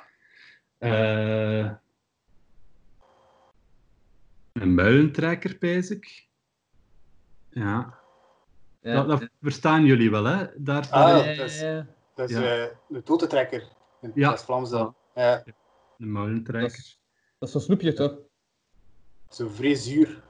Eh, 0.79 1.71
een 4.55 4.75
muilentrekker, 4.75 5.57
pijs 5.59 5.91
ik. 5.91 6.27
Ja. 7.51 7.95
Dat, 8.81 9.09
dat 9.09 9.29
verstaan 9.43 9.85
jullie 9.85 10.11
wel, 10.11 10.25
hè? 10.25 10.47
Daar, 10.57 10.89
Ah, 10.91 11.09
ja. 11.09 11.25
is 11.31 11.37
dat 11.37 11.47
is- 11.47 11.61
ja. 11.61 11.87
Dat 12.15 12.31
is 12.31 12.37
Ja. 12.37 12.43
eh, 12.57 12.67
de 12.89 13.03
totentrekker. 13.03 13.69
In 14.01 14.13
Ja. 14.15 14.31
West-Vlaams 14.31 14.71
dan. 14.71 14.95
Ja, 15.15 15.37
een 15.47 15.55
Dat 15.99 16.09
muilentrekker. 16.09 16.71
is, 16.79 17.01
dat 17.39 17.49
is 17.49 17.55
zo'n 17.55 17.61
snoepje, 17.63 17.93
toch? 17.93 18.17
zo 19.29 19.49
vrij 19.49 19.75
zuur. 19.75 20.23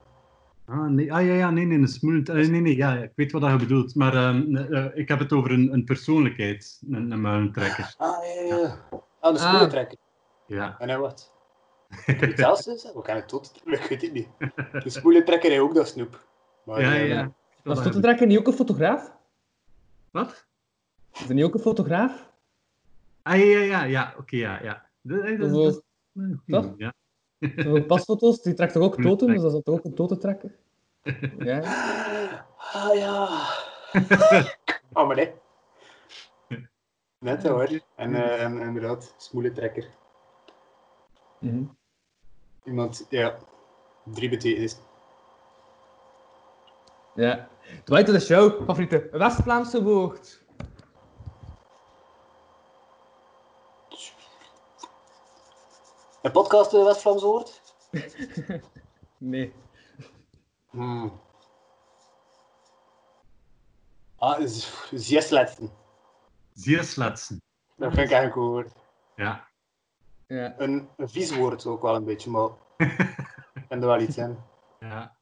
Ah, 0.67 0.87
nee, 0.87 1.13
ah, 1.13 1.27
ja, 1.27 1.33
ja, 1.35 1.51
nee, 1.51 1.65
nee, 1.65 1.79
een 1.79 1.89
smoelend... 1.89 2.29
eh, 2.29 2.35
nee, 2.49 2.61
nee, 2.61 2.77
ja, 2.77 2.95
ja, 2.95 3.03
ik 3.03 3.13
weet 3.15 3.33
wat 3.33 3.51
je 3.51 3.57
bedoelt. 3.57 3.95
Maar 3.95 4.15
ehm, 4.15 4.57
eh, 4.57 4.87
ik 4.95 5.09
heb 5.09 5.19
het 5.19 5.33
over 5.33 5.51
een, 5.51 5.73
een 5.73 5.85
persoonlijkheid, 5.85 6.83
een, 6.91 7.11
een 7.11 7.21
muilentrekker. 7.21 7.95
Ah, 7.99 8.17
ja, 8.37 8.57
ja. 8.57 8.89
Ah, 9.21 9.33
de 9.33 9.39
spoelentrekker. 9.41 9.99
Ja. 10.47 10.79
En 10.79 10.89
hij 10.89 10.99
wat? 10.99 11.34
Is? 12.07 12.93
We 12.95 13.01
kan 13.03 13.17
het 13.17 13.29
tot. 13.35 13.53
Ik 13.65 13.81
weet 13.83 14.03
het 14.03 14.13
niet. 14.13 14.29
De 14.85 14.91
spoelentrekker 14.91 15.51
heeft 15.51 15.63
ook 15.63 15.75
dat 15.75 15.89
snoep. 15.89 16.27
Maar, 16.65 16.81
Ja, 16.81 16.95
eh, 16.95 17.09
ja. 17.09 17.33
Was 17.63 17.83
tot 17.83 18.03
trekken 18.03 18.29
niet 18.29 18.39
ook 18.39 18.47
een 18.47 18.53
fotograaf? 18.53 19.13
Wat? 20.11 20.47
Is 21.13 21.29
er 21.29 21.35
niet 21.35 21.45
ook 21.45 21.55
een 21.55 21.61
fotograaf? 21.61 22.33
Ah, 23.23 23.37
ja, 23.39 23.45
ja, 23.45 23.59
ja, 23.61 23.85
ja, 23.85 24.15
oké, 24.19 24.37
ja, 24.37 24.63
ja. 24.63 24.87
Dat, 25.03 25.23
dat, 25.27 25.39
dat, 25.39 25.75
Zo- 25.75 25.81
dat- 26.47 26.75
ja. 26.77 26.93
Pasfoto's, 27.87 28.43
die 28.43 28.55
trekt 28.55 28.73
toch 28.73 28.83
ook 28.83 29.03
toten, 29.03 29.27
dus 29.27 29.43
dat 29.43 29.55
is 29.55 29.63
toch 29.63 29.75
ook 29.75 29.85
een 29.85 29.95
totentrekker? 29.95 30.51
Ja. 31.39 31.59
Ah 32.57 32.95
ja. 32.95 33.23
oh, 34.93 35.07
maar 35.07 35.17
nee. 35.17 35.33
Net 37.19 37.43
hoor. 37.43 37.81
En, 37.97 38.15
eh, 38.15 38.43
en 38.43 38.59
inderdaad, 38.59 39.15
smoelentrekker. 39.17 39.89
Mhm. 41.45 41.65
Iemand, 42.65 43.07
ja, 43.09 43.39
drie 44.05 44.29
betekenissen. 44.29 44.83
Ja. 47.15 47.49
Dwight, 47.85 48.07
dat 48.07 48.15
is 48.15 48.27
jouw 48.27 48.51
favoriete 48.65 49.09
West-Vlaamse 49.13 49.83
woord. 49.83 50.43
Een 56.23 56.33
podcast 56.33 56.73
uh, 56.75 56.85
West-Vlaams 56.85 57.23
woord? 57.23 57.61
Nee. 59.19 59.53
Hmm. 60.71 61.21
Ah, 64.19 64.47
z- 64.47 64.89
zesletsen. 64.93 65.71
Zeer 66.53 66.85
sletsen. 66.85 67.43
Dat 67.77 67.93
vind 67.93 68.07
ik 68.07 68.13
eigenlijk 68.13 68.35
een 68.37 68.43
woord. 68.43 68.73
Ja. 69.17 69.49
Ja. 70.27 70.55
Een, 70.59 70.89
een 70.97 71.09
vies 71.09 71.37
woord 71.37 71.67
ook 71.67 71.83
wel 71.83 71.95
een 71.95 72.05
beetje, 72.05 72.31
maar 72.31 72.49
ik 73.55 73.65
vind 73.69 73.83
er 73.83 73.87
wel 73.87 74.01
iets 74.01 74.17
in. 74.17 74.39
ja. 74.81 75.17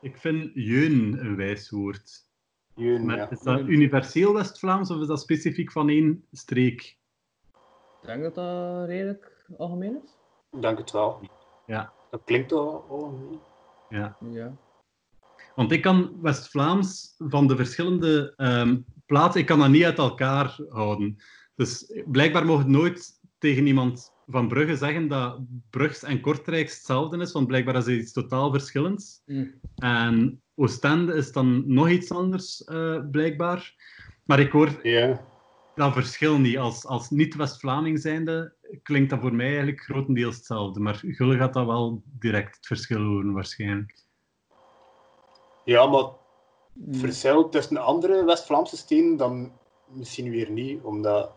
Ik 0.00 0.16
vind 0.16 0.50
jeun 0.54 1.24
een 1.24 1.36
wijs 1.36 1.70
woord. 1.70 2.28
Jeun, 2.74 3.06
Maar 3.06 3.16
ja. 3.16 3.30
is 3.30 3.40
dat 3.40 3.60
universeel 3.60 4.34
West-Vlaams 4.34 4.90
of 4.90 5.00
is 5.00 5.06
dat 5.06 5.20
specifiek 5.20 5.72
van 5.72 5.88
één 5.88 6.24
streek? 6.32 6.98
Ik 8.00 8.06
denk 8.06 8.22
dat 8.22 8.34
dat 8.34 8.86
redelijk 8.86 9.46
algemeen 9.58 10.00
is. 10.04 10.16
Ik 10.52 10.62
denk 10.62 10.78
het 10.78 10.90
wel. 10.90 11.20
Ja. 11.66 11.92
Dat 12.10 12.20
klinkt 12.24 12.52
oh, 12.52 13.20
nee. 13.20 13.38
Ja. 13.88 14.16
Ja. 14.30 14.56
Want 15.54 15.72
ik 15.72 15.82
kan 15.82 16.20
West-Vlaams 16.22 17.14
van 17.18 17.46
de 17.46 17.56
verschillende 17.56 18.32
ehm, 18.36 18.80
plaatsen, 19.06 19.40
ik 19.40 19.46
kan 19.46 19.58
dat 19.58 19.68
niet 19.68 19.84
uit 19.84 19.98
elkaar 19.98 20.58
houden. 20.68 21.16
Dus 21.54 22.02
blijkbaar 22.06 22.46
mocht 22.46 22.66
nooit 22.66 23.19
tegen 23.40 23.66
iemand 23.66 24.12
van 24.26 24.48
Brugge 24.48 24.76
zeggen 24.76 25.08
dat 25.08 25.38
Brugs 25.70 26.02
en 26.02 26.20
Kortrijks 26.20 26.74
hetzelfde 26.74 27.18
is, 27.18 27.32
want 27.32 27.46
blijkbaar 27.46 27.76
is 27.76 27.86
het 27.86 27.94
iets 28.00 28.12
totaal 28.12 28.50
verschillends. 28.50 29.22
Mm. 29.26 29.54
En 29.76 30.42
Oostende 30.54 31.14
is 31.14 31.32
dan 31.32 31.62
nog 31.74 31.88
iets 31.88 32.10
anders, 32.10 32.64
eh, 32.64 33.00
blijkbaar. 33.10 33.74
Maar 34.24 34.40
ik 34.40 34.50
hoor 34.52 34.80
Ja. 34.82 35.24
dat 35.74 35.92
verschil 35.92 36.38
niet. 36.38 36.58
Als, 36.58 36.86
als 36.86 37.10
niet-West-Vlaming 37.10 38.00
zijnde 38.00 38.54
klinkt 38.82 39.10
dat 39.10 39.20
voor 39.20 39.34
mij 39.34 39.46
eigenlijk 39.46 39.80
grotendeels 39.82 40.36
hetzelfde. 40.36 40.80
Maar 40.80 41.00
Gulle 41.06 41.36
gaat 41.36 41.52
dat 41.52 41.66
wel 41.66 42.02
direct 42.18 42.56
het 42.56 42.66
verschil 42.66 43.00
horen, 43.02 43.32
waarschijnlijk. 43.32 44.04
ja, 45.64 45.86
maar 45.86 46.00
het 46.00 46.18
Mm. 46.74 46.94
verschil 46.94 47.48
tussen 47.48 47.76
andere 47.76 48.24
West-Vlaamse 48.24 48.76
steden 48.76 49.16
dan 49.16 49.52
misschien 49.92 50.30
weer 50.30 50.50
niet, 50.50 50.82
omdat 50.82 51.32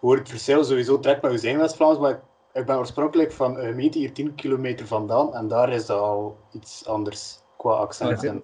hoort 0.00 0.18
het 0.18 0.28
verschil 0.28 0.64
sowieso 0.64 0.98
trekt 1.00 1.22
met 1.22 1.40
zijn 1.40 1.58
West-Vlaams, 1.58 1.98
maar 1.98 2.10
ik, 2.10 2.20
ik 2.52 2.66
ben 2.66 2.76
oorspronkelijk 2.76 3.32
van 3.32 3.56
een 3.58 3.66
gemeente 3.66 3.98
hier 3.98 4.12
10 4.12 4.34
kilometer 4.34 4.86
vandaan 4.86 5.34
en 5.34 5.48
daar 5.48 5.72
is 5.72 5.86
dat 5.86 6.00
al 6.00 6.36
iets 6.52 6.86
anders 6.86 7.38
qua 7.56 7.72
accent. 7.72 8.24
Ah, 8.24 8.36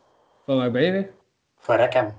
Van 0.45 0.57
waar 0.57 0.71
ben 0.71 0.83
je 0.83 1.11
van 1.59 1.77
Rekhem. 1.77 2.15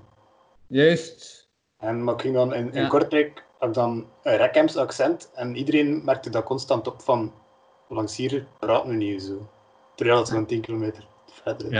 Juist. 0.66 1.48
En 1.78 2.04
maar 2.04 2.14
ik 2.14 2.20
ging 2.20 2.34
dan 2.34 2.54
in, 2.54 2.72
in 2.72 2.82
Ja. 2.82 2.88
Kortrijk 2.88 3.44
had 3.58 3.68
ik 3.68 3.74
dan 3.74 4.06
een 4.22 4.36
Rekhems 4.36 4.76
accent 4.76 5.30
en 5.34 5.56
iedereen 5.56 6.04
merkte 6.04 6.30
dat 6.30 6.44
constant 6.44 6.86
op 6.86 7.02
van 7.02 7.32
langs 7.88 8.16
hier 8.16 8.46
praten 8.58 8.88
we 8.90 8.94
niet 8.96 9.22
zo. 9.22 9.48
Terwijl 9.94 10.18
het 10.18 10.28
zo'n 10.28 10.46
10 10.46 10.60
kilometer 10.60 11.06
verder 11.26 11.66
is. 11.66 11.72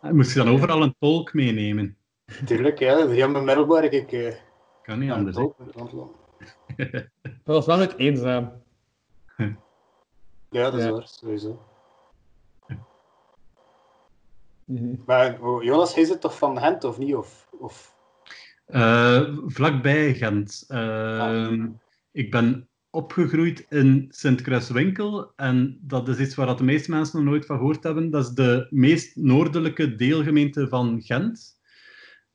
Ja. 0.00 0.12
Moest 0.12 0.32
je 0.34 0.44
dan 0.44 0.52
overal 0.54 0.82
een 0.82 0.94
tolk 0.98 1.32
meenemen? 1.32 1.96
Tuurlijk, 2.44 2.78
ja. 2.78 3.08
Heel 3.08 3.28
mijn 3.28 3.44
middelbaar 3.44 3.84
ik 3.84 4.12
eh 4.12 4.34
Kan 4.82 4.98
niet 4.98 5.10
anders. 5.10 5.36
tolk 5.36 5.54
Dat 7.22 7.42
was 7.44 7.66
wel 7.66 7.78
het 7.78 7.96
eenzaam. 7.96 8.52
Ja, 10.50 10.70
dat 10.70 10.74
is 10.74 10.84
Ja. 10.84 10.90
waar, 10.92 11.06
sowieso. 11.08 11.62
Mhm. 14.64 14.94
Maar 15.06 15.40
oh, 15.40 15.62
Jonas, 15.62 15.94
hij 15.94 16.04
zit 16.04 16.20
toch 16.20 16.38
van 16.38 16.58
Gent 16.58 16.84
of 16.84 16.98
niet? 16.98 17.14
Of, 17.14 17.48
of... 17.58 17.94
Eh, 18.66 19.36
vlakbij 19.46 20.14
Gent. 20.14 20.64
Ehm, 20.68 21.68
Ik 22.12 22.30
ben 22.30 22.68
opgegroeid 22.90 23.66
in 23.68 24.06
Sint-Kruiswinkel 24.10 25.32
en 25.36 25.78
dat 25.82 26.08
is 26.08 26.18
iets 26.18 26.34
waar 26.34 26.46
dat 26.46 26.58
de 26.58 26.64
meeste 26.64 26.90
mensen 26.90 27.18
nog 27.18 27.28
nooit 27.32 27.46
van 27.46 27.56
gehoord 27.56 27.82
hebben. 27.82 28.10
Dat 28.10 28.24
is 28.24 28.30
de 28.30 28.66
meest 28.70 29.16
noordelijke 29.16 29.94
deelgemeente 29.94 30.68
van 30.68 31.02
Gent. 31.02 31.55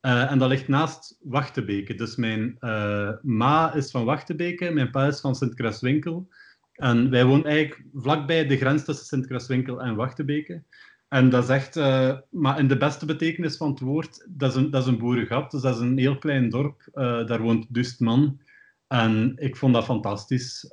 Eh, 0.02 0.30
en 0.30 0.38
dat 0.38 0.48
ligt 0.48 0.68
naast 0.68 1.18
Wachtebeke. 1.20 1.94
Dus 1.94 2.16
mijn 2.16 2.56
eh, 2.60 3.10
ma 3.22 3.74
is 3.74 3.90
van 3.90 4.04
Wachtebeke, 4.04 4.70
mijn 4.70 4.90
pa 4.90 5.06
is 5.06 5.20
van 5.20 5.34
Sint-Kruiswinkel. 5.34 6.28
En 6.72 7.10
wij 7.10 7.24
wonen 7.24 7.44
eigenlijk 7.44 7.84
vlakbij 7.94 8.46
de 8.46 8.56
grens 8.56 8.84
tussen 8.84 9.06
Sint-Kruiswinkel 9.06 9.82
en 9.82 9.94
Wachtebeke. 9.94 10.62
En 11.08 11.30
dat 11.30 11.42
is 11.42 11.48
echt, 11.48 11.76
eh, 11.76 12.18
maar 12.30 12.58
in 12.58 12.68
de 12.68 12.76
beste 12.76 13.06
betekenis 13.06 13.56
van 13.56 13.70
het 13.70 13.80
woord, 13.80 14.26
dat 14.28 14.50
is 14.50 14.56
een, 14.56 14.70
dat 14.70 14.82
is 14.82 14.88
een 14.88 14.98
boerengat. 14.98 15.50
Dus 15.50 15.60
dat 15.60 15.74
is 15.74 15.80
een 15.80 15.98
heel 15.98 16.18
klein 16.18 16.50
dorp. 16.50 16.88
daar 17.26 17.40
woont 17.40 17.66
duist 17.68 18.00
man. 18.00 18.40
En 18.88 19.32
ik 19.36 19.56
vond 19.56 19.74
dat 19.74 19.84
fantastisch. 19.84 20.64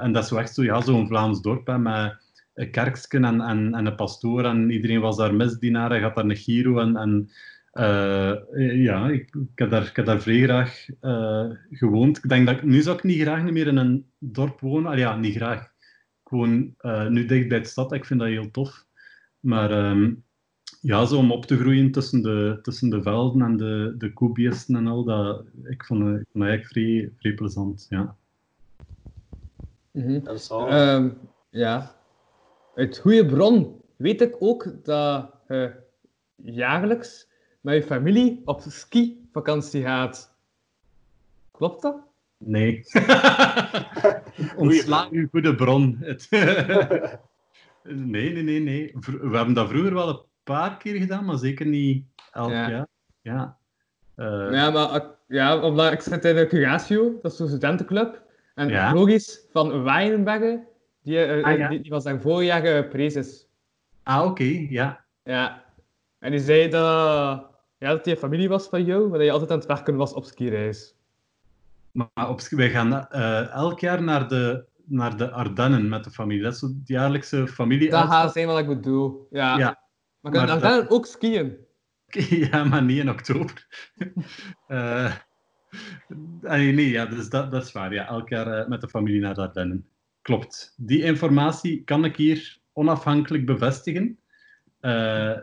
En 0.00 0.12
dat 0.12 0.24
is 0.24 0.30
echt 0.30 0.54
zo, 0.54 0.62
ja, 0.62 0.80
zo'n 0.80 1.08
Vlaams 1.08 1.40
dorp 1.40 1.66
hè, 1.66 1.78
met 1.78 2.16
een 2.54 2.70
kerksken 2.70 3.24
en, 3.24 3.40
en, 3.40 3.74
en 3.74 3.86
een 3.86 3.94
pastoor. 3.94 4.44
En 4.44 4.70
iedereen 4.70 5.00
was 5.00 5.16
daar 5.16 5.34
misdienaar. 5.34 5.90
Hij 5.90 6.00
had 6.00 6.14
daar 6.14 6.24
een 6.24 6.36
giro. 6.36 6.78
En, 6.78 6.96
en 6.96 7.30
Eh, 7.76 8.34
ja, 8.82 9.08
ik, 9.08 9.34
ik, 9.34 9.58
heb 9.58 9.70
daar, 9.70 9.86
ik 9.86 9.96
heb 9.96 10.06
daar 10.06 10.20
vrij 10.20 10.42
graag 10.42 10.86
eh, 11.00 11.50
gewoond. 11.70 12.16
Ik 12.16 12.28
denk 12.28 12.46
dat 12.46 12.56
ik, 12.56 12.62
nu 12.62 12.80
zou 12.82 12.96
ik 12.96 13.02
niet 13.02 13.20
graag 13.20 13.42
meer 13.42 13.66
in 13.66 13.76
een 13.76 14.10
dorp 14.18 14.60
wonen. 14.60 14.90
Al 14.90 14.98
ja, 14.98 15.16
niet 15.16 15.34
graag. 15.36 15.72
Gewoon 16.24 16.74
uh, 16.80 17.08
nu 17.08 17.26
dicht 17.26 17.48
bij 17.48 17.58
de 17.60 17.66
stad. 17.66 17.92
Ik 17.92 18.04
vind 18.04 18.20
dat 18.20 18.28
heel 18.28 18.50
tof. 18.50 18.86
Maar 19.40 19.70
ehm, 19.70 20.14
ja, 20.80 21.04
zo 21.04 21.18
om 21.18 21.32
op 21.32 21.46
te 21.46 21.56
groeien 21.58 21.90
tussen 21.90 22.22
de, 22.22 22.58
tussen 22.62 22.90
de 22.90 23.02
velden 23.02 23.42
en 23.46 23.56
de, 23.56 23.94
de 23.98 24.12
koebeesten 24.12 24.76
en 24.76 24.86
al, 24.86 25.04
dat, 25.04 25.44
ik 25.64 25.84
vond, 25.84 26.04
het- 26.04 26.20
ik 26.20 26.26
vond 26.30 26.42
dat 26.44 26.48
eigenlijk 26.48 26.66
vrij, 26.66 27.12
vrij 27.18 27.34
plezant. 27.34 27.86
Ja. 27.90 28.16
Mhm. 29.90 30.20
Dat 30.22 30.38
is 30.38 30.50
al... 30.50 30.68
Ehm, 30.68 31.08
ja. 31.50 31.94
Uit 32.74 32.98
goede 32.98 33.26
bron 33.26 33.80
weet 33.96 34.20
ik 34.20 34.36
ook 34.38 34.84
dat 34.84 35.30
jaarlijks 36.36 37.28
met 37.66 37.74
je 37.74 37.82
familie 37.82 38.42
op 38.44 38.60
ski-vakantie 38.68 39.82
gaat. 39.82 40.34
Klopt 41.50 41.82
dat? 41.82 41.96
Nee. 42.38 42.82
Ontsla 44.56 45.08
uw 45.10 45.28
goede 45.30 45.54
bron. 45.54 45.96
Het- 46.00 46.26
nee, 47.82 48.32
nee, 48.32 48.42
nee, 48.42 48.60
nee. 48.60 48.94
We 49.00 49.36
hebben 49.36 49.54
dat 49.54 49.68
vroeger 49.68 49.94
wel 49.94 50.08
een 50.08 50.20
paar 50.44 50.76
keer 50.76 50.94
gedaan, 51.00 51.24
maar 51.24 51.38
zeker 51.38 51.66
niet 51.66 52.04
elk 52.32 52.50
Ja. 52.50 52.68
jaar. 52.70 52.86
Ja. 53.22 53.56
Eh, 54.14 54.48
Ja, 54.52 54.70
maar 54.70 54.94
ik- 54.94 55.14
ja, 55.26 55.60
omdat 55.60 55.92
ik 55.92 56.00
zit 56.00 56.24
in 56.24 56.34
de 56.36 56.46
Curatio, 56.46 57.18
dat 57.22 57.30
is 57.32 57.36
zo'n 57.38 57.48
studentenclub. 57.48 58.22
En 58.54 58.68
Ja. 58.68 58.92
logisch, 58.94 59.46
van 59.52 59.82
Wijnbergen, 59.82 60.66
die, 61.02 61.18
eh, 61.24 61.44
Ah, 61.44 61.58
ja. 61.58 61.68
die, 61.68 61.80
die 61.80 61.90
was 61.90 62.04
daar 62.04 62.20
vorig 62.20 62.46
jaar 62.46 62.66
geprezen 62.82 63.20
is. 63.20 63.46
Ah, 64.02 64.24
oké, 64.24 64.66
ja. 64.68 65.04
Ja. 65.22 65.64
En 66.18 66.30
die 66.30 66.40
zei 66.40 66.68
dat, 66.68 67.46
ja, 67.78 67.88
dat 67.90 68.04
die 68.04 68.16
familie 68.16 68.48
was 68.48 68.68
van 68.68 68.84
jou, 68.84 69.08
maar 69.08 69.18
dat 69.18 69.26
je 69.26 69.32
altijd 69.32 69.50
aan 69.50 69.58
het 69.58 69.66
werken 69.66 69.96
was 69.96 70.12
op 70.12 70.24
skireis. 70.24 70.94
Maar 71.92 72.28
op, 72.28 72.40
wij 72.40 72.70
gaan 72.70 73.08
eh, 73.08 73.48
elk 73.52 73.80
jaar 73.80 74.02
naar 74.02 74.28
de, 74.28 74.64
naar 74.84 75.16
de 75.16 75.30
Ardennen 75.30 75.88
met 75.88 76.04
de 76.04 76.10
familie. 76.10 76.42
Dat 76.42 76.54
is 76.54 76.60
het 76.60 76.72
jaarlijkse 76.84 77.46
familie. 77.48 77.90
Dat 77.90 78.06
gaat 78.08 78.32
zijn 78.32 78.46
wat 78.46 78.58
ik 78.58 78.66
bedoel. 78.66 79.26
Ja. 79.30 79.58
Ja. 79.58 79.80
Maar 80.20 80.32
kunnen 80.32 80.60
Maar 80.60 80.70
dat- 80.70 80.90
ook 80.90 81.06
skiën. 81.06 81.56
Ja, 82.50 82.64
maar 82.64 82.82
niet 82.82 82.98
in 82.98 83.10
oktober. 83.10 83.66
Eh, 84.66 85.14
nee, 86.40 86.72
nee, 86.72 86.88
ja, 86.90 87.06
dus 87.06 87.28
dat, 87.28 87.50
dat 87.50 87.62
is 87.64 87.72
waar. 87.72 87.92
Ja, 87.92 88.06
elk 88.08 88.28
jaar 88.28 88.46
eh, 88.46 88.68
met 88.68 88.80
de 88.80 88.88
familie 88.88 89.20
naar 89.20 89.34
de 89.34 89.40
Ardennen. 89.40 89.88
Klopt. 90.22 90.74
Die 90.76 91.02
informatie 91.02 91.84
kan 91.84 92.04
ik 92.04 92.16
hier 92.16 92.58
onafhankelijk 92.72 93.46
bevestigen. 93.46 94.18
Eh, 94.80 95.36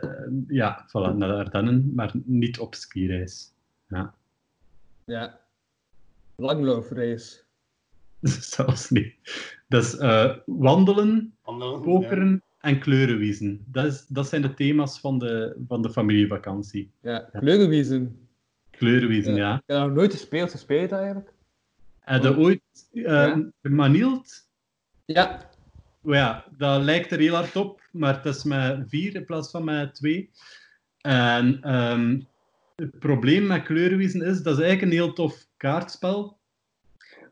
ja, 0.47 0.85
voilà, 0.87 1.15
naar 1.15 1.27
de 1.29 1.35
Ardennen, 1.35 1.91
maar 1.95 2.11
niet 2.23 2.59
op 2.59 2.75
skireis. 2.75 3.53
Ja, 3.87 4.13
Ja. 5.05 5.39
Langloopreis. 6.35 7.45
zelfs 8.55 8.89
niet. 8.89 9.13
Dus 9.67 9.97
eh, 9.97 10.37
wandelen, 10.45 11.35
Wandelen, 11.43 11.81
pokeren 11.81 12.43
en 12.59 12.79
kleurenwiezen. 12.79 13.63
Dat, 13.67 13.85
is, 13.85 14.05
dat 14.07 14.27
zijn 14.27 14.41
de 14.41 14.53
thema's 14.53 14.99
van 14.99 15.19
de, 15.19 15.55
van 15.67 15.81
de 15.81 15.89
familievakantie. 15.89 16.91
Ja, 17.01 17.29
kleurenwiezen. 17.39 18.27
Kleurenwiezen, 18.69 19.35
ja. 19.35 19.55
Ik 19.55 19.63
heb 19.65 19.77
nog 19.77 19.91
nooit 19.93 20.11
gespeeld, 20.11 20.51
gespeeld 20.51 20.91
eigenlijk. 20.91 21.33
Heb 21.99 22.23
je 22.23 22.37
ooit 22.37 22.61
eh 22.93 23.01
Ja. 23.03 23.51
gemanield? 23.61 24.47
Ja. 25.05 25.49
Ja, 26.03 26.45
dat 26.57 26.81
lijkt 26.81 27.11
er 27.11 27.19
heel 27.19 27.35
hard 27.35 27.55
op, 27.55 27.81
maar 27.91 28.15
het 28.15 28.25
is 28.25 28.43
met 28.43 28.83
vier 28.87 29.15
in 29.15 29.25
plaats 29.25 29.51
van 29.51 29.63
met 29.63 29.95
twee. 29.95 30.29
En 31.01 31.61
ehm, 31.61 32.19
het 32.75 32.99
probleem 32.99 33.47
met 33.47 33.63
kleurenwiezen 33.63 34.21
is, 34.21 34.41
dat 34.41 34.57
is 34.57 34.63
eigenlijk 34.63 34.91
een 34.91 34.97
heel 34.97 35.13
tof 35.13 35.47
kaartspel. 35.57 36.37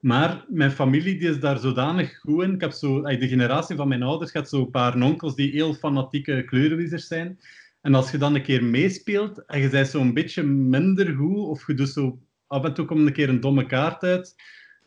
Maar 0.01 0.45
mijn 0.47 0.71
familie 0.71 1.19
die 1.19 1.29
is 1.29 1.39
daar 1.39 1.59
zodanig 1.59 2.19
goed 2.19 2.43
in. 2.43 2.53
Ik 2.53 2.61
heb 2.61 2.71
zo, 2.71 3.01
de 3.01 3.27
generatie 3.27 3.75
van 3.75 3.87
mijn 3.87 4.03
ouders 4.03 4.31
gaat 4.31 4.49
zo 4.49 4.59
een 4.59 4.69
paar 4.69 5.01
onkels 5.01 5.35
die 5.35 5.51
heel 5.51 5.73
fanatieke 5.73 6.43
kleurenwiezers 6.45 7.07
zijn. 7.07 7.39
En 7.81 7.95
als 7.95 8.11
je 8.11 8.17
dan 8.17 8.35
een 8.35 8.43
keer 8.43 8.63
meespeelt 8.63 9.45
en 9.45 9.59
je 9.59 9.69
bent 9.69 9.87
zo'n 9.87 10.13
beetje 10.13 10.43
minder 10.43 11.15
goed, 11.15 11.47
of 11.47 11.67
je 11.67 11.73
doet 11.73 11.89
zo 11.89 12.19
af 12.47 12.63
en 12.63 12.73
toe 12.73 12.85
komt 12.85 13.07
een 13.07 13.13
keer 13.13 13.29
een 13.29 13.39
domme 13.39 13.65
kaart 13.65 14.03
uit, 14.03 14.35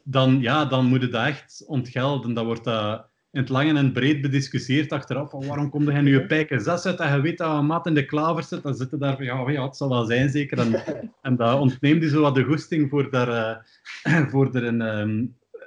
dan, 0.03 0.41
ja, 0.41 0.64
dan 0.64 0.87
moet 0.87 1.01
je 1.01 1.09
dat 1.09 1.26
echt 1.26 1.64
ontgelden. 1.66 2.35
Dan 2.35 2.45
wordt 2.45 2.64
dat 2.64 3.12
in 3.35 3.41
het 3.41 3.49
lang 3.49 3.76
en 3.76 3.93
breed 3.93 4.20
bediscussieerd 4.20 4.93
achteraf. 4.93 5.30
Van, 5.30 5.47
waarom 5.47 5.70
komt 5.70 5.89
hij 5.89 6.01
nu 6.01 6.12
je 6.12 6.26
pijken 6.26 6.61
6 6.61 6.87
uit 6.87 7.01
en 7.01 7.14
je 7.14 7.20
weet 7.20 7.39
dat 7.39 7.57
een 7.57 7.66
mat 7.66 7.87
in 7.87 7.95
de 7.95 8.05
klaver 8.05 8.43
zit? 8.43 8.62
Dan 8.62 8.74
zitten 8.74 8.99
daar 8.99 9.16
van, 9.16 9.24
ja, 9.24 9.51
ja, 9.51 9.64
het 9.64 9.76
zal 9.76 9.89
wel 9.89 10.05
zijn 10.05 10.30
zeker. 10.30 10.59
En, 10.59 10.82
en 11.22 11.37
dat 11.37 11.61
ontneemt 11.61 12.01
die 12.01 12.11
zo 12.11 12.20
wat 12.20 12.35
de 12.35 12.45
goesting 12.45 12.91
voor, 12.91 13.11
daar, 13.11 13.28
eh, 13.28 14.26
voor 14.30 14.55
er 14.55 14.64
een, 14.64 14.80
ehm, 14.80 15.24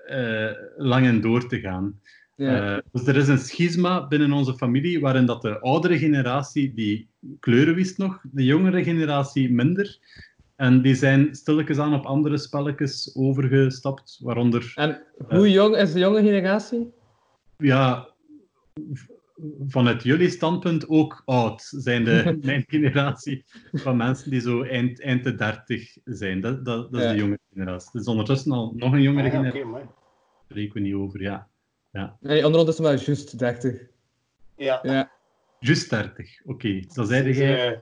eh, 0.08 0.52
lang 0.78 1.06
en 1.06 1.22
door 1.22 1.48
te 1.48 1.60
gaan. 1.60 2.00
ja. 2.36 2.76
Eh, 2.76 2.82
dus 2.92 3.08
er 3.08 3.16
is 3.16 3.28
een 3.28 3.38
schisma 3.38 4.08
binnen 4.08 4.32
onze 4.32 4.54
familie 4.54 5.00
waarin 5.00 5.26
dat 5.26 5.42
de 5.42 5.60
oudere 5.60 5.98
generatie 5.98 6.74
die 6.74 7.10
kleuren 7.40 7.76
wist 7.76 7.98
nog, 7.98 8.22
de 8.32 8.44
jongere 8.44 8.84
generatie 8.84 9.52
minder. 9.52 10.00
En 10.56 10.82
die 10.82 10.96
zijn 10.96 11.36
stilletjes 11.36 11.78
aan 11.78 11.94
op 11.94 12.06
andere 12.06 12.38
spelletjes 12.38 13.16
overgestapt, 13.16 14.20
waaronder 14.24 14.72
En 14.76 15.02
hoe 15.28 15.52
jong 15.52 15.76
is 15.76 15.94
de 15.94 16.00
jonge 16.00 16.22
generatie? 16.22 16.96
Ja, 17.58 18.10
vanuit 19.68 20.04
jullie 20.04 20.30
standpunt 20.30 20.90
ook 20.90 21.22
oud 21.26 21.62
zijn 21.62 22.04
de, 22.04 22.38
mijn 22.42 22.64
generatie 22.68 23.46
van 23.74 23.98
mensen 23.98 24.30
die 24.32 24.40
zo 24.42 24.64
eind, 24.64 25.02
eind 25.02 25.24
de 25.24 25.36
dertig 25.36 25.98
zijn. 26.04 26.42
Dat, 26.42 26.66
dat, 26.66 26.92
dat 26.92 27.02
is 27.02 27.08
Ja. 27.08 27.12
de 27.14 27.18
jonge 27.18 27.40
generatie. 27.54 27.90
Het 27.92 28.02
is 28.02 28.08
ondertussen 28.08 28.52
al 28.52 28.74
nog 28.76 28.94
een 28.94 29.02
jongere 29.02 29.28
Ah, 29.28 29.34
ja, 29.34 29.40
generatie, 29.40 29.72
daar 29.72 29.88
spreken 30.46 30.74
we 30.74 30.80
niet 30.80 30.94
over. 30.94 31.22
Ja. 31.22 31.48
Nee, 32.20 32.46
onder 32.46 32.60
ons 32.62 32.70
is 32.70 32.80
maar 32.80 32.96
juist 33.04 33.40
30. 33.40 33.82
Ja. 34.56 34.80
Ja. 34.84 35.12
Juist 35.60 35.90
30, 35.90 36.46
oké. 36.46 36.80
Dan 36.94 37.06
zei 37.06 37.24
Dus, 37.24 37.38
jij 37.38 37.72
eh, 37.74 37.80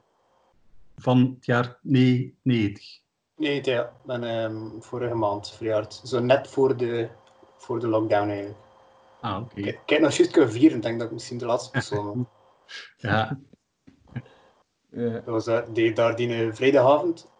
van 0.97 1.33
het 1.35 1.45
jaar 1.45 1.77
nee, 1.81 2.37
90. 2.41 2.99
nee, 3.37 3.59
ja, 3.63 3.81
ik 3.83 4.05
ben 4.05 4.23
ehm, 4.23 4.79
vorige 4.79 5.15
maand 5.15 5.51
verjaard. 5.51 5.93
Zo 5.93 6.19
net 6.19 6.47
voor 6.47 6.77
de, 6.77 7.09
voor 7.57 7.79
de 7.79 7.87
lockdown 7.87 8.29
eigenlijk. 8.29 8.57
Ah, 9.25 9.41
oké. 9.41 9.99
Nog 9.99 10.13
juist 10.13 10.31
kunnen 10.31 10.51
vieren, 10.51 10.77
ik 10.77 10.83
denk 10.83 10.97
dat 10.99 11.07
ik 11.07 11.13
misschien 11.13 11.37
de 11.37 11.45
laatste 11.45 11.71
persoon 11.71 12.05
was. 12.05 12.25
Ja, 12.97 13.37
Ja. 14.89 15.09
Dat 15.13 15.25
was 15.25 15.47
eh, 15.47 15.61
die, 15.69 15.93
daar 15.93 16.15
die 16.15 16.33
eh, 16.45 16.53
vrijdagavond. 16.53 17.31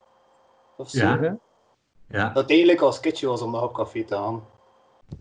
Of 0.78 0.90
zo. 0.90 1.06
Ja. 1.08 1.38
Ja. 2.08 2.30
Dat 2.30 2.50
eigenlijk 2.50 2.82
als 2.82 2.96
sketchje 2.96 3.28
was 3.28 3.42
om 3.42 3.52
nog 3.52 3.62
op 3.64 3.74
café 3.74 4.04
te 4.04 4.16
gaan. 4.16 4.48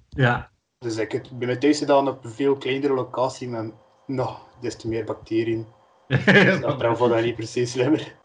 ja. 0.09 0.53
Dus 0.79 0.97
ik 0.97 1.13
heb- 1.13 1.27
ben 1.33 1.59
thuis 1.59 1.79
gedaan 1.79 2.09
op 2.09 2.25
een 2.25 2.31
veel 2.31 2.57
kleinere 2.57 2.95
locatie 2.95 3.49
met 3.49 3.73
nog 4.07 4.47
des 4.61 4.77
te 4.77 4.89
meer 4.89 5.05
bacteriën. 5.05 5.67
Dus 6.09 6.63
achteraf 6.63 6.99
was 6.99 7.09
dat 7.09 7.23
niet 7.23 7.35
precies 7.37 7.71
slimmer. 7.73 8.17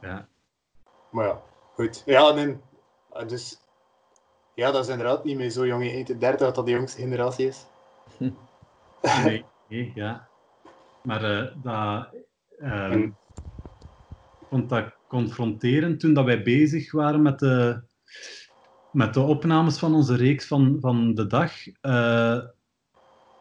ja. 0.00 0.28
Maar 1.10 1.26
ja, 1.26 1.42
goed. 1.74 2.02
Ja, 2.06 2.30
nee. 2.32 2.56
Ah, 3.10 3.28
Dus 3.28 3.60
ja, 4.54 4.70
dat 4.70 4.84
is 4.84 4.90
inderdaad 4.90 5.24
niet 5.24 5.36
meer 5.36 5.50
zo 5.50 5.66
jong. 5.66 5.84
in 5.84 6.04
de 6.04 6.18
derde 6.18 6.38
dat 6.44 6.54
dat 6.54 6.66
de 6.66 6.72
jongste 6.72 7.00
generatie 7.00 7.46
is. 7.46 7.64
Nee, 9.24 9.44
nee, 9.68 9.92
ja. 9.94 10.30
Maar 11.02 11.24
eh, 11.24 11.52
dat, 11.56 12.14
ehm, 12.58 12.92
En- 12.92 13.18
ik 14.38 14.46
vond 14.48 14.68
dat 14.68 14.98
confronterend 15.06 16.00
toen 16.00 16.14
dat 16.14 16.24
wij 16.24 16.42
bezig 16.42 16.92
waren 16.92 17.22
met 17.22 17.38
de, 17.38 17.82
met 18.90 19.14
de 19.14 19.20
opnames 19.20 19.78
van 19.78 19.94
onze 19.94 20.16
reeks 20.16 20.46
van, 20.46 20.76
van 20.80 21.14
de 21.14 21.26
dag. 21.26 21.52
Eh 21.80 22.40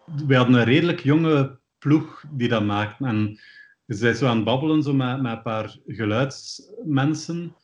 wij 0.04 0.38
hadden 0.38 0.56
een 0.56 0.64
redelijk 0.64 1.00
jonge 1.00 1.60
ploeg 1.78 2.24
die 2.30 2.48
dat 2.48 2.64
maakte. 2.64 3.06
En 3.06 3.40
ze 3.88 3.96
zijn 3.96 4.16
zo 4.16 4.28
aan 4.28 4.36
het 4.36 4.46
babbelen 4.46 4.84
zo 4.84 4.94
met, 4.94 5.22
met 5.22 5.32
een 5.32 5.42
paar 5.42 5.78
geluidsmensen. 5.86 7.56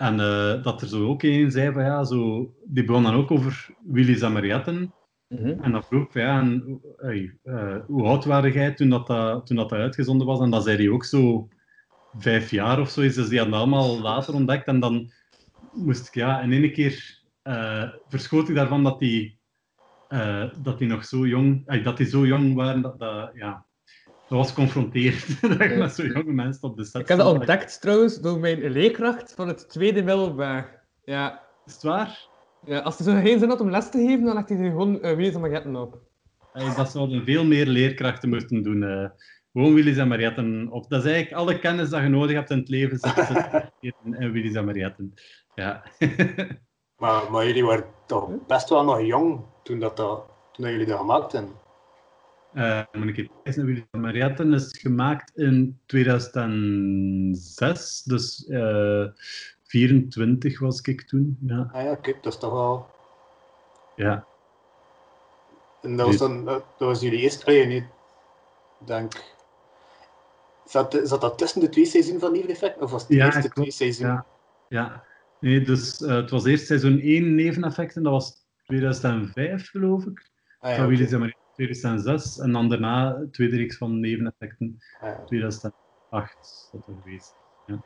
En 0.00 0.20
eh, 0.20 0.62
dat 0.62 0.82
er 0.82 0.88
zo 0.88 1.06
ook 1.06 1.22
een 1.22 1.50
zei 1.50 1.72
van 1.72 1.84
ja, 1.84 2.04
zo, 2.04 2.50
die 2.64 2.84
begon 2.84 3.02
dan 3.02 3.14
ook 3.14 3.30
over 3.30 3.68
Willy's 3.84 4.20
en 4.20 4.32
Marietten. 4.32 4.94
Mhm. 5.28 5.62
En 5.62 5.72
dan 5.72 5.84
vroeg 5.84 6.12
van, 6.12 6.20
ja, 6.20 6.40
en, 6.40 6.80
hey, 6.96 7.38
eh, 7.42 7.76
hoe 7.86 8.06
oud 8.06 8.24
waren 8.24 8.52
jij 8.52 8.74
toen 8.74 8.88
dat, 8.88 9.06
dat, 9.06 9.46
toen 9.46 9.56
dat, 9.56 9.68
dat 9.68 9.78
uitgezonden 9.78 10.26
was? 10.26 10.40
En 10.40 10.50
dan 10.50 10.62
zei 10.62 10.76
hij 10.76 10.88
ook 10.88 11.04
zo 11.04 11.48
vijf 12.18 12.50
jaar 12.50 12.80
of 12.80 12.90
zo. 12.90 13.00
is. 13.00 13.14
Dus 13.14 13.28
die 13.28 13.38
hadden 13.38 13.58
allemaal 13.58 14.00
later 14.00 14.34
ontdekt. 14.34 14.66
En 14.66 14.80
dan 14.80 15.10
moest 15.72 16.06
ik, 16.06 16.14
ja, 16.14 16.40
in 16.40 16.52
één 16.52 16.72
keer 16.72 17.22
eh, 17.42 17.88
verschoot 18.08 18.48
ik 18.48 18.54
daarvan 18.54 18.82
dat 18.82 18.98
die, 18.98 19.38
eh, 20.08 20.44
dat 20.62 20.78
die 20.78 20.88
nog 20.88 21.04
zo 21.04 21.26
jong, 21.26 21.66
eh, 21.66 21.84
dat 21.84 21.96
die 21.96 22.06
zo 22.06 22.26
jong 22.26 22.54
waren. 22.54 22.82
Dat, 22.82 22.98
dat, 22.98 23.30
ja, 23.34 23.66
dat 24.30 24.38
was 24.38 24.52
confronterend. 24.52 25.40
dat 25.58 25.60
ik 25.60 25.76
met 25.76 25.94
zo 25.94 26.02
jonge 26.06 26.32
mensen 26.32 26.62
op 26.62 26.76
de 26.76 26.84
set 26.84 27.00
Ik 27.00 27.08
heb 27.08 27.18
dat 27.18 27.32
ontdekt 27.34 27.80
trouwens 27.80 28.20
door 28.20 28.38
mijn 28.38 28.70
leerkracht 28.70 29.32
van 29.34 29.48
het 29.48 29.68
tweede 29.68 30.02
middelbaar. 30.02 30.84
Ja. 31.04 31.42
Is 31.66 31.72
het 31.72 31.82
waar? 31.82 32.28
ja 32.64 32.78
als 32.78 32.98
hij 32.98 33.14
zo 33.14 33.20
geen 33.20 33.38
zin 33.38 33.48
had 33.48 33.60
om 33.60 33.70
les 33.70 33.90
te 33.90 33.98
geven, 34.06 34.24
dan 34.24 34.34
legt 34.34 34.48
hij 34.48 34.58
er 34.58 34.70
gewoon 34.70 34.94
uh, 34.94 35.00
Wheels 35.00 35.34
en 35.34 35.40
Magetten 35.40 35.76
op. 35.76 35.98
Hey, 36.52 36.74
dat 36.74 36.90
zouden 36.90 37.24
veel 37.24 37.44
meer 37.44 37.66
leerkrachten 37.66 38.28
moeten 38.28 38.62
doen. 38.62 38.82
eh. 38.82 39.08
Gewoon 39.52 39.74
Willys 39.74 39.96
en 39.96 40.08
Marietten 40.08 40.68
op. 40.70 40.88
Dat 40.88 41.04
is 41.04 41.10
eigenlijk 41.10 41.40
alle 41.42 41.58
kennis 41.58 41.88
dat 41.90 42.02
je 42.02 42.08
nodig 42.08 42.36
hebt 42.36 42.50
in 42.50 42.58
het 42.58 42.68
leven 42.68 42.98
zit, 42.98 43.14
zit 43.14 43.70
hier 43.80 43.92
in, 44.04 44.14
in 44.14 44.32
Willys 44.32 44.54
en 44.54 44.64
Marietten. 44.64 45.14
Ja. 45.54 45.82
Maar, 46.96 47.30
maar 47.30 47.46
jullie 47.46 47.64
waren 47.64 47.84
toch 48.06 48.28
best 48.46 48.68
wel 48.68 48.84
nog 48.84 49.02
jong 49.02 49.40
toen, 49.62 49.78
dat, 49.78 49.96
dat, 49.96 50.22
toen 50.52 50.64
dat 50.64 50.72
jullie 50.72 50.86
dat 50.86 50.98
gemaakt 50.98 51.34
Eh 52.54 52.80
moet 52.92 53.08
ik 53.08 53.16
even 53.16 53.30
kijken, 53.42 53.64
Willys 53.64 53.82
en 53.90 54.00
Marietten 54.00 54.52
is 54.52 54.78
gemaakt 54.78 55.36
in 55.36 55.78
2006. 55.86 58.02
Dus 58.02 58.46
eh 58.48 59.04
24 59.62 60.60
was 60.60 60.80
ik 60.80 61.02
toen. 61.02 61.38
Ja. 61.40 61.70
Ah 61.72 61.82
ja, 61.84 61.94
kijk, 61.94 62.22
dat 62.22 62.32
is 62.32 62.38
toch 62.38 62.52
wel... 62.52 62.86
ja. 63.96 64.26
En 65.82 65.96
dat 65.96 66.06
was 66.06 66.16
dan, 66.16 66.44
dat 66.44 66.64
was 66.78 67.00
jullie 67.00 67.20
eerste 67.20 67.44
play, 67.44 67.66
niet? 67.66 67.84
Denk... 68.86 69.12
Zat, 70.64 71.00
zat 71.02 71.20
dat 71.20 71.38
tussen 71.38 71.60
de 71.60 71.68
twee 71.68 71.84
seizoenen 71.84 72.20
van 72.20 72.32
Neveneffect? 72.32 72.78
Of 72.80 72.90
was 72.90 73.00
het 73.00 73.10
de 73.10 73.16
Ja, 73.16 73.24
eerste 73.24 73.40
klopt. 73.40 73.54
twee 73.54 73.70
seizoenen? 73.70 74.24
Ja, 74.68 74.82
ja. 74.82 75.04
Nee, 75.40 75.60
dus 75.60 76.02
eh, 76.02 76.14
het 76.14 76.30
was 76.30 76.44
eerst 76.44 76.66
seizoen 76.66 77.00
1 77.00 77.34
neveneffecten, 77.34 78.02
dat 78.02 78.12
was 78.12 78.44
2005 78.66 79.70
geloof 79.70 80.04
ik. 80.04 80.28
Ah, 80.58 80.70
ja, 80.70 80.76
van. 80.76 80.86
Willy 80.86 81.06
2006 81.66 82.38
en 82.38 82.52
dan 82.52 82.68
daarna 82.68 83.12
de 83.12 83.30
tweede 83.30 83.56
reeks 83.56 83.76
van 83.76 84.00
neveneffecten 84.00 84.78
Ah, 85.00 85.08
ja. 85.08 85.24
2008 85.24 86.38
is 86.40 86.68
dat 86.72 86.86
er 86.86 86.94
geweest. 87.02 87.34
Ja. 87.66 87.82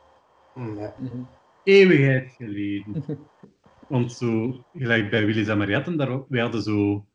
Mhm. 0.53 1.23
Eeuwigheid 1.63 2.33
geleden. 2.37 3.03
Want 3.87 4.11
zo, 4.11 4.63
gelijk 4.73 5.09
bij 5.09 5.25
Willy 5.25 5.43
Zamarietten, 5.43 5.97
daar, 5.97 6.27
wij 6.27 6.41
hadden 6.41 6.61
zo... 6.61 7.05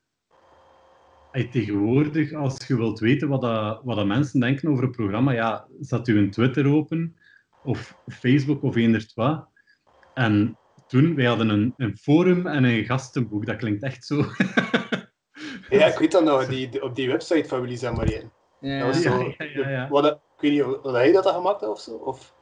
Tegenwoordig, 1.50 2.32
als 2.32 2.66
je 2.66 2.76
wilt 2.76 2.98
weten 2.98 3.28
wat, 3.28 3.40
dat, 3.40 3.80
wat 3.84 3.96
dat 3.96 4.06
mensen 4.06 4.40
denken 4.40 4.68
over 4.68 4.84
een 4.84 4.90
programma, 4.90 5.32
ja, 5.32 5.66
zet 5.80 6.08
u 6.08 6.18
een 6.18 6.30
Twitter 6.30 6.66
open, 6.66 7.16
of 7.64 7.96
Facebook, 8.06 8.62
of 8.62 8.76
eender 8.76 9.10
wat. 9.14 9.48
En 10.14 10.58
toen, 10.86 11.14
wij 11.14 11.24
hadden 11.24 11.48
een, 11.48 11.74
een 11.76 11.96
forum 11.96 12.46
en 12.46 12.64
een 12.64 12.84
gastenboek. 12.84 13.46
Dat 13.46 13.56
klinkt 13.56 13.82
echt 13.82 14.04
zo... 14.04 14.24
ja, 15.70 15.86
ik 15.86 15.98
weet 15.98 16.12
dat 16.12 16.24
nog, 16.24 16.46
die, 16.46 16.82
op 16.82 16.94
die 16.96 17.08
website 17.08 17.48
van 17.48 17.60
Willy 17.60 17.84
en 17.84 17.94
Marien. 17.94 18.30
Ja, 18.60 18.78
Dat 18.78 18.86
was 18.94 19.02
Ja, 19.02 19.10
zo... 19.10 19.34
ja, 19.38 19.44
ja, 19.54 19.68
ja. 19.70 19.88
Wat, 19.88 20.04
ik 20.06 20.18
weet 20.40 20.50
niet, 20.52 20.62
of 20.62 20.92
hij 20.92 21.12
dat 21.12 21.24
had 21.24 21.34
gemaakt 21.34 21.60
had 21.60 21.70
of 21.70 21.80
zo? 21.80 21.90
Of... 21.94 22.34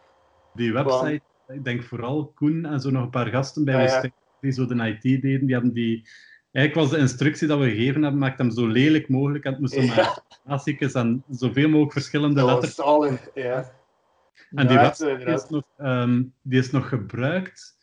Die 0.54 0.72
website, 0.72 1.20
ik 1.48 1.64
denk 1.64 1.82
vooral 1.82 2.26
Koen 2.34 2.64
en 2.66 2.80
zo 2.80 2.90
nog 2.90 3.02
een 3.02 3.10
paar 3.10 3.26
gasten 3.26 3.64
bij 3.64 3.74
Ja, 3.74 3.82
ons 3.82 3.92
ja. 3.92 4.10
die 4.40 4.52
zo 4.52 4.66
de 4.66 4.74
IT 4.88 5.02
deden, 5.22 5.46
die 5.46 5.54
hebben 5.54 5.72
die... 5.72 6.08
Eigenlijk 6.52 6.88
was 6.88 6.98
de 6.98 7.02
instructie 7.04 7.48
dat 7.48 7.58
we 7.58 7.70
gegeven 7.70 8.02
hebben, 8.02 8.20
maakt 8.20 8.38
hem 8.38 8.50
zo 8.50 8.66
lelijk 8.66 9.08
mogelijk. 9.08 9.44
En 9.44 9.50
het 9.50 9.60
moest 9.60 9.76
met 9.76 10.22
klassiekers 10.44 10.92
en 10.92 11.24
zoveel 11.30 11.68
mogelijk 11.68 11.92
verschillende 11.92 12.40
Dat 12.40 12.48
letters. 12.50 12.80
al. 12.80 13.04
Ja. 13.34 13.70
En 14.50 14.66
die 14.66 14.76
website 14.78 15.22
is 15.24 15.48
nog, 15.48 15.62
ehm, 15.76 16.22
die 16.42 16.58
is 16.58 16.70
nog 16.70 16.88
gebruikt 16.88 17.76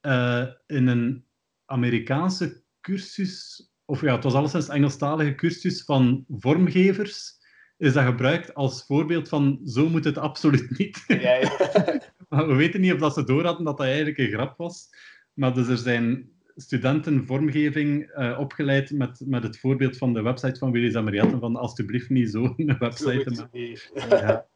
eh, 0.00 0.44
in 0.66 0.86
een 0.86 1.24
Amerikaanse 1.66 2.62
cursus, 2.80 3.66
of 3.86 4.00
ja, 4.00 4.14
het 4.14 4.24
was 4.24 4.34
alleszins 4.34 4.68
een 4.68 4.74
Engelstalige 4.74 5.34
cursus 5.34 5.84
van 5.84 6.24
vormgevers. 6.28 7.34
Is 7.78 7.92
dat 7.92 8.04
gebruikt 8.04 8.54
als 8.54 8.84
voorbeeld 8.86 9.28
van 9.28 9.60
zo 9.64 9.88
moet 9.88 10.04
het 10.04 10.18
absoluut 10.18 10.78
niet. 10.78 11.04
Ja, 11.06 11.34
ja. 11.34 11.50
Maar 12.28 12.48
we 12.48 12.54
weten 12.54 12.80
niet 12.80 12.92
of 12.92 12.98
dat 12.98 13.14
ze 13.14 13.24
door 13.24 13.44
hadden 13.44 13.64
dat 13.64 13.76
dat 13.76 13.86
eigenlijk 13.86 14.18
een 14.18 14.30
grap 14.30 14.56
was. 14.56 14.88
Maar 15.32 15.54
dus 15.54 15.68
er 15.68 15.76
zijn 15.76 16.30
studenten 16.56 17.26
vormgeving 17.26 18.10
eh, 18.10 18.38
opgeleid 18.40 18.90
met, 18.90 19.20
met 19.24 19.42
het 19.42 19.58
voorbeeld 19.58 19.96
van 19.96 20.12
de 20.12 20.22
website 20.22 20.58
van 20.58 20.70
Willy 20.70 20.90
Zamarietten, 20.90 21.40
van 21.40 21.56
alsjeblieft 21.56 22.10
niet 22.10 22.30
zo 22.30 22.54
een 22.56 22.68
Zo 22.68 22.76
website 22.78 23.42
het 23.42 23.52
niet. 23.52 23.90
Ja. 24.08 24.46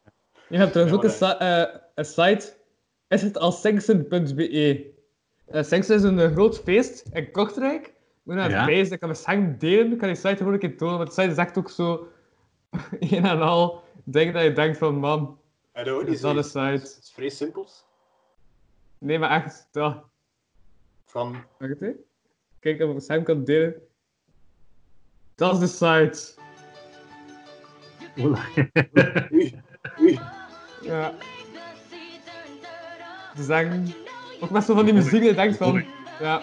Je 0.49 0.57
hebt 0.57 0.71
trouwens 0.71 0.97
ook 0.97 1.29
een, 1.29 1.37
eh, 1.39 1.75
een 1.95 2.05
site, 2.05 2.53
is 3.07 3.21
het 3.21 3.37
als. 3.37 3.65
Uh, 3.65 5.63
Sengsen 5.63 5.95
is 5.95 6.03
een 6.03 6.19
eh, 6.19 6.31
groot 6.31 6.59
feest 6.59 7.09
in 7.13 7.31
Kortrijk. 7.31 7.93
Moet 8.23 8.35
naar 8.35 8.49
Ja. 8.49 8.65
wijzen, 8.65 8.93
ik 8.93 8.99
kan 8.99 9.09
mijn 9.09 9.21
scherm 9.21 9.57
delen, 9.57 9.91
ik 9.91 9.97
kan 9.97 10.07
die 10.07 10.17
site 10.17 10.35
gewoon 10.37 10.53
een 10.53 10.59
keer 10.59 10.77
tonen, 10.77 10.97
want 10.97 11.15
de 11.15 11.21
site 11.21 11.31
is 11.31 11.37
echt 11.37 11.57
ook 11.57 11.69
zo 11.69 12.07
een 12.99 13.25
en 13.25 13.41
al 13.41 13.83
dingen 14.03 14.33
dat 14.33 14.43
je 14.43 14.53
denkt 14.53 14.77
van, 14.77 14.95
man, 14.95 15.39
dat 15.73 15.85
dat 15.85 16.07
is 16.07 16.21
wel 16.21 16.31
een 16.31 16.37
Het 16.37 16.45
site. 16.45 16.99
is 16.99 17.11
vrij 17.13 17.29
simpels. 17.29 17.85
Nee, 18.97 19.19
maar 19.19 19.29
echt, 19.43 19.67
ja. 19.71 20.03
Van... 21.05 21.35
Wacht, 21.57 21.79
hè. 21.79 21.91
Kijk, 22.59 22.75
of 22.75 22.81
ik 22.81 22.87
mijn 22.87 23.01
scherm 23.01 23.23
kan 23.23 23.43
delen. 23.43 23.75
Dat 25.35 25.53
is 25.53 25.59
de 25.59 25.67
site. 25.67 26.39
Oei, 29.31 29.61
oei. 29.99 30.19
Ja. 30.81 31.13
Te 33.35 33.43
zeggen, 33.43 33.93
ook 34.39 34.49
met 34.49 34.63
zo 34.63 34.75
van 34.75 34.85
die 34.85 34.93
muziek, 34.93 35.11
dat 35.21 35.29
je 35.29 35.33
denkt 35.35 35.57
van, 35.57 35.85
ja. 36.19 36.41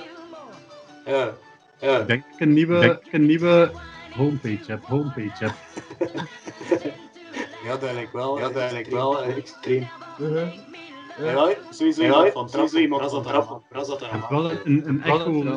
Ja. 1.05 1.35
Ja. 1.81 1.99
Ik 2.01 2.07
denk 2.07 2.23
dat 2.25 2.33
ik 2.35 2.41
een 2.41 2.53
nieuwe, 2.53 2.87
dat 2.87 3.07
ik 3.07 3.13
een 3.13 3.27
nieuwe 3.27 3.71
homepage 4.11 4.65
heb. 4.71 4.85
Homepage 4.85 5.45
heb. 5.45 5.55
Ja, 7.65 7.77
dat 7.77 7.93
lijkt 7.93 8.13
wel, 8.13 8.39
ja, 8.39 8.49
dat 8.49 8.73
lijkt 8.73 8.89
wel 8.89 9.23
extreem. 9.23 9.87
uh-huh. 10.21 10.55
Ja, 11.19 11.31
ja, 11.49 11.55
sowieso 11.71 12.03
Ja, 12.03 12.09
iemand 12.09 12.33
van 12.33 12.47
trappen. 12.47 12.81
iemand 12.81 13.03
van 13.11 13.23
dat 13.23 13.25
trappen. 13.33 13.63
dat 13.73 14.29
wel 14.29 14.51
een, 14.51 14.89
een 14.89 15.03
Wel, 15.03 15.15
echo 15.15 15.33
ja. 15.33 15.57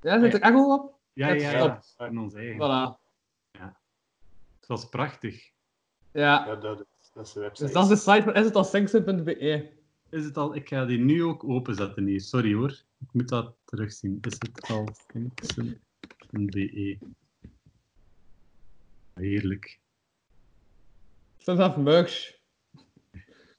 Ja, 0.00 0.20
zit 0.20 0.34
er 0.34 0.40
echo 0.40 0.72
op? 0.74 0.98
Ja, 1.12 1.28
ja, 1.28 1.50
ja. 1.50 1.82
Van 1.96 2.18
ons 2.18 2.34
eigen. 2.34 2.54
Voilà. 2.56 3.02
Het 4.60 4.66
was 4.66 4.88
prachtig. 4.88 5.50
Ja. 6.12 6.46
Ja, 6.46 6.54
dat, 6.54 6.80
is- 6.80 7.10
dat 7.14 7.26
is 7.26 7.32
de 7.32 7.40
website. 7.40 7.64
Dus 7.64 7.72
dat 7.72 7.82
is 7.82 7.88
de 8.04 8.10
site 8.12 8.22
van 8.22 8.36
isitalsengsen.be. 8.42 9.68
Is 10.10 10.24
het 10.24 10.36
al? 10.36 10.54
Ik 10.54 10.68
ga 10.68 10.84
die 10.84 10.98
nu 10.98 11.24
ook 11.24 11.44
openzetten 11.44 12.04
hier. 12.06 12.20
Sorry 12.20 12.54
hoor. 12.54 12.80
Ik 13.04 13.12
moet 13.12 13.28
dat 13.28 13.54
terugzien. 13.64 14.18
Is 14.20 14.32
het 14.32 14.68
al 14.68 14.88
Kinksen.be? 15.06 16.98
Heerlijk. 19.14 19.80
Dat 21.44 21.58
is 21.58 21.64
van 21.64 21.82
merch. 21.82 22.38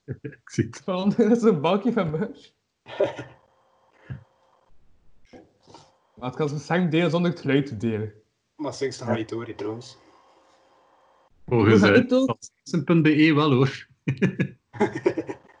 Ik 0.22 0.50
zie 0.50 0.64
het. 0.64 0.80
Van, 0.84 1.10
dat 1.16 1.36
is 1.36 1.42
een 1.42 1.60
balkje 1.60 1.92
van 1.92 2.10
merch. 2.10 2.52
Maar 6.14 6.28
het 6.28 6.36
kan 6.36 6.48
zijn 6.48 6.60
scherm 6.60 6.90
delen 6.90 7.10
zonder 7.10 7.30
het 7.30 7.40
geluid 7.40 7.66
te 7.66 7.76
delen. 7.76 8.12
Maar 8.56 8.76
dan 8.78 8.92
ga 8.92 9.12
je 9.12 9.22
het 9.22 9.30
horen, 9.30 9.56
trouwens. 9.56 9.96
Volgens 11.46 12.08
doen? 12.08 12.36
Kinksen.be 12.64 13.34
wel 13.34 13.52
hoor. 13.52 13.86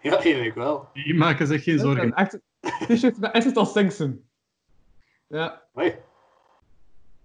Ja, 0.06 0.18
eigenlijk 0.22 0.54
wel. 0.54 0.88
Die 0.92 1.14
maken 1.14 1.46
zich 1.46 1.62
geen 1.62 1.78
zorgen. 1.78 2.14
Echt 2.14 2.38
t-shirt 2.88 3.18
met 3.18 3.34
Is 3.34 3.44
het 3.44 3.56
al 3.56 3.66
Sengsen? 3.66 4.28
Ja. 5.28 5.62
Hoi. 5.72 5.94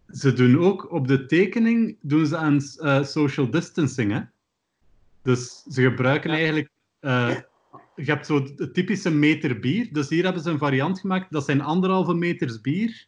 Ze 0.07 0.33
doen 0.33 0.59
ook 0.59 0.91
op 0.91 1.07
de 1.07 1.25
tekening 1.25 1.97
doen 2.01 2.25
ze 2.25 2.37
aan 2.37 2.59
eh, 2.77 3.03
social 3.03 3.49
distancing. 3.49 4.11
Hè? 4.11 4.19
Dus 5.21 5.63
ze 5.69 5.81
gebruiken 5.81 6.29
Ja. 6.29 6.35
eigenlijk. 6.35 6.69
eh, 6.99 7.35
je 7.95 8.03
hebt 8.11 8.25
zo 8.25 8.43
de 8.55 8.71
typische 8.71 9.11
meter 9.11 9.59
bier. 9.59 9.89
Dus 9.93 10.09
hier 10.09 10.23
hebben 10.23 10.41
ze 10.43 10.49
een 10.49 10.57
variant 10.57 10.99
gemaakt. 10.99 11.31
Dat 11.31 11.45
zijn 11.45 11.61
anderhalve 11.61 12.13
meters 12.13 12.61
bier. 12.61 13.07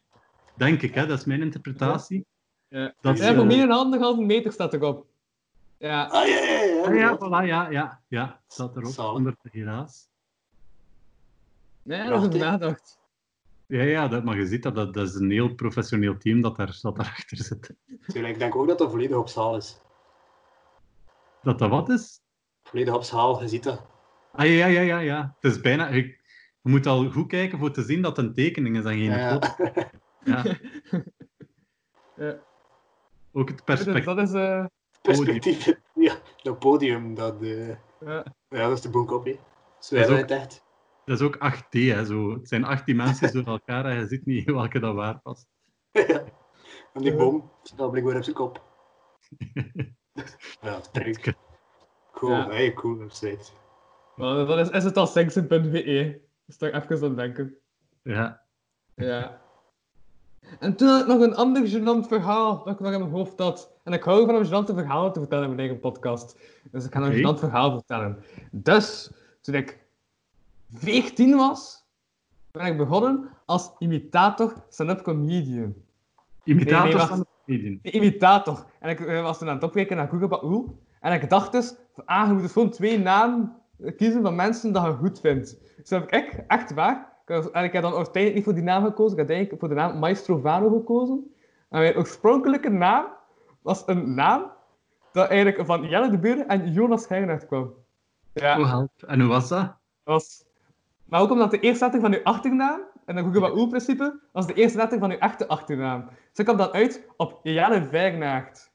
Denk 0.57 0.81
ik, 0.81 0.93
hè? 0.95 1.05
dat 1.07 1.19
is 1.19 1.25
mijn 1.25 1.41
interpretatie. 1.41 2.25
Ja, 2.67 2.93
Dat 3.01 3.17
ja 3.17 3.23
is, 3.29 3.33
voor 3.35 3.43
eh, 3.43 3.49
meer 3.49 3.67
dan 3.67 3.77
anderhalve 3.77 4.21
meter 4.21 4.51
staat 4.51 4.73
erop. 4.73 5.05
Ja. 5.83 6.03
Ah, 6.05 6.27
ja, 6.27 6.39
ja, 6.39 6.61
ja. 6.63 6.83
Ah, 6.85 6.95
ja, 6.95 7.17
voilà, 7.17 7.45
ja, 7.47 7.69
ja, 7.69 8.01
ja. 8.07 8.41
Staat 8.47 8.75
erop 8.75 8.91
Zalig. 8.91 9.13
onder 9.13 9.35
de 9.41 9.49
helaas. 9.51 10.09
Nee, 11.83 11.99
over 12.01 12.11
Prachtig. 12.17 12.39
nagedacht. 12.41 12.99
Ja, 13.65 13.81
ja 13.83 14.07
dat, 14.07 14.23
maar 14.23 14.37
je 14.37 14.45
ziet 14.45 14.63
dat, 14.63 14.75
dat 14.75 14.93
dat 14.93 15.07
is 15.07 15.13
een 15.15 15.31
heel 15.31 15.53
professioneel 15.55 16.17
team 16.17 16.41
dat, 16.41 16.55
daar, 16.55 16.77
dat 16.81 16.95
daarachter 16.95 17.37
zit. 17.37 17.73
Tuurlijk, 18.07 18.33
ik 18.33 18.39
denk 18.39 18.55
ook 18.55 18.67
dat 18.67 18.77
dat 18.77 18.89
volledig 18.91 19.17
op 19.17 19.29
schaal 19.29 19.55
is. 19.55 19.79
Dat 21.41 21.59
dat 21.59 21.69
wat 21.69 21.89
is? 21.89 22.21
Volledig 22.63 22.93
op 22.93 23.03
schaal, 23.03 23.41
je 23.41 23.47
ziet 23.47 23.63
dat. 23.63 23.85
Ah 24.31 24.45
ja, 24.45 24.65
ja, 24.65 24.81
ja, 24.81 24.97
ja. 24.99 25.35
Het 25.39 25.51
is 25.51 25.61
bijna. 25.61 25.87
Je, 25.87 26.03
je 26.61 26.69
moet 26.69 26.85
al 26.85 27.11
goed 27.11 27.27
kijken 27.27 27.59
voor 27.59 27.71
te 27.71 27.81
zien 27.83 28.01
dat 28.01 28.17
het 28.17 28.25
een 28.25 28.33
tekening 28.33 28.77
is 28.77 28.83
en 28.83 28.91
geen 28.91 29.03
Ja, 29.03 29.29
foto. 29.31 29.47
ja. 30.31 30.43
Ja. 32.15 32.39
Ook 33.31 33.47
het 33.47 33.57
Dus 33.57 33.65
perspectief. 33.65 34.05
dat 34.05 34.17
is... 34.17 34.33
eh 34.33 34.65
Perspectief. 35.03 35.73
Ja, 35.93 36.15
dat 36.41 36.59
podium, 36.59 37.15
dat... 37.15 37.41
eh, 37.41 37.67
ja. 37.99 38.23
Ja, 38.49 38.67
dat 38.67 38.71
is 38.71 38.81
de 38.81 38.89
boenkop. 38.89 39.27
Zo 39.79 39.95
Dat 39.95 40.07
het 40.09 40.31
echt. 40.31 40.63
Dat 41.05 41.19
is 41.19 41.25
ook 41.25 41.35
8D. 41.35 41.69
Hè, 41.69 42.05
zo. 42.05 42.33
Het 42.33 42.47
zijn 42.47 42.63
acht 42.63 42.85
dimensies 42.85 43.31
door 43.31 43.45
elkaar 43.45 43.85
en 43.85 43.99
je 43.99 44.07
ziet 44.07 44.25
niet 44.25 44.45
welke 44.45 44.79
dat 44.79 44.95
waar 44.95 45.19
past. 45.19 45.47
En 46.93 47.01
die 47.01 47.15
boom 47.15 47.51
staat 47.63 47.89
blijkbaar 47.91 48.15
op 48.15 48.23
zijn 48.23 48.35
kop. 48.35 48.61
Ja. 50.61 50.79
Cool, 52.13 52.31
Ja. 52.31 52.47
hey, 52.49 52.73
cool 52.73 52.97
website. 52.97 53.51
Maar 54.15 54.45
dat 54.45 54.59
is 54.59 54.69
is 54.69 54.83
het 54.83 54.97
al 54.97 55.07
Sengsen.be. 55.07 56.21
Dus 56.45 56.57
daar 56.57 56.73
even 56.91 57.03
aan 57.07 57.15
denken. 57.15 57.57
Ja. 58.03 58.41
Ja. 58.95 59.41
En 60.59 60.75
toen 60.75 60.87
had 60.87 61.01
ik 61.01 61.07
nog 61.07 61.21
een 61.21 61.35
ander 61.35 61.67
gênant 61.67 62.07
verhaal 62.07 62.63
dat 62.63 62.73
ik 62.73 62.79
nog 62.79 62.91
in 62.93 62.99
mijn 62.99 63.11
hoofd 63.11 63.39
had. 63.39 63.72
En 63.83 63.93
ik 63.93 64.03
hou 64.03 64.25
van 64.25 64.35
om 64.35 64.45
gênante 64.45 64.73
verhalen 64.73 65.13
te 65.13 65.19
vertellen 65.19 65.43
in 65.43 65.55
mijn 65.55 65.67
eigen 65.67 65.79
podcast. 65.79 66.37
Dus 66.71 66.85
ik 66.85 66.93
ga 66.93 67.01
een 67.01 67.13
gênant 67.13 67.39
verhaal 67.39 67.71
vertellen. 67.71 68.23
Dus, 68.51 69.11
toen 69.41 69.55
ik 69.55 69.79
14 70.73 71.35
was, 71.35 71.85
ben 72.51 72.65
ik 72.65 72.77
begonnen 72.77 73.29
als 73.45 73.71
imitator 73.79 74.53
stand-up 74.69 75.01
comedian. 75.01 75.73
Imitator 76.43 76.83
Nee, 76.83 76.93
nee, 76.93 77.05
van 77.05 77.19
de 77.19 77.25
comedian. 77.45 77.79
Imitator. 77.81 78.65
En 78.79 78.89
ik 78.89 78.99
eh, 78.99 79.21
was 79.21 79.37
toen 79.37 79.47
aan 79.47 79.55
het 79.55 79.63
opkijken 79.63 79.97
naar 79.97 80.07
Google. 80.07 80.65
En 80.99 81.13
ik 81.13 81.29
dacht 81.29 81.51
dus, 81.51 81.75
ah, 82.05 82.27
je 82.27 82.33
moet 82.33 82.41
dus 82.41 82.51
gewoon 82.51 82.69
twee 82.69 82.99
namen 82.99 83.55
kiezen 83.97 84.21
van 84.21 84.35
mensen 84.35 84.73
dat 84.73 84.83
je 84.83 84.91
goed 84.91 85.19
vindt. 85.19 85.57
Dus 85.77 85.89
heb 85.89 86.11
ik 86.11 86.43
echt, 86.47 86.73
waar. 86.73 87.11
En 87.25 87.63
ik 87.63 87.73
heb 87.73 87.81
dan 87.81 87.93
uiteindelijk 87.93 88.35
niet 88.35 88.43
voor 88.43 88.53
die 88.53 88.63
naam 88.63 88.83
gekozen. 88.83 89.11
Ik 89.11 89.17
heb 89.17 89.29
eigenlijk 89.29 89.59
voor 89.59 89.69
de 89.69 89.75
naam 89.75 89.99
Maestro 89.99 90.37
Vano 90.37 90.69
gekozen. 90.69 91.33
En 91.69 91.79
mijn 91.79 91.97
oorspronkelijke 91.97 92.69
naam 92.69 93.05
was 93.63 93.83
een 93.85 94.13
naam 94.13 94.51
dat 95.11 95.29
eigenlijk 95.29 95.65
van 95.65 95.89
Jelle 95.89 96.09
de 96.09 96.17
Buren 96.17 96.47
en 96.47 96.71
Jonas 96.71 97.07
Heijnaert 97.07 97.45
kwam. 97.45 97.73
Ja, 98.33 98.59
Oh, 98.59 98.69
help. 98.69 99.03
En 99.07 99.19
hoe 99.19 99.29
was 99.29 99.49
dat? 99.49 99.59
dat 99.59 99.77
was... 100.03 100.45
Maar 101.05 101.21
ook 101.21 101.31
omdat 101.31 101.51
de 101.51 101.59
eerste 101.59 101.83
letter 101.83 102.01
van 102.01 102.11
je 102.11 102.23
achternaam, 102.23 102.81
en 103.05 103.15
dan 103.15 103.23
Google 103.23 103.39
Baoul-principe, 103.39 104.19
was 104.31 104.47
de 104.47 104.53
eerste 104.53 104.77
letter 104.77 104.99
van 104.99 105.09
je 105.09 105.17
echte 105.17 105.47
achternaam. 105.47 106.05
Dus 106.05 106.37
ik 106.37 106.45
kwam 106.45 106.57
dan 106.57 106.71
uit 106.71 107.07
op 107.17 107.39
Jelle 107.43 107.85
Vijgnaert. 107.85 108.71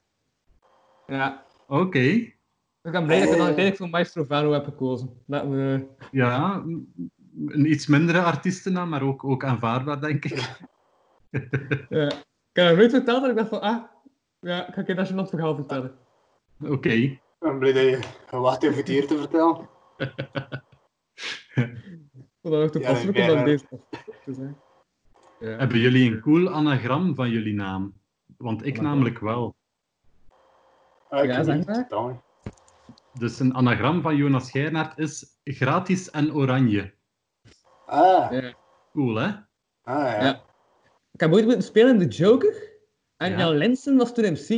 Ja. 1.07 1.45
Oké. 1.67 1.99
Ik 1.99 2.95
ben 2.95 3.05
blij 3.05 3.21
dat 3.21 3.29
ik 3.29 3.37
dan 3.37 3.47
uiteindelijk 3.47 3.77
voor 3.77 3.89
Maestro 3.89 4.25
Vano 4.25 4.53
heb 4.53 4.65
gekozen. 4.65 5.23
Dat 5.27 5.47
we... 5.47 5.87
Ja, 6.11 6.63
een 7.47 7.71
iets 7.71 7.87
mindere 7.87 8.23
artiestennaam, 8.23 8.89
maar 8.89 9.03
ook, 9.03 9.25
ook 9.25 9.45
aanvaardbaar, 9.45 10.01
denk 10.01 10.25
ik. 10.25 10.59
ja. 11.89 12.07
Ik 12.53 12.65
heb 12.65 12.77
nooit 12.77 12.91
verteld 12.91 13.21
dat 13.21 13.31
ik 13.31 13.37
dacht 13.37 13.49
van, 13.49 13.61
ah, 13.61 13.83
ja, 14.41 14.69
ik 14.69 14.75
ga 14.75 14.83
een 14.87 14.97
nationaal 14.97 15.27
verhaal 15.27 15.55
vertellen. 15.55 15.99
Oké. 16.65 16.89
Ik 16.89 17.21
ben 17.39 17.59
blij 17.59 17.73
dat 17.73 17.83
je 17.83 18.01
gewacht 18.27 18.63
hebt 18.63 18.73
om 18.73 18.79
het 18.79 18.89
hier 18.89 19.07
te 19.07 19.19
vertellen. 19.19 19.69
Ik 21.55 22.45
vond 22.45 22.55
dat 22.55 22.63
nog 22.63 22.71
toepasselijk 22.71 23.17
Ja, 23.19 23.33
om 23.33 23.39
ja. 23.39 23.45
deze 23.45 23.65
te. 24.25 24.53
Ja. 25.41 25.49
Hebben 25.49 25.79
jullie 25.79 26.11
een 26.13 26.21
cool 26.21 26.49
anagram 26.51 27.15
van 27.15 27.31
jullie 27.31 27.55
naam? 27.55 27.95
Want 28.37 28.61
ik 28.67 28.67
Anagram? 28.79 28.85
namelijk 28.95 29.19
wel. 29.19 29.55
Ah, 31.09 31.25
ik 31.25 31.31
Ja, 31.31 31.43
zeg 31.45 31.57
niet, 31.57 31.67
maar. 31.91 32.23
Dus 33.19 33.41
een 33.41 33.55
anagram 33.55 34.03
van 34.03 34.17
Jonas 34.17 34.51
Geirnaert 34.51 34.99
is 34.99 35.39
gratis 35.45 36.11
en 36.11 36.35
oranje. 36.35 36.95
Ah, 37.87 38.33
Ja. 38.33 38.55
Cool, 38.93 39.15
hè? 39.15 39.27
ah 39.27 39.43
ja. 39.83 40.23
Ja. 40.23 40.43
Ik 41.13 41.21
heb 41.21 41.33
ooit 41.33 41.45
moeten 41.45 41.63
spelen 41.63 42.01
in 42.01 42.09
The 42.11 42.17
Joker. 42.17 42.68
En 43.19 43.31
Ja. 43.31 43.39
Jan 43.39 43.57
Linsen 43.57 43.97
was 43.97 44.15
toen 44.15 44.33
MC. 44.33 44.49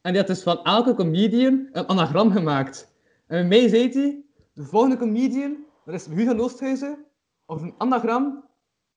En 0.00 0.12
die 0.12 0.16
had 0.16 0.26
dus 0.26 0.42
van 0.42 0.64
elke 0.64 0.94
comedian 0.94 1.68
een 1.72 1.86
anagram 1.86 2.30
gemaakt. 2.30 2.94
En 3.26 3.48
bij 3.48 3.58
mij 3.58 3.68
zei 3.68 3.90
hij, 3.92 4.24
de 4.52 4.64
volgende 4.64 4.96
comedian, 4.96 5.64
dat 5.84 5.94
is 5.94 6.06
Hugo 6.06 6.36
Oosthuizen, 6.36 7.06
of 7.46 7.62
een 7.62 7.74
anagram, 7.78 8.48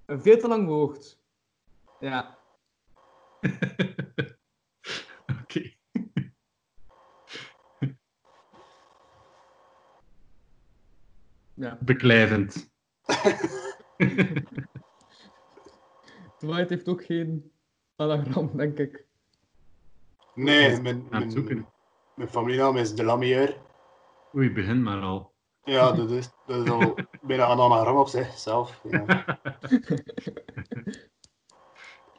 een 0.06 0.22
veel 0.22 0.38
te 0.38 0.48
lang 0.48 0.68
woord. 0.68 1.20
Ja. 2.00 2.38
Oké. 5.42 5.74
ja. 11.54 11.78
Beklijvend. 11.82 12.70
Dwight 16.40 16.70
heeft 16.70 16.88
ook 16.88 17.06
geen 17.06 17.52
anagram, 17.96 18.58
denk 18.58 18.78
ik. 18.80 19.08
Nee, 20.44 20.82
mijn, 20.82 21.08
mijn, 21.10 21.32
zoeken. 21.32 21.66
mijn 22.16 22.30
familienaam 22.30 22.78
is 22.78 22.96
De 22.96 23.04
Lamieur. 23.04 23.58
Oei, 24.36 24.52
begin 24.52 24.84
maar 24.84 25.02
al. 25.02 25.32
Ja, 25.64 25.92
dat 25.92 26.12
is, 26.12 26.30
dat 26.46 26.66
is 26.66 26.72
al 26.72 26.96
bijna 27.22 27.52
een 27.52 27.60
anagram 27.60 27.98
op 27.98 28.08
zichzelf. 28.08 28.82
Ja. 28.84 29.06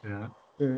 Ja. 0.01 0.33
Eh, 0.57 0.75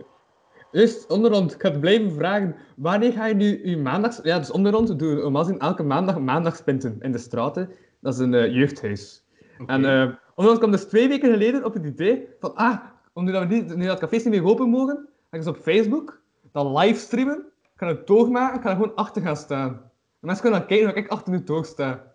Eerst 0.71 1.09
onderrond, 1.09 1.53
ik 1.53 1.61
ga 1.61 1.69
het 1.69 1.79
blijven 1.79 2.11
vragen. 2.11 2.55
Wanneer 2.75 3.11
ga 3.11 3.25
je 3.25 3.33
nu 3.33 3.67
je 3.69 3.77
maandags... 3.77 4.19
Ja, 4.23 4.37
dus 4.37 4.51
onderrond 4.51 4.99
doen 4.99 5.15
we 5.15 5.21
normaal 5.21 5.57
elke 5.57 5.83
maandag 5.83 6.19
maandagspinten 6.19 6.97
in 7.01 7.11
de 7.11 7.17
straten. 7.17 7.69
Dat 8.01 8.13
is 8.13 8.19
een 8.19 8.33
eh, 8.33 8.53
jeugdhuis. 8.53 9.23
Oké. 9.57 9.71
En 9.71 9.85
eh 9.85 10.15
onderrond 10.35 10.57
kwam 10.57 10.71
dus 10.71 10.85
twee 10.85 11.07
weken 11.07 11.31
geleden 11.31 11.65
op 11.65 11.73
het 11.73 11.85
idee 11.85 12.27
van... 12.39 12.55
Ah, 12.55 12.79
om 13.13 13.23
nu 13.23 13.31
dat, 13.31 13.47
we 13.47 13.53
niet, 13.53 13.75
nu 13.75 13.85
dat 13.85 13.99
cafés 13.99 14.23
niet 14.23 14.33
meer 14.33 14.45
open 14.45 14.69
mogen, 14.69 14.95
ga 14.95 15.37
ik 15.37 15.39
eens 15.39 15.47
op 15.47 15.57
Facebook 15.57 16.22
dan 16.53 16.77
livestreamen. 16.77 17.51
Ik 17.63 17.79
ga 17.79 17.89
een 17.89 18.05
toog 18.05 18.29
maken, 18.29 18.55
ik 18.57 18.61
ga 18.61 18.69
er 18.69 18.75
gewoon 18.75 18.95
achter 18.95 19.21
gaan 19.21 19.35
staan. 19.37 19.69
En 19.69 19.91
mensen 20.19 20.41
kunnen 20.41 20.59
dan 20.59 20.69
kijken 20.69 20.87
hoe 20.87 20.95
ik 20.97 21.03
echt 21.03 21.13
achter 21.13 21.33
de 21.33 21.43
toog 21.43 21.65
sta. 21.65 22.13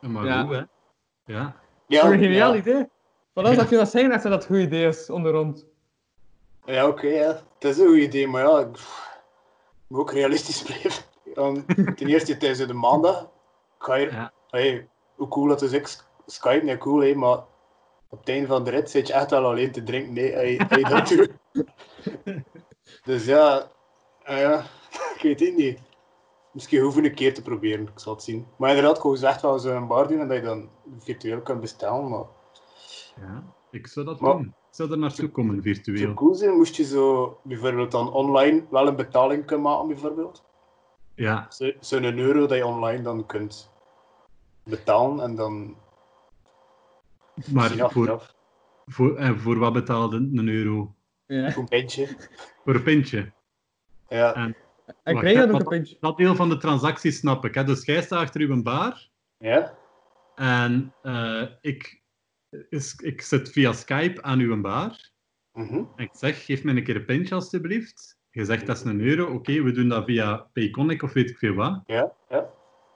Maar 0.00 0.24
Ja. 0.24 0.42
goed, 0.42 0.54
hè? 0.54 0.62
Ja. 1.24 1.56
Ja, 1.86 2.02
dat 2.02 2.04
is 2.04 2.16
een 2.16 2.24
geniaal 2.24 2.52
ja. 2.52 2.58
idee. 2.58 2.86
Vandaar 3.34 3.56
dat 3.56 3.68
je 3.68 3.76
dat 3.76 3.90
zeggen 3.90 4.10
dat 4.10 4.22
dat 4.22 4.32
het 4.32 4.46
goed 4.46 4.56
idee 4.56 4.86
is, 4.86 5.10
onderrond. 5.10 5.66
Ja, 6.64 6.88
oké, 6.88 7.06
ja. 7.06 7.40
Het 7.54 7.64
is 7.64 7.78
een 7.78 7.86
goed 7.86 7.96
idee, 7.96 8.28
maar 8.28 8.42
ja, 8.42 8.58
ik 8.58 8.78
moet 9.86 10.00
ook 10.00 10.12
realistisch 10.12 10.62
blijven. 10.66 11.04
Ten 11.94 12.06
eerste, 12.06 12.36
tijdens 12.36 12.66
de 12.66 12.74
maandag 12.74 13.30
ga 13.78 13.94
je... 13.94 14.10
Ja. 14.10 14.32
Hey, 14.50 14.88
hoe 15.14 15.28
cool 15.28 15.48
dat 15.48 15.62
is, 15.62 15.72
ik 15.72 16.04
Skype, 16.26 16.64
nee, 16.64 16.78
cool, 16.78 17.00
hè, 17.00 17.14
maar 17.14 17.38
op 18.08 18.18
het 18.18 18.28
einde 18.28 18.46
van 18.46 18.64
de 18.64 18.70
rit 18.70 18.90
zit 18.90 19.06
je 19.06 19.12
echt 19.12 19.30
wel 19.30 19.44
alleen 19.44 19.72
te 19.72 19.82
drinken, 19.82 20.12
nee, 20.12 20.32
hey, 20.32 20.60
hey, 20.68 20.82
dat 20.82 21.08
doet. 21.08 21.30
Dus 23.04 23.24
ja, 23.24 23.70
ah 24.24 24.38
ja, 24.38 24.58
ik 25.16 25.20
weet 25.22 25.40
het 25.40 25.56
niet. 25.56 25.80
Misschien 26.52 26.80
hoeven 26.82 27.02
we 27.02 27.08
een 27.08 27.14
keer 27.14 27.34
te 27.34 27.42
proberen, 27.42 27.86
ik 27.86 27.98
zal 27.98 28.12
het 28.14 28.22
zien. 28.22 28.46
Maar 28.56 28.68
inderdaad, 28.68 28.96
ik 28.96 29.02
had 29.02 29.12
gezegd 29.12 29.42
wel 29.42 29.58
zo 29.58 29.76
een 29.76 29.86
bar 29.86 30.08
doen 30.08 30.20
en 30.20 30.28
dat 30.28 30.36
je 30.36 30.42
dan 30.42 30.68
virtueel 30.98 31.40
kan 31.40 31.60
bestellen, 31.60 32.08
maar... 32.08 32.24
ja. 33.20 33.44
Ik 33.70 33.86
zou 33.86 34.06
dat 34.06 34.20
Maar- 34.20 34.32
doen. 34.32 34.54
Ik 34.70 34.82
zou 34.82 34.90
er 34.92 34.98
naartoe 34.98 35.28
komen, 35.30 35.62
virtueel. 35.62 35.98
zou 35.98 36.14
cool 36.14 36.34
zijn, 36.34 36.56
moest 36.56 36.76
je 36.76 36.84
zo 36.84 37.38
bijvoorbeeld 37.42 37.90
dan 37.90 38.12
online 38.12 38.64
wel 38.70 38.86
een 38.86 38.96
betaling 38.96 39.44
kunnen 39.44 39.64
maken, 39.66 39.86
bijvoorbeeld. 39.88 40.44
Ja. 41.14 41.46
Zo- 41.50 41.72
Zo'n 41.80 42.18
euro 42.18 42.46
dat 42.46 42.56
je 42.58 42.66
online 42.66 43.02
dan 43.02 43.26
kunt 43.26 43.70
betalen 44.62 45.20
en 45.24 45.34
dan 45.34 45.76
Maar 47.52 47.70
voor, 47.90 48.34
voor, 48.86 49.16
en 49.16 49.38
voor 49.40 49.58
wat 49.58 49.72
betaalde 49.72 50.16
een 50.16 50.48
euro? 50.48 50.94
Ja. 51.26 51.56
Een 51.56 51.68
pintje. 51.68 52.08
Voor 52.64 52.74
een 52.74 52.82
pintje. 52.82 53.32
Ja. 54.08 54.34
En 54.34 54.56
dan 55.04 55.16
ook 55.44 55.50
wat- 55.50 55.60
een 55.60 55.66
pintje? 55.68 55.96
Dat 56.00 56.16
deel 56.16 56.34
van 56.34 56.48
de 56.48 56.56
transactie 56.56 57.10
snap 57.10 57.44
ik. 57.44 57.54
Hè? 57.54 57.64
Dus 57.64 57.84
jij 57.84 58.02
staat 58.02 58.20
achter 58.20 58.40
uw 58.40 58.62
bar 58.62 59.08
Ja? 59.38 59.74
en 60.34 60.94
eh, 61.02 61.42
ik, 61.60 62.02
is, 62.68 62.94
ik 62.94 63.20
zit 63.22 63.50
via 63.52 63.72
Skype 63.72 64.22
aan 64.22 64.38
uw 64.38 64.60
bar. 64.60 65.10
Mhm. 65.52 65.74
En 65.74 66.04
ik 66.04 66.10
zeg, 66.12 66.44
geef 66.44 66.64
me 66.64 66.70
een 66.76 66.84
keer 66.84 66.96
een 66.96 67.04
pintje 67.04 67.34
alstublieft. 67.34 68.18
Je 68.30 68.44
zegt, 68.44 68.66
dat 68.66 68.76
is 68.76 68.82
een 68.84 69.00
euro. 69.00 69.32
Oké, 69.34 69.62
we 69.62 69.72
doen 69.72 69.88
dat 69.88 70.04
via 70.04 70.36
Payconic 70.52 71.02
of 71.02 71.12
weet 71.12 71.30
ik 71.30 71.38
veel 71.38 71.54
wat. 71.54 71.82
Ja, 71.86 72.12
ja. 72.28 72.50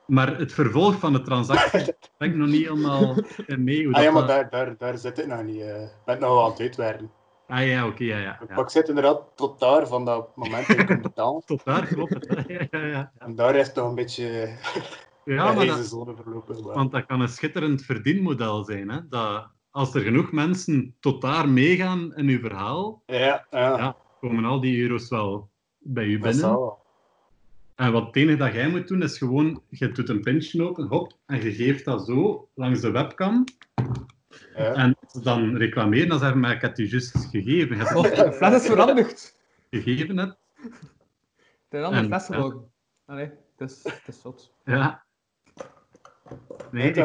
Maar 0.07 0.39
het 0.39 0.53
vervolg 0.53 0.99
van 0.99 1.13
de 1.13 1.23
transactie 1.23 1.95
ben 2.19 2.29
ik 2.29 2.35
nog 2.37 2.49
niet 2.49 2.63
helemaal 2.69 3.17
mee. 3.47 3.85
Hoe 3.85 3.95
Ah 3.95 4.03
ja, 4.03 4.05
dat 4.05 4.15
maar 4.15 4.27
dat- 4.27 4.51
daar, 4.51 4.51
daar, 4.67 4.77
daar 4.77 4.99
zit 4.99 5.17
het 5.17 5.27
nog 5.27 5.43
niet. 5.43 5.61
eh. 5.61 5.83
Ik 5.83 5.91
ben 6.05 6.15
het 6.15 6.19
nog 6.21 6.29
wel 6.31 6.45
aan 6.45 6.51
het 6.51 6.61
uitwerken. 6.61 7.11
Ah 7.51 7.67
ja, 7.67 7.87
oké, 7.87 8.05
ja, 8.05 8.19
ja. 8.19 8.41
Ja. 8.49 8.55
pak 8.55 8.71
zit 8.71 8.89
inderdaad 8.89 9.23
tot 9.35 9.61
daar, 9.61 9.87
van 9.87 10.05
dat 10.05 10.37
moment 10.37 10.67
dat 10.67 10.77
je 10.77 10.85
kunt 10.85 11.03
betalen. 11.03 11.43
Tot 11.47 11.65
daar 11.65 11.87
klopt 11.87 12.13
het. 12.29 12.45
Ja, 12.71 12.85
ja. 12.87 13.13
En 13.19 13.35
daar 13.35 13.55
is 13.55 13.67
het 13.67 13.77
nog 13.77 13.89
een 13.89 13.95
beetje 13.95 14.57
ja 15.25 15.53
maar 15.55 15.67
dat, 15.67 15.79
zone 15.87 16.15
verlopen. 16.17 16.65
maar- 16.65 16.75
want 16.75 16.93
dat 16.93 17.07
kan 17.07 17.21
een 17.21 17.29
schitterend 17.29 17.83
verdienmodel 17.83 18.65
zijn. 18.65 18.89
Hè? 18.89 19.09
Dat, 19.09 19.47
als 19.71 19.95
er 19.95 20.01
genoeg 20.01 20.33
mensen 20.33 20.95
tot 21.01 21.21
daar 21.23 21.49
meegaan 21.49 22.15
in 22.17 22.29
uw 22.29 22.39
verhaal, 22.41 23.03
Ja, 23.07 23.47
ja. 23.51 23.77
Ja, 23.77 23.97
komen 24.21 24.45
al 24.45 24.61
die 24.61 24.83
euro's 24.83 25.09
wel 25.09 25.51
bij 25.79 26.05
u 26.05 26.19
binnen. 26.21 26.41
wel. 26.51 26.79
En 27.75 27.93
wat 27.93 28.07
het 28.07 28.17
enige 28.17 28.37
dat 28.39 28.53
jij 28.53 28.69
moet 28.69 28.89
doen, 28.89 29.03
is 29.03 29.19
gewoon, 29.19 29.63
je 29.69 29.93
doet 29.93 30.09
een 30.09 30.21
pintje 30.21 30.63
open, 30.69 30.87
hop, 30.87 31.13
en 31.27 31.43
je 31.43 31.53
geeft 31.53 31.85
dat 31.85 32.07
zo 32.07 32.49
langs 32.55 32.81
de 32.81 32.91
webcam. 32.91 33.45
Ja. 34.57 34.75
En 34.75 34.97
als 35.03 35.13
ze 35.13 35.21
dan 35.21 35.57
reclameren, 35.57 36.09
dan 36.09 36.19
zeggen 36.19 36.37
ze, 36.37 36.43
maar 36.43 36.55
ik 36.55 36.61
heb 36.61 36.75
die 36.75 36.89
juist 36.89 37.17
gegeven. 37.31 37.77
Je 37.77 37.83
hebt 37.85 37.95
Oh, 37.97 38.03
de 38.03 38.33
fles 38.33 38.55
is 38.63 38.67
veranderd. 38.67 39.37
gegeven, 39.71 40.17
hebt. 40.17 40.37
Het 40.63 40.73
is 41.71 41.79
een 41.79 41.85
andere 41.85 42.07
fles 42.07 42.27
geworden. 42.27 42.71
Allee, 43.07 43.31
het 43.57 43.71
is, 43.71 43.83
het 43.83 44.03
is 44.07 44.21
zot. 44.21 44.53
Ja. 44.65 45.03
Nee, 46.71 46.83
Weet 46.93 46.97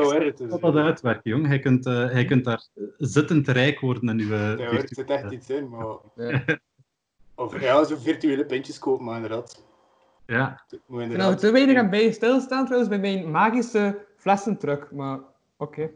ik 0.42 0.50
dat 0.50 0.62
dat 0.62 0.76
uitwerken, 0.76 1.32
jong. 1.32 1.48
Hij 1.48 1.60
kunt, 1.60 1.86
eh, 1.86 2.10
hij 2.10 2.26
kunt 2.26 2.46
daar 2.46 2.68
zittend 2.98 3.48
rijk 3.48 3.80
worden 3.80 4.10
in 4.10 4.20
uw 4.20 4.36
Ja, 4.36 4.56
hoor, 4.56 4.58
het 4.58 4.68
virtuele- 4.70 4.86
zit 4.88 5.10
echt 5.10 5.32
iets 5.32 5.50
in, 5.50 5.70
maar... 5.70 5.86
Ja. 6.16 6.44
Of 7.36 7.62
ja, 7.62 7.84
zo 7.84 7.96
virtuele 7.96 8.46
pintjes 8.46 8.80
kopen, 8.80 9.06
maar 9.06 9.16
inderdaad. 9.16 9.64
Ja, 10.26 10.64
Het 10.70 10.72
moet 10.72 10.80
Ik 10.82 10.88
ben 10.88 10.98
al 10.98 11.02
inderdaad... 11.04 11.40
te 11.40 11.52
weinig 11.52 11.78
aan 11.78 11.90
bij 11.90 12.12
stilstaan 12.12 12.64
trouwens 12.66 12.90
bij 12.90 13.00
mijn 13.00 13.32
magische 13.32 14.06
flessentruck, 14.18 14.92
maar 14.92 15.20
oké. 15.58 15.90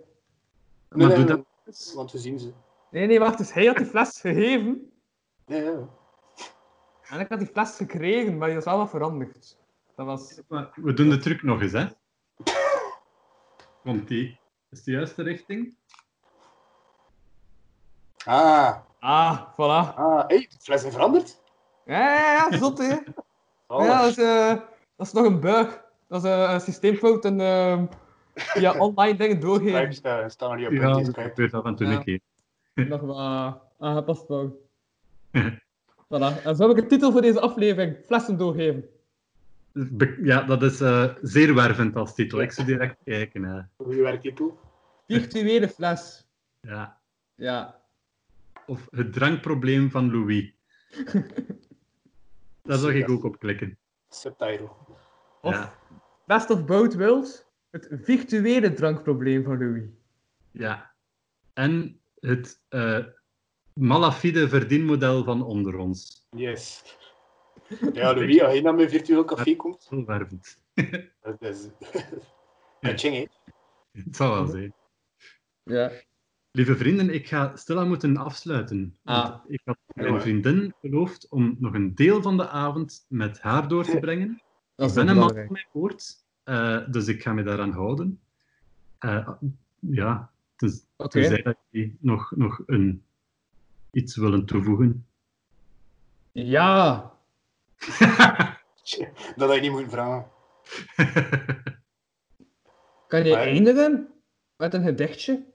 Nee, 0.90 1.08
maar 1.08 1.18
nee, 1.18 1.26
doe 1.26 1.36
nee, 1.36 1.46
dat. 1.66 1.92
want 1.96 2.12
we 2.12 2.18
zien 2.18 2.40
ze. 2.40 2.54
Nee, 2.92 3.08
nee, 3.08 3.20
wacht, 3.20 3.38
dus 3.38 3.54
hij 3.54 3.66
had 3.66 3.78
die 3.78 3.86
fles 3.86 4.20
gegeven 4.20 4.92
Ja, 5.46 5.56
ja. 5.58 5.88
En 7.10 7.20
ik 7.20 7.30
had 7.30 7.40
die 7.40 7.48
fles 7.48 7.76
gekregen, 7.76 8.38
maar 8.38 8.48
die 8.48 8.56
was 8.56 8.66
wel 8.66 8.78
wat 8.78 8.90
veranderd. 8.90 9.58
Dat 9.96 10.06
was... 10.06 10.42
We 10.76 10.94
doen 10.94 11.10
de 11.10 11.18
truc 11.18 11.44
nog 11.44 11.62
eens, 11.62 11.72
hè. 11.72 11.88
Want 13.82 14.08
die 14.08 14.40
is 14.70 14.84
de 14.84 14.92
juiste 14.92 15.24
richting. 15.24 15.78
Ah, 18.26 18.78
Ah, 19.00 19.42
voilà. 19.54 19.96
ah. 19.96 20.28
Hey, 20.28 20.48
de 20.50 20.56
fles 20.60 20.84
is 20.84 20.92
veranderd? 20.94 21.42
Ja, 21.86 22.16
ja, 22.16 22.34
ja, 22.50 22.58
zot, 22.58 22.78
hè. 22.78 22.96
Oh, 23.68 23.86
Ja, 23.86 24.02
dat 24.02 24.10
is, 24.10 24.18
eh, 24.18 24.56
dat 24.96 25.08
is 25.08 25.14
nog 25.14 25.26
een 25.26 25.40
bug. 25.40 25.84
Dat 26.08 26.24
is 26.24 26.30
eh, 26.30 26.52
een 26.54 26.62
systeemfout 26.62 27.26
en 27.26 27.40
ja, 28.66 28.78
online 28.78 29.18
dingen 29.18 29.40
doorgeven. 29.40 29.94
sta, 29.94 30.30
sta 30.30 30.48
nog 30.48 30.58
niet 30.58 30.68
op 30.68 30.74
Ja, 30.74 30.94
dat 30.94 31.18
gebeurt 31.20 31.54
af 31.54 31.66
en 31.66 31.76
toe 31.76 31.88
Ja. 31.88 31.94
een 31.94 32.04
keer. 32.04 32.20
Nog 32.74 33.02
wat 33.02 33.18
aangepast 33.80 34.26
fout. 34.26 34.54
voilà. 36.06 36.44
En 36.44 36.56
zo 36.56 36.68
heb 36.68 36.78
ik 36.78 36.84
een 36.84 36.88
titel 36.90 37.12
voor 37.12 37.22
deze 37.22 37.40
aflevering. 37.40 37.98
Flessen 38.06 38.38
doorgeven. 38.38 38.86
Be- 39.72 40.20
Ja, 40.24 40.42
dat 40.44 40.64
is 40.64 40.82
eh, 40.82 41.14
zeer 41.22 41.54
wervend 41.56 41.96
als 41.96 42.16
titel. 42.16 42.42
Ik 42.42 42.52
zou 42.52 42.68
direct 42.68 42.96
kijken. 43.04 43.44
hè. 43.44 43.62
Hoe 43.76 43.96
werkt 43.96 44.24
die 44.24 44.34
toe? 44.34 44.54
Virtuele 45.08 45.68
fles. 45.68 46.28
Ja. 46.62 46.98
Ja. 47.36 47.80
Of 48.68 48.88
het 48.90 49.14
drankprobleem 49.14 49.92
van 49.92 50.12
Louis. 50.12 50.54
Daar 52.64 52.78
zou 52.78 52.94
ik 52.94 53.10
ook 53.10 53.24
op 53.24 53.40
klikken. 53.40 53.78
Subtitle. 54.10 54.70
Of 55.42 55.54
Ja. 55.54 55.74
Best 56.26 56.50
of 56.50 56.66
Both 56.66 56.96
Worlds. 56.96 57.46
Het 57.70 57.88
virtuele 57.92 58.74
drankprobleem 58.74 59.44
van 59.44 59.58
Louis. 59.58 59.84
ja. 60.52 60.94
En 61.54 62.00
het 62.20 62.62
eh, 62.68 63.06
malafide 63.74 64.50
verdienmodel 64.50 65.24
van 65.24 65.44
onder 65.44 65.78
ons. 65.78 66.28
Yes. 66.30 66.84
Ja, 67.94 68.14
Louis, 68.14 68.42
als 68.42 68.54
je 68.54 68.62
naar 68.62 68.76
mijn 68.76 68.90
virtueel 68.90 69.24
café 69.26 69.56
komt, 69.56 69.86
Heel 69.90 70.06
wervend. 70.06 70.60
dat 71.22 71.42
is... 71.42 71.68
Hè. 72.80 73.26
Het 73.92 74.16
zal 74.16 74.34
wel 74.34 74.48
zijn. 74.48 74.74
Ja. 75.64 75.92
Lieve 76.52 76.76
vrienden, 76.76 77.10
ik 77.14 77.28
ga 77.28 77.56
stilaan 77.56 77.88
moeten 77.88 78.18
afsluiten. 78.18 78.98
Want 79.04 79.28
Ah. 79.28 79.40
Ik 79.48 79.62
had 79.64 79.78
mijn 79.94 80.22
vriendin 80.22 80.74
beloofd 80.82 81.28
om 81.30 81.56
nog 81.60 81.74
een 81.74 81.96
deel 81.96 82.22
van 82.22 82.38
de 82.38 82.48
avond 82.48 83.06
met 83.08 83.40
haar 83.42 83.68
door 83.68 83.84
te 83.84 84.00
brengen. 84.06 84.42
Dat 84.76 84.90
Ik 84.90 84.96
ben 84.96 85.08
een 85.08 85.18
man 85.18 85.34
van 85.34 85.48
mijn 85.50 85.68
woord, 85.72 86.26
eh, 86.44 86.80
dus 86.92 87.08
ik 87.08 87.22
ga 87.22 87.34
me 87.34 87.44
daaraan 87.44 87.72
houden. 87.72 88.20
Eh, 89.00 89.30
ja, 89.80 90.32
dus, 90.56 90.84
tenzij 90.98 91.42
dat 91.42 91.58
jullie 91.70 91.98
nog, 92.00 92.32
nog 92.36 92.62
een, 92.66 93.04
iets 93.92 94.16
willen 94.16 94.46
toevoegen. 94.46 95.06
Ja. 96.32 97.12
Dat 99.36 99.48
had 99.50 99.56
je 99.56 99.62
niet 99.62 99.72
moeten 99.72 99.90
vragen. 99.92 100.26
Kan 103.08 103.24
je 103.24 103.32
Maar- 103.32 103.42
eindigen 103.42 104.08
met 104.58 104.74
een 104.74 104.84
gedichtje? 104.84 105.46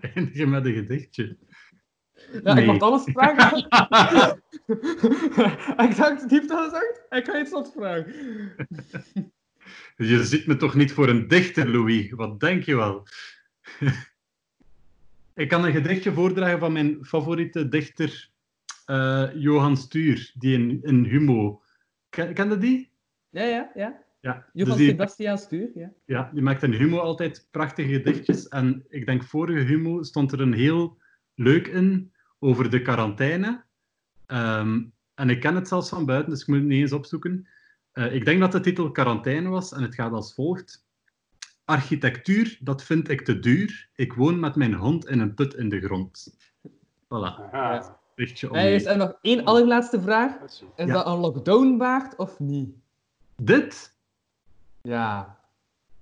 Eindigen 0.00 0.48
met 0.48 0.64
een 0.66 0.74
gedichtje. 0.74 1.36
Ja, 2.44 2.54
Nee. 2.54 2.64
ik 2.64 2.70
mag 2.70 2.80
alles 2.80 3.02
vragen. 3.04 3.58
ik 5.88 5.96
dacht, 5.96 6.28
diep 6.28 6.48
dat 6.48 6.64
gezegd? 6.64 7.02
Ik 7.10 7.24
ga 7.24 7.40
iets 7.40 7.50
wat 7.50 7.72
vragen. 7.76 8.12
Je 9.96 10.24
ziet 10.24 10.46
me 10.46 10.56
toch 10.56 10.74
niet 10.74 10.92
voor 10.92 11.08
een 11.08 11.28
dichter, 11.28 11.68
Louis? 11.68 12.10
Wat 12.10 12.40
denk 12.40 12.62
je 12.62 12.76
wel? 12.76 13.06
ik 15.42 15.48
kan 15.48 15.64
een 15.64 15.72
gedichtje 15.72 16.12
voordragen 16.12 16.58
van 16.58 16.72
mijn 16.72 17.04
favoriete 17.04 17.68
dichter, 17.68 18.30
eh, 18.84 19.28
Johan 19.34 19.76
Stuur, 19.76 20.32
die 20.38 20.54
in, 20.54 20.78
in 20.82 21.04
Humo. 21.04 21.62
Ken, 22.08 22.34
kende 22.34 22.58
die? 22.58 22.90
Ja, 23.30 23.42
ja, 23.44 23.70
ja. 23.74 24.04
Ja, 24.20 24.46
Johan 24.52 24.70
dus 24.70 24.78
die, 24.78 24.88
Sebastiaan 24.90 25.38
Stuur, 25.38 25.70
ja. 25.74 25.92
ja, 26.04 26.30
die 26.32 26.42
maakt 26.42 26.62
in 26.62 26.72
Humo 26.72 26.98
altijd 26.98 27.48
prachtige 27.50 27.92
gedichtjes. 27.92 28.48
En 28.48 28.84
ik 28.88 29.06
denk, 29.06 29.24
vorige 29.24 29.64
Humo 29.64 30.02
stond 30.02 30.32
er 30.32 30.40
een 30.40 30.52
heel 30.52 30.98
leuk 31.34 31.66
in 31.66 32.12
over 32.38 32.70
de 32.70 32.82
quarantaine. 32.82 33.64
Ehm, 34.26 34.82
en 35.14 35.30
ik 35.30 35.40
ken 35.40 35.54
het 35.54 35.68
zelfs 35.68 35.88
van 35.88 36.06
buiten, 36.06 36.30
dus 36.30 36.40
ik 36.40 36.46
moet 36.46 36.56
het 36.56 36.66
niet 36.66 36.80
eens 36.80 36.92
opzoeken. 36.92 37.48
Eh, 37.92 38.14
ik 38.14 38.24
denk 38.24 38.40
dat 38.40 38.52
de 38.52 38.60
titel 38.60 38.90
Quarantaine 38.90 39.48
was 39.48 39.72
en 39.72 39.82
het 39.82 39.94
gaat 39.94 40.12
als 40.12 40.34
volgt. 40.34 40.84
Architectuur, 41.64 42.58
dat 42.60 42.82
vind 42.82 43.08
ik 43.08 43.20
te 43.24 43.38
duur. 43.38 43.88
Ik 43.94 44.12
woon 44.12 44.40
met 44.40 44.56
mijn 44.56 44.74
hond 44.74 45.06
in 45.08 45.20
een 45.20 45.34
put 45.34 45.54
in 45.54 45.68
de 45.68 45.80
grond. 45.80 46.36
Voilà, 47.04 47.50
om 48.50 48.56
En 48.56 48.72
is 48.72 48.84
er 48.84 48.96
nog 48.96 49.18
één 49.22 49.44
allerlaatste 49.44 50.00
vraag. 50.00 50.40
Is 50.42 50.62
Ja. 50.76 50.86
dat 50.86 51.06
een 51.06 51.16
lockdown 51.18 51.76
waard 51.76 52.16
of 52.16 52.38
niet? 52.38 52.70
Dit? 53.36 53.96
Ja. 54.82 55.38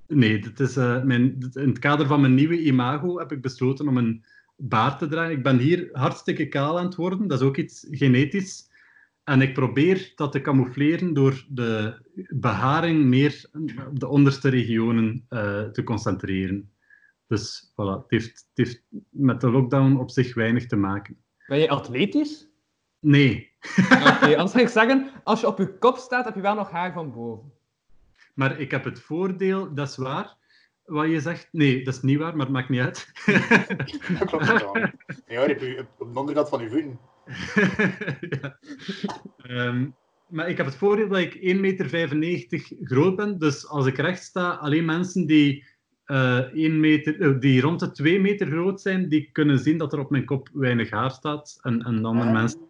Nee, 0.07 0.39
dit 0.39 0.61
is, 0.61 0.77
eh, 0.77 1.03
mijn, 1.03 1.39
dit- 1.39 1.57
in 1.57 1.69
het 1.69 1.79
kader 1.79 2.07
van 2.07 2.21
mijn 2.21 2.35
nieuwe 2.35 2.61
imago 2.61 3.19
heb 3.19 3.33
ik 3.33 3.43
besloten 3.43 3.89
om 3.89 3.97
een 3.97 4.25
baard 4.69 4.99
te 4.99 5.09
dragen. 5.09 5.33
Ik 5.33 5.43
ben 5.43 5.59
hier 5.59 5.89
hartstikke 5.93 6.49
kaal 6.49 6.79
aan 6.79 6.85
het 6.85 6.95
worden, 6.95 7.27
dat 7.27 7.41
is 7.41 7.47
ook 7.47 7.57
iets 7.57 7.87
genetisch. 7.91 8.73
En 9.25 9.41
ik 9.41 9.55
probeer 9.55 10.13
dat 10.15 10.33
te 10.33 10.41
camoufleren 10.41 11.15
door 11.15 11.45
de 11.49 11.95
beharing 12.29 13.05
meer 13.05 13.45
op 13.89 14.01
de 14.01 14.09
onderste 14.09 14.49
regionen 14.49 15.27
eh, 15.29 15.63
te 15.63 15.83
concentreren. 15.83 16.73
Dus 17.27 17.73
voilà, 17.73 18.01
het 18.03 18.11
heeft, 18.11 18.47
het 18.55 18.67
heeft 18.67 18.83
met 19.11 19.41
de 19.41 19.51
lockdown 19.51 19.97
op 19.97 20.11
zich 20.11 20.35
weinig 20.35 20.67
te 20.67 20.77
maken. 20.77 21.17
Ben 21.47 21.59
je 21.59 21.69
atletisch? 21.69 22.49
Nee, 23.01 23.53
Oké, 23.91 24.37
anders 24.37 24.53
ga 24.53 24.61
ik 24.61 24.69
zeggen, 24.69 25.11
als 25.25 25.41
je 25.41 25.47
op 25.47 25.59
je 25.59 25.79
kop 25.79 25.97
staat, 25.97 26.25
heb 26.25 26.35
je 26.35 26.41
wel 26.41 26.55
nog 26.55 26.71
haar 26.71 26.93
van 26.93 27.13
boven. 27.13 27.53
maar 28.35 28.61
ik 28.61 28.71
heb 28.71 28.85
het 28.85 29.01
voordeel, 29.01 29.75
dat 29.75 29.89
is 29.89 29.97
waar, 29.97 30.37
wat 30.85 31.11
je 31.11 31.21
zegt. 31.21 31.49
Nee, 31.53 31.85
dat 31.85 31.95
is 31.95 32.03
niet 32.03 32.19
waar, 32.19 32.37
maar 32.37 32.47
het 32.47 32.55
maakt 32.55 32.69
niet 32.69 32.81
uit. 32.81 33.13
Dat 34.19 34.29
klopt 34.29 34.47
wel. 34.47 34.77
Ja, 35.27 35.43
op, 35.43 35.59
je- 35.61 35.87
op 35.99 36.13
de 36.13 36.19
onderkant 36.21 36.49
van 36.49 36.63
je 36.63 36.71
voeten. 36.71 36.99
ja. 38.41 38.59
Ehm, 39.37 39.87
maar 40.29 40.49
ik 40.49 40.57
heb 40.57 40.67
het 40.67 40.77
voordeel 40.77 41.09
dat 41.09 41.19
ik 41.19 41.35
1,95 41.35 42.17
meter 42.17 42.71
groot 42.83 43.17
ben. 43.17 43.39
Dus 43.39 43.69
als 43.69 43.87
ik 43.87 43.97
recht 43.97 44.23
sta, 44.23 44.51
alleen 44.51 44.85
mensen 44.85 45.27
die, 45.27 45.65
eh 46.05 46.39
1 46.39 46.81
meter, 46.81 47.21
eh, 47.21 47.41
die 47.41 47.61
rond 47.61 47.81
de 47.81 47.91
2 47.91 48.21
meter 48.21 48.47
groot 48.47 48.81
zijn, 48.81 49.09
die 49.09 49.29
kunnen 49.33 49.59
zien 49.59 49.79
dat 49.79 49.93
er 49.93 49.99
op 49.99 50.11
mijn 50.11 50.25
kop 50.25 50.49
weinig 50.53 50.91
haar 50.91 51.11
staat. 51.11 51.59
En, 51.63 51.83
en 51.83 52.05
andere 52.05 52.29
Ah. 52.29 52.35
mensen 52.35 52.61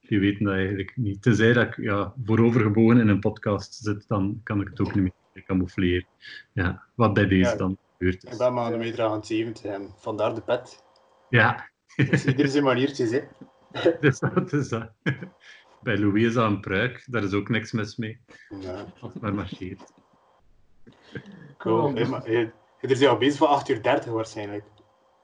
die 0.00 0.18
weten 0.20 0.44
dat 0.44 0.54
eigenlijk 0.54 0.92
niet. 0.96 1.22
Tenzij 1.22 1.52
dat 1.52 1.66
ik 1.66 1.76
ja, 1.76 2.14
voorovergebogen 2.24 2.98
in 2.98 3.08
een 3.08 3.20
podcast 3.20 3.74
zit, 3.74 4.08
dan 4.08 4.40
kan 4.42 4.60
ik 4.60 4.68
het 4.68 4.80
ook 4.80 4.94
niet 4.94 5.02
meer 5.02 5.12
camoufleren. 5.42 6.06
Ja, 6.52 6.82
wat 6.94 7.14
bij 7.14 7.26
deze 7.26 7.50
Ja. 7.50 7.56
dan 7.56 7.78
gebeurd 7.92 8.24
Ik 8.24 8.30
is. 8.30 8.36
ben 8.36 8.54
maar 8.54 8.72
een 8.72 8.78
meter 8.78 9.24
70 9.24 9.64
en 9.64 9.88
vandaar 9.96 10.34
de 10.34 10.40
pet. 10.40 10.82
Ja, 11.28 11.68
Dus 11.96 12.24
ieder 12.24 12.48
zijn 12.48 12.64
maniertjes, 12.64 13.10
hè. 13.10 13.20
dus 14.00 14.18
dat 14.18 14.52
is 14.52 14.68
dat. 14.68 14.90
Bij 15.82 15.98
Louis 15.98 16.24
is 16.24 16.34
dat 16.34 16.50
een 16.50 16.60
pruik, 16.60 17.04
daar 17.06 17.22
is 17.24 17.32
ook 17.32 17.48
niks 17.48 17.72
mis 17.72 17.96
mee. 17.96 18.20
Ja, 18.60 18.84
Als 19.00 19.12
het 19.12 19.22
maar 19.22 19.34
marcheert. 19.34 19.92
cool. 21.58 21.96
Er 21.96 22.96
zijn 22.96 23.10
al 23.10 23.16
bezig 23.18 23.38
van 23.38 23.48
8 23.48 23.68
uur 23.68 23.82
30 23.82 24.12
waarschijnlijk. 24.12 24.64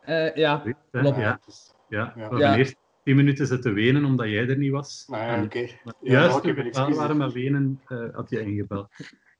Eh, 0.01 0.35
ja. 0.35 0.57
Klopt. 0.91 1.17
Ja, 1.17 1.41
Dus, 1.47 1.73
ja. 1.89 1.99
Ja. 1.99 2.13
We 2.15 2.21
hebben 2.21 2.39
Ja. 2.39 2.57
eerst 2.57 2.77
tien 3.05 3.17
minuten 3.17 3.47
zitten 3.47 3.75
wenen 3.75 4.05
omdat 4.05 4.27
jij 4.29 4.49
er 4.49 4.57
niet 4.57 4.71
was. 4.73 5.05
nou 5.09 5.23
ja, 5.23 5.29
En 5.35 5.45
oké. 5.45 5.59
Ja, 5.59 5.69
juist 6.01 6.33
toen 6.33 6.41
keer 6.55 6.65
we 6.65 6.71
klaar 6.71 6.95
waren 6.95 7.17
met 7.17 7.33
wenen, 7.33 7.81
eh, 7.87 7.99
had 8.13 8.31
je 8.31 8.41
ingebeld. 8.41 8.89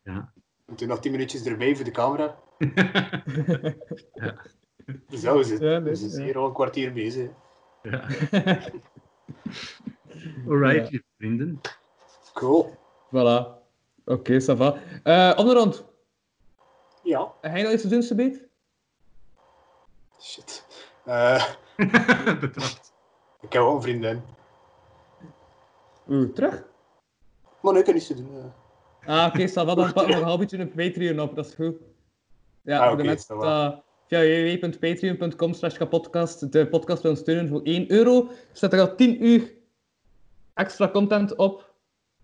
Ja. 0.03 0.33
En 0.67 0.75
toen 0.77 0.89
nog 0.89 1.01
10 1.01 1.11
minuutjes 1.13 1.45
erbij 1.45 1.77
voor 1.77 1.85
de 1.85 1.91
camera. 1.91 2.39
Ja. 4.15 4.35
Dus 5.09 5.23
ja, 5.23 5.35
we 5.37 5.43
zijn, 5.45 5.61
Ja, 5.61 5.79
nee, 5.79 5.83
we 5.91 5.97
zijn 5.97 6.11
ja. 6.21 6.25
hier 6.27 6.39
al 6.39 6.47
een 6.47 6.53
kwartier 6.53 6.93
bezig. 6.93 7.31
ja. 7.83 8.01
Alright, 10.49 10.91
Ja. 10.91 11.01
vrienden. 11.19 11.61
Cool. 12.33 12.75
Voilà. 13.11 13.55
Oké, 14.05 14.41
ça 14.41 14.57
va. 14.57 14.77
Eh, 15.03 15.33
op 15.39 15.47
de 15.47 15.53
rond. 15.55 15.85
Ja. 17.03 17.33
Heb 17.41 17.53
jij 17.55 17.63
nog 17.63 17.73
iets 17.73 17.83
te 17.83 17.89
doen, 17.89 18.03
Sabeet? 18.03 18.49
Shit. 20.21 20.67
Eh, 21.05 21.45
Betrapt. 22.41 22.93
ik 23.41 23.53
heb 23.53 23.63
wel 23.63 23.75
een 23.75 23.83
vriendin. 23.83 24.23
Oeh, 26.09 26.33
terug? 26.35 26.65
Maar 27.61 27.73
nee, 27.73 27.79
ik 27.81 27.85
kan 27.85 27.95
niets 27.95 28.07
te 28.07 28.15
doen. 28.15 28.37
eh. 28.39 28.45
Ah, 29.07 29.27
oké, 29.35 29.49
va. 29.49 29.65
Dan 29.65 29.77
we 29.77 29.93
nog 29.95 30.09
een 30.09 30.23
half 30.23 30.39
beetje 30.39 30.59
een 30.59 30.71
Patreon 30.71 31.21
op. 31.21 31.35
Dat 31.37 31.47
is 31.47 31.55
goed. 31.55 31.77
Ja, 32.63 32.79
Ah, 32.79 32.89
voor 32.89 32.97
de 32.97 33.05
mensen 33.05 33.37
via 34.07 34.21
www.patreon.com 34.21 35.53
slash 35.55 35.77
kapodcast 35.77 36.53
de 36.53 36.67
podcast 36.67 37.03
willen 37.03 37.17
steunen 37.17 37.49
voor 37.49 37.61
1 37.63 37.91
euro, 37.91 38.31
staat 38.53 38.73
er 38.73 38.81
al 38.81 38.95
10 38.95 39.27
uur 39.27 39.53
extra 40.55 40.89
content 40.89 41.37
op. 41.37 41.75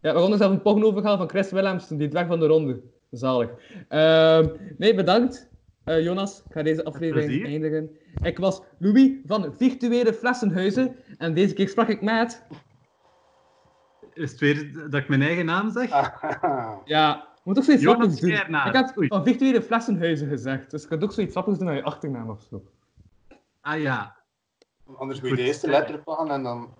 Ja, 0.00 0.12
waaronder 0.12 0.38
zelf 0.38 0.52
een 0.52 0.62
porno-verhaal 0.62 1.16
van 1.16 1.28
Chris 1.28 1.50
Willemsen, 1.50 1.96
die 1.96 2.08
dwerg 2.08 2.26
van 2.26 2.40
de 2.40 2.46
ronde. 2.46 2.80
Zalig. 3.10 3.50
Ehm, 3.88 4.48
nee, 4.78 4.94
bedankt. 4.94 5.50
Eh, 5.84 6.02
Jonas, 6.04 6.42
ik 6.46 6.52
ga 6.52 6.62
deze 6.62 6.84
aflevering 6.84 7.44
eindigen. 7.46 7.90
Ik 8.22 8.38
was 8.38 8.62
Louis 8.78 9.10
van 9.26 9.54
Virtuele 9.56 10.12
Flessenhuizen 10.12 10.96
en 11.18 11.34
deze 11.34 11.54
keer 11.54 11.68
sprak 11.68 11.88
ik 11.88 12.02
met... 12.02 12.42
Is 14.14 14.30
het 14.30 14.40
weer 14.40 14.72
dat 14.90 14.94
ik 15.00 15.08
mijn 15.08 15.22
eigen 15.22 15.44
naam 15.44 15.70
zeg? 15.70 15.90
Ja, 16.84 17.28
je 17.34 17.40
moet 17.44 17.58
ook 17.58 17.64
zoiets 17.64 17.84
grappigs 17.84 18.20
doen. 18.20 18.30
Ik 18.30 18.72
heb 18.72 18.96
Oei. 18.98 19.08
van 19.08 19.24
Virtuele 19.24 19.62
Flessenhuizen 19.62 20.28
gezegd, 20.28 20.70
dus 20.70 20.82
ik 20.82 20.88
kan 20.88 21.02
ook 21.02 21.12
zoiets 21.12 21.32
grappigs 21.32 21.58
doen 21.58 21.66
naar 21.66 21.76
je 21.76 21.82
achternaam 21.82 22.30
of 22.30 22.42
zo. 22.50 22.62
Ah 23.60 23.80
ja, 23.80 24.16
Anders 24.96 25.20
moet 25.20 25.30
je 25.30 25.36
de 25.36 25.42
eerste 25.42 25.68
letter 25.68 25.98
pakken 26.02 26.30
en 26.30 26.42
dan... 26.42 26.74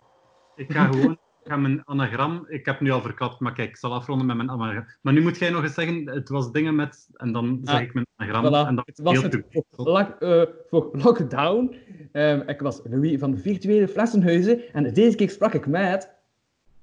ik 0.57 0.73
ga 0.73 0.85
gewoon 0.85 1.19
ik 1.45 1.49
ga 1.51 1.57
mijn 1.57 1.83
anagram... 1.85 2.45
Ik 2.49 2.67
heb 2.67 2.81
nu 2.81 2.91
al 2.91 3.01
verklapt, 3.01 3.41
maar 3.41 3.53
kijk, 3.53 3.69
ik 3.69 3.77
zal 3.77 3.93
afronden 3.93 4.27
met 4.27 4.37
mijn 4.37 4.51
anagram. 4.51 4.87
Maar 5.01 5.13
nu 5.13 5.23
moet 5.23 5.39
jij 5.39 5.51
nog 5.51 5.63
eens 5.63 5.75
zeggen, 5.75 6.07
het 6.09 6.29
was 6.29 6.53
dingen 6.53 6.75
met... 6.75 7.09
En 7.13 7.33
dan 7.33 7.61
zeg 7.63 7.75
Ah, 7.75 7.81
ik 7.83 7.95
mijn 7.95 8.07
anagram. 8.17 8.45
Voilà, 8.45 8.69
en 8.69 8.75
dan 8.75 8.83
het 8.87 9.01
was 9.01 9.13
heel 9.13 9.23
het 9.23 9.45
voor, 9.71 9.85
lock- 9.85 10.21
eh, 10.21 10.43
voor 10.71 10.89
lockdown. 10.93 11.75
Ehm, 12.13 12.41
ik 12.49 12.61
was 12.61 12.81
Louis 12.85 13.19
van 13.19 13.37
Virtuele 13.39 13.89
Flessenhuizen 13.89 14.73
en 14.73 14.93
deze 14.95 15.17
keer 15.17 15.31
sprak 15.31 15.53
ik 15.55 15.67
met... 15.67 16.11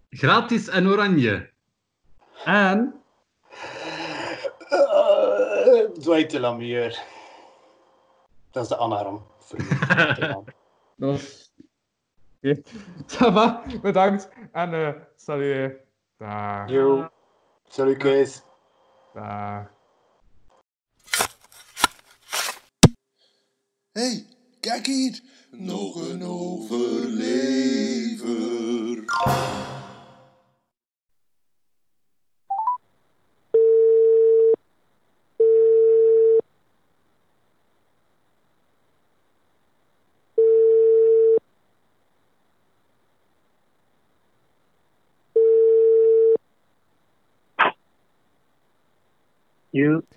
Gratis 0.09 0.67
en 0.67 0.87
oranje. 0.87 1.49
En... 2.45 3.01
Uh, 4.71 5.89
Dwight 5.99 6.31
de 6.31 6.39
Lamier. 6.39 7.03
Dat 8.51 8.63
is 8.63 8.69
de 8.69 8.77
Lamier. 8.77 9.21
Dat 10.97 11.09
was... 11.11 11.51
Oké. 12.41 12.61
Bedankt. 13.81 14.29
En 14.51 14.73
eh 14.73 14.93
salut. 15.15 15.73
Dag. 16.17 16.69
Yo. 16.69 17.07
Salut 17.67 17.97
Kees. 17.97 18.41
Dag. 19.13 19.71
hey, 23.91 24.25
kijk 24.59 24.85
hier. 24.85 25.21
Nog 25.51 26.09
een 26.09 26.23
overlever. 26.23 26.99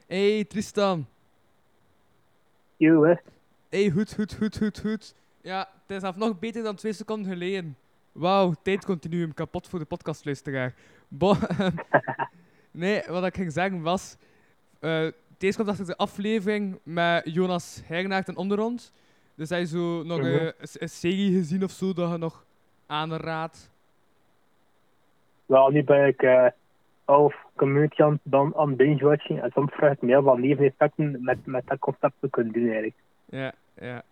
Hey 0.06 0.44
Tristan. 0.44 1.06
you, 2.76 3.08
hè? 3.08 3.14
Hey, 3.68 3.90
goed, 3.90 4.14
goed, 4.14 4.34
goed, 4.34 4.56
goed, 4.56 4.80
goed. 4.80 5.14
Ja, 5.42 5.58
het 5.82 5.96
is 5.96 6.00
zelfs 6.00 6.18
nog 6.18 6.38
beter 6.38 6.62
dan 6.62 6.74
twee 6.76 6.92
seconden 6.92 7.32
geleden. 7.32 7.76
Wauw, 8.12 8.54
tijdcontinuum 8.62 9.34
kapot 9.34 9.68
voor 9.68 9.78
de 9.78 9.84
podcastluisteraar. 9.84 10.74
Bo 11.08 11.34
nee, 12.70 13.02
wat 13.08 13.24
ik 13.24 13.34
ging 13.34 13.52
zeggen 13.52 13.82
was... 13.82 14.16
eh 14.80 15.06
deze 15.38 15.56
komt 15.56 15.68
achter 15.68 15.86
de 15.86 15.96
aflevering 15.96 16.78
met 16.82 17.34
Jonas 17.34 17.80
Hernaert 17.84 18.28
en 18.28 18.36
Onderrond. 18.36 18.92
Dus 19.34 19.48
hij 19.48 19.64
zo 19.66 20.02
nog 20.02 20.18
Mhm. 20.18 20.26
een, 20.26 20.52
een 20.78 20.88
serie 20.88 21.32
gezien 21.32 21.64
of 21.64 21.70
zo 21.70 21.92
dat 21.92 22.10
je 22.10 22.16
nog 22.16 22.44
aanraadt. 22.86 23.70
Wel, 25.46 25.68
nu 25.70 25.84
ben 25.84 26.06
ik 26.06 26.52
half 27.04 27.34
community 27.62 28.02
aan, 28.02 28.18
dan 28.22 28.54
aan 28.56 28.76
binge-watching. 28.76 29.42
En 29.42 29.50
soms 29.54 29.72
vraag 29.72 29.92
ik 29.92 30.02
me 30.02 30.16
af 30.16 30.24
wat 30.24 30.38
neveneffecten 30.38 31.18
met, 31.24 31.46
met 31.46 31.66
dat 31.66 31.78
concept 31.78 32.14
we 32.18 32.30
kunnen 32.30 32.52
doen, 32.52 32.62
eigenlijk. 32.62 32.94
Ja, 33.24 33.52
ja. 33.74 34.02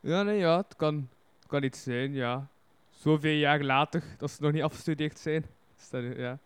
Ja, 0.00 0.22
nee, 0.22 0.38
ja, 0.38 0.56
het 0.56 0.76
kan, 0.76 1.08
het 1.38 1.48
kan 1.48 1.62
iets 1.62 1.82
zijn, 1.82 2.12
ja. 2.12 2.46
Zoveel 2.90 3.34
jaar 3.34 3.62
later, 3.62 4.02
dat 4.18 4.30
ze 4.30 4.42
nog 4.42 4.52
niet 4.52 4.62
afgestudeerd 4.62 5.18
zijn. 5.18 5.44
Dat, 5.90 6.16
ja. 6.16 6.38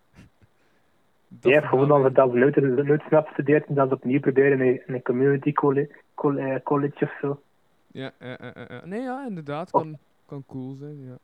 Dat 1.29 1.53
hebt 1.53 1.67
gewoon 1.67 1.89
dat 1.89 2.03
we 2.03 2.13
dat 2.13 2.35
nooit, 2.35 2.57
nooit 2.87 3.03
zijn 3.09 3.21
afgestudeerd 3.21 3.67
en 3.67 3.75
dat 3.75 3.93
opnieuw 3.93 4.21
proberen 4.21 4.61
in, 4.61 4.83
een 4.87 5.03
community 5.03 5.53
college, 5.53 5.91
college, 6.15 6.61
college 6.65 7.05
of 7.05 7.19
zo. 7.21 7.41
Ja, 7.87 8.11
ja, 8.21 8.27
ja, 8.27 8.53
ja, 8.55 8.67
ja. 8.69 8.87
Nee, 8.87 9.01
ja, 9.01 9.27
inderdaad, 9.27 9.71
kan, 9.71 9.99
kan 10.27 10.45
cool 10.47 10.75
zijn, 10.75 11.05
ja. 11.05 11.17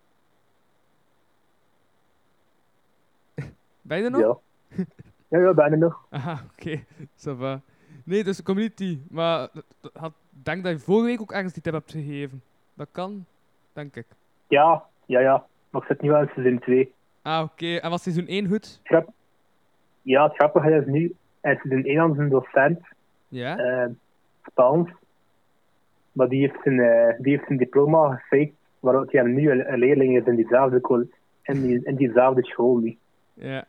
Ben 3.82 3.98
je 3.98 4.04
er 4.04 4.10
nog? 4.10 4.20
Ja. 4.20 4.38
Ja, 5.28 5.38
ja, 5.38 5.54
bijna 5.54 5.76
nog. 5.76 6.06
Aha, 6.10 6.42
oké. 6.58 6.80
Va. 7.38 7.60
Nee, 8.04 8.24
dus 8.24 8.42
community. 8.42 8.98
Maar 9.10 9.48
had, 9.92 10.12
denk 10.30 10.62
dat 10.64 10.72
je 10.72 10.78
vorige 10.78 11.06
week 11.06 11.20
ook 11.20 11.32
ergens 11.32 11.52
die 11.52 11.62
tip 11.62 11.72
hebt 11.72 11.90
gegeven. 11.90 12.42
Dat 12.74 12.88
kan, 12.92 13.24
denk 13.72 13.96
ik. 13.96 14.06
Ja, 14.48 14.84
ja, 15.06 15.20
ja. 15.20 15.46
Maar 15.70 15.80
ik 15.82 15.86
zit 15.88 16.00
nu 16.02 16.14
aan 16.14 16.30
seizoen 16.34 16.58
2. 16.58 16.92
Ah, 17.22 17.42
oké. 17.42 17.76
En 17.76 17.90
was 17.90 18.02
seizoen 18.02 18.26
1 18.26 18.48
goed? 18.48 18.80
Ja, 20.02 20.24
het 20.24 20.34
grappige 20.34 20.70
is 20.70 20.86
nu, 20.86 21.02
in 21.42 21.58
seizoen 21.62 21.84
1 21.84 22.00
aan 22.00 22.14
zijn 22.14 22.28
docent, 22.28 22.80
Ja? 23.28 23.56
eh 23.56 23.90
Spaans. 24.50 24.90
Maar 26.12 26.28
die 26.28 26.40
heeft 26.40 26.62
zijn, 26.62 26.80
eh, 26.80 27.14
die 27.18 27.32
heeft 27.32 27.46
zijn 27.46 27.58
diploma 27.58 28.14
gefaked, 28.16 28.54
waardoor 28.80 29.06
hij 29.10 29.22
nu 29.22 29.50
een, 29.50 29.78
leerling 29.78 30.18
is 30.18 30.26
in 30.26 30.36
diezelfde, 30.36 31.06
in, 31.42 31.62
die, 31.62 31.84
in 31.84 31.96
diezelfde 31.96 32.44
school. 32.44 32.76
nu. 32.76 32.98
Ja. 33.34 33.64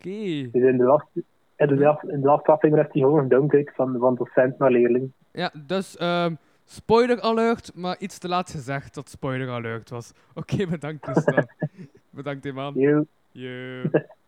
Oké. 0.00 0.50
Dus 0.50 0.62
in 0.62 0.76
de 0.76 0.84
laatste, 0.84 1.24
in 1.56 1.66
de 1.66 1.76
laatste, 1.76 2.12
in 2.12 2.20
de 2.20 2.26
laatste 2.26 2.50
aflevering 2.50 2.76
heeft 2.76 2.92
hij 2.92 3.02
gewoon 3.02 3.22
gedowngrade 3.22 3.72
van, 3.74 3.96
van 3.98 4.14
docent 4.14 4.58
naar 4.58 4.70
leerling. 4.70 5.12
Ja, 5.32 5.52
dus 5.66 5.96
ehm 5.96 6.34
spoiler 6.70 7.20
alert, 7.20 7.74
maar 7.74 7.96
iets 7.98 8.18
te 8.18 8.28
laat 8.28 8.50
gezegd 8.50 8.94
dat 8.94 9.08
spoiler 9.08 9.48
alert 9.50 9.90
was. 9.90 10.12
Oké, 10.34 10.66
bedankt 10.70 11.02
Tristan. 11.02 11.48
bedankt, 12.10 12.44
hè, 12.44 12.52
man. 12.52 12.74
Yo. 12.74 13.04
Yo. 13.32 13.82